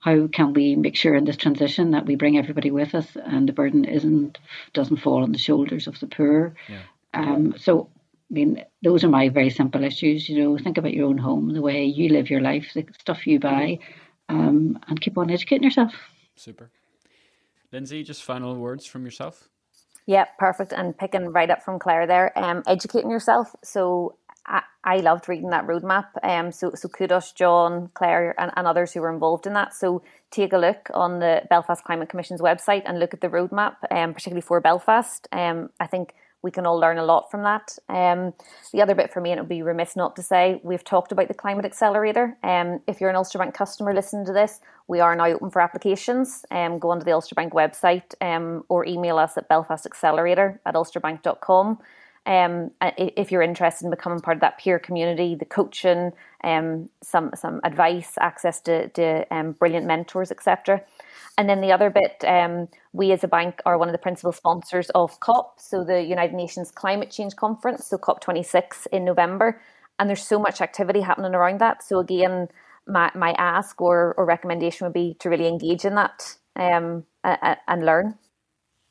how 0.00 0.28
can 0.28 0.52
we 0.52 0.76
make 0.76 0.94
sure 0.94 1.16
in 1.16 1.24
this 1.24 1.38
transition 1.38 1.90
that 1.90 2.06
we 2.06 2.14
bring 2.14 2.38
everybody 2.38 2.70
with 2.70 2.94
us 2.94 3.16
and 3.16 3.48
the 3.48 3.52
burden 3.52 3.84
isn't 3.84 4.38
doesn't 4.72 4.98
fall 4.98 5.24
on 5.24 5.32
the 5.32 5.38
shoulders 5.38 5.88
of 5.88 5.98
the 5.98 6.06
poor 6.06 6.54
yeah. 6.68 6.82
um, 7.14 7.54
so 7.58 7.88
I 8.30 8.34
mean, 8.34 8.64
those 8.82 9.04
are 9.04 9.08
my 9.08 9.28
very 9.28 9.50
simple 9.50 9.84
issues. 9.84 10.28
You 10.28 10.42
know, 10.42 10.58
think 10.58 10.78
about 10.78 10.94
your 10.94 11.06
own 11.06 11.18
home, 11.18 11.52
the 11.52 11.62
way 11.62 11.84
you 11.84 12.08
live 12.08 12.28
your 12.28 12.40
life, 12.40 12.72
the 12.74 12.84
stuff 12.98 13.26
you 13.26 13.38
buy, 13.38 13.78
um, 14.28 14.78
and 14.88 15.00
keep 15.00 15.16
on 15.16 15.30
educating 15.30 15.62
yourself. 15.62 15.92
Super. 16.34 16.70
Lynsey, 17.72 18.02
just 18.02 18.24
final 18.24 18.56
words 18.56 18.84
from 18.86 19.04
yourself. 19.04 19.48
Yeah, 20.06 20.24
perfect. 20.38 20.72
And 20.72 20.96
picking 20.96 21.32
right 21.32 21.50
up 21.50 21.62
from 21.62 21.78
Clare 21.78 22.06
there, 22.06 22.36
um, 22.38 22.62
educating 22.66 23.10
yourself. 23.10 23.54
So 23.62 24.16
I, 24.46 24.62
I 24.84 24.96
loved 24.98 25.28
reading 25.28 25.50
that 25.50 25.66
roadmap. 25.66 26.06
Um, 26.22 26.52
so 26.52 26.72
so 26.74 26.88
kudos, 26.88 27.32
John, 27.32 27.90
Clare, 27.94 28.34
and, 28.38 28.52
and 28.56 28.66
others 28.66 28.92
who 28.92 29.00
were 29.00 29.12
involved 29.12 29.46
in 29.46 29.54
that. 29.54 29.74
So 29.74 30.02
take 30.30 30.52
a 30.52 30.58
look 30.58 30.88
on 30.94 31.18
the 31.18 31.42
Belfast 31.50 31.82
Climate 31.84 32.08
Commission's 32.08 32.40
website 32.40 32.82
and 32.86 32.98
look 33.00 33.14
at 33.14 33.20
the 33.20 33.28
roadmap, 33.28 33.76
um, 33.90 34.14
particularly 34.14 34.42
for 34.42 34.60
Belfast. 34.60 35.26
Um, 35.32 35.70
I 35.80 35.86
think 35.86 36.14
we 36.46 36.52
can 36.52 36.64
all 36.64 36.78
learn 36.78 36.96
a 36.96 37.04
lot 37.04 37.28
from 37.28 37.42
that. 37.42 37.76
Um, 37.88 38.32
the 38.72 38.80
other 38.80 38.94
bit 38.94 39.12
for 39.12 39.20
me, 39.20 39.32
and 39.32 39.38
it 39.38 39.42
would 39.42 39.48
be 39.48 39.62
remiss 39.62 39.96
not 39.96 40.14
to 40.14 40.22
say, 40.22 40.60
we've 40.62 40.84
talked 40.84 41.10
about 41.10 41.26
the 41.26 41.34
Climate 41.34 41.64
Accelerator. 41.64 42.38
Um, 42.44 42.78
if 42.86 43.00
you're 43.00 43.10
an 43.10 43.16
Ulster 43.16 43.38
Bank 43.38 43.52
customer 43.52 43.92
listening 43.92 44.24
to 44.26 44.32
this, 44.32 44.60
we 44.86 45.00
are 45.00 45.16
now 45.16 45.26
open 45.26 45.50
for 45.50 45.60
applications. 45.60 46.44
Um, 46.52 46.78
go 46.78 46.90
onto 46.90 47.04
the 47.04 47.10
Ulster 47.10 47.34
Bank 47.34 47.52
website 47.52 48.14
um, 48.20 48.62
or 48.68 48.86
email 48.86 49.18
us 49.18 49.36
at 49.36 49.48
belfastaccelerator 49.48 50.60
at 50.64 50.74
ulsterbank.com. 50.76 51.78
Um, 52.26 52.72
if 52.80 53.30
you're 53.30 53.42
interested 53.42 53.84
in 53.84 53.90
becoming 53.90 54.20
part 54.20 54.36
of 54.36 54.40
that 54.40 54.58
peer 54.58 54.80
community, 54.80 55.36
the 55.36 55.44
coaching, 55.44 56.10
um, 56.42 56.90
some 57.02 57.30
some 57.36 57.60
advice, 57.62 58.14
access 58.20 58.60
to, 58.62 58.88
to 58.90 59.34
um, 59.34 59.52
brilliant 59.52 59.86
mentors, 59.86 60.32
etc. 60.32 60.82
And 61.38 61.48
then 61.48 61.60
the 61.60 61.72
other 61.72 61.90
bit, 61.90 62.24
um, 62.26 62.68
we 62.92 63.12
as 63.12 63.22
a 63.22 63.28
bank 63.28 63.60
are 63.66 63.78
one 63.78 63.88
of 63.88 63.92
the 63.92 63.98
principal 63.98 64.32
sponsors 64.32 64.90
of 64.90 65.20
COP, 65.20 65.60
so 65.60 65.84
the 65.84 66.02
United 66.02 66.34
Nations 66.34 66.70
Climate 66.70 67.10
Change 67.10 67.36
Conference, 67.36 67.86
so 67.86 67.98
COP26 67.98 68.86
in 68.90 69.04
November. 69.04 69.60
And 69.98 70.08
there's 70.08 70.26
so 70.26 70.38
much 70.38 70.60
activity 70.60 71.00
happening 71.00 71.34
around 71.34 71.60
that. 71.60 71.82
So 71.82 71.98
again, 71.98 72.48
my, 72.86 73.10
my 73.14 73.34
ask 73.38 73.80
or, 73.80 74.14
or 74.16 74.24
recommendation 74.24 74.86
would 74.86 74.94
be 74.94 75.14
to 75.20 75.28
really 75.28 75.46
engage 75.46 75.84
in 75.84 75.94
that 75.96 76.36
um, 76.54 77.04
and 77.22 77.84
learn. 77.84 78.14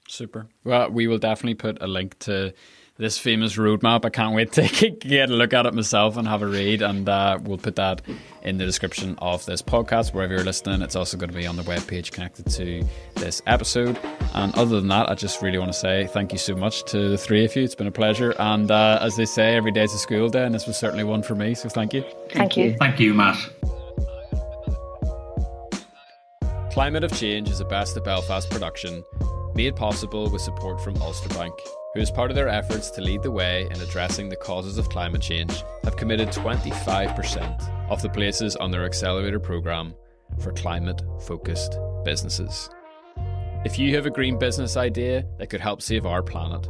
Super. 0.08 0.48
Well, 0.64 0.92
we 0.92 1.08
will 1.08 1.18
definitely 1.18 1.56
put 1.56 1.82
a 1.82 1.88
link 1.88 2.20
to 2.20 2.54
this 2.98 3.18
famous 3.18 3.58
roadmap. 3.58 4.06
I 4.06 4.10
can't 4.10 4.34
wait 4.34 4.54
to 4.54 4.90
get 5.00 5.30
a 5.30 5.34
look 5.34 5.54
at 5.54 5.66
it 5.66 5.74
myself 5.74 6.16
and 6.16 6.28
have 6.28 6.42
a 6.42 6.48
read. 6.48 6.82
And 6.82 7.08
uh, 7.08 7.40
we'll 7.44 7.58
put 7.58 7.76
that 7.76 8.02
in 8.42 8.58
the 8.58 8.66
description 8.66 9.16
of 9.20 9.46
this 9.46 9.62
podcast, 9.62 10.14
wherever 10.14 10.34
you're 10.34 10.46
listening. 10.46 10.82
It's 10.82 10.96
also 10.96 11.18
going 11.18 11.30
to 11.30 11.36
be 11.36 11.46
on 11.46 11.58
the 11.58 11.64
webpage 11.64 12.12
connected 12.12 12.48
to 12.52 12.84
this 13.16 13.42
episode. 13.48 14.00
And 14.34 14.56
other 14.56 14.80
than 14.80 14.88
that, 14.90 15.10
I 15.10 15.16
just 15.16 15.42
really 15.42 15.58
want 15.58 15.74
to 15.74 15.78
say 15.78 16.08
thank 16.08 16.32
you 16.32 16.38
so 16.38 16.56
much 16.56 16.86
to 16.86 17.10
the 17.10 17.18
three 17.18 17.44
of 17.44 17.56
you. 17.56 17.64
It's 17.64 17.76
been 17.76 17.88
a 17.88 17.92
pleasure. 17.92 18.34
And 18.40 18.72
uh, 18.72 19.00
as 19.02 19.18
they 19.18 19.26
say, 19.26 19.56
every 19.56 19.72
day 19.72 19.84
is 19.84 19.94
a 19.94 20.00
school 20.00 20.30
day, 20.30 20.46
and 20.46 20.56
this 20.56 20.68
was 20.68 20.78
certainly 20.78 21.04
one 21.04 21.22
for 21.22 21.36
me. 21.36 21.54
So 21.54 21.68
thank 21.68 21.94
you. 21.94 22.04
Thank 22.32 22.56
you. 22.56 22.76
Thank 22.80 23.00
you, 23.00 23.14
Matt. 23.14 23.38
Climate 26.72 27.06
of 27.06 27.18
Change 27.18 27.50
is 27.50 27.62
a 27.62 27.66
Best 27.66 27.96
of 27.96 28.04
Belfast 28.04 28.50
production, 28.50 29.02
made 29.56 29.78
possible 29.78 30.30
with 30.30 30.42
support 30.42 30.82
from 30.82 31.02
Ulster 31.02 31.30
Bank, 31.30 31.54
who, 31.96 32.02
as 32.02 32.12
part 32.12 32.30
of 32.30 32.36
their 32.36 32.50
efforts 32.50 32.90
to 32.92 33.02
lead 33.02 33.24
the 33.24 33.32
way 33.32 33.68
in 33.72 33.82
addressing 33.82 34.30
the 34.30 34.36
causes 34.36 34.78
of 34.78 34.90
climate 34.90 35.22
change, 35.22 35.64
have 35.84 35.96
committed 35.96 36.30
25% 36.30 37.90
of 37.90 38.02
the 38.02 38.10
places 38.10 38.56
on 38.58 38.70
their 38.70 38.86
accelerator 38.86 39.40
programme 39.40 39.94
for 40.40 40.52
climate 40.52 41.02
focused 41.26 41.78
businesses. 42.04 42.70
If 43.64 43.80
you 43.80 43.96
have 43.96 44.06
a 44.06 44.12
green 44.12 44.38
business 44.38 44.78
idea 44.78 45.26
that 45.40 45.50
could 45.50 45.62
help 45.62 45.82
save 45.82 46.06
our 46.06 46.22
planet, 46.22 46.68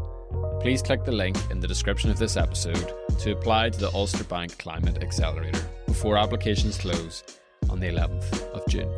please 0.62 0.82
click 0.82 1.04
the 1.04 1.12
link 1.12 1.38
in 1.50 1.60
the 1.60 1.68
description 1.68 2.10
of 2.10 2.20
this 2.20 2.38
episode 2.38 2.94
to 3.20 3.32
apply 3.32 3.70
to 3.70 3.80
the 3.80 3.92
Ulster 3.92 4.24
Bank 4.26 4.58
Climate 4.60 5.04
Accelerator 5.04 5.68
before 5.88 6.18
applications 6.18 6.78
close 6.78 7.24
on 7.70 7.80
the 7.80 7.88
11th 7.88 8.42
of 8.52 8.66
June. 8.68 8.90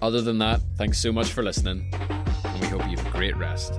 Other 0.00 0.20
than 0.20 0.38
that, 0.38 0.60
thanks 0.76 0.98
so 0.98 1.12
much 1.12 1.32
for 1.32 1.42
listening, 1.42 1.90
and 1.92 2.60
we 2.60 2.66
hope 2.66 2.82
you 2.88 2.96
have 2.96 3.06
a 3.06 3.10
great 3.10 3.36
rest 3.36 3.78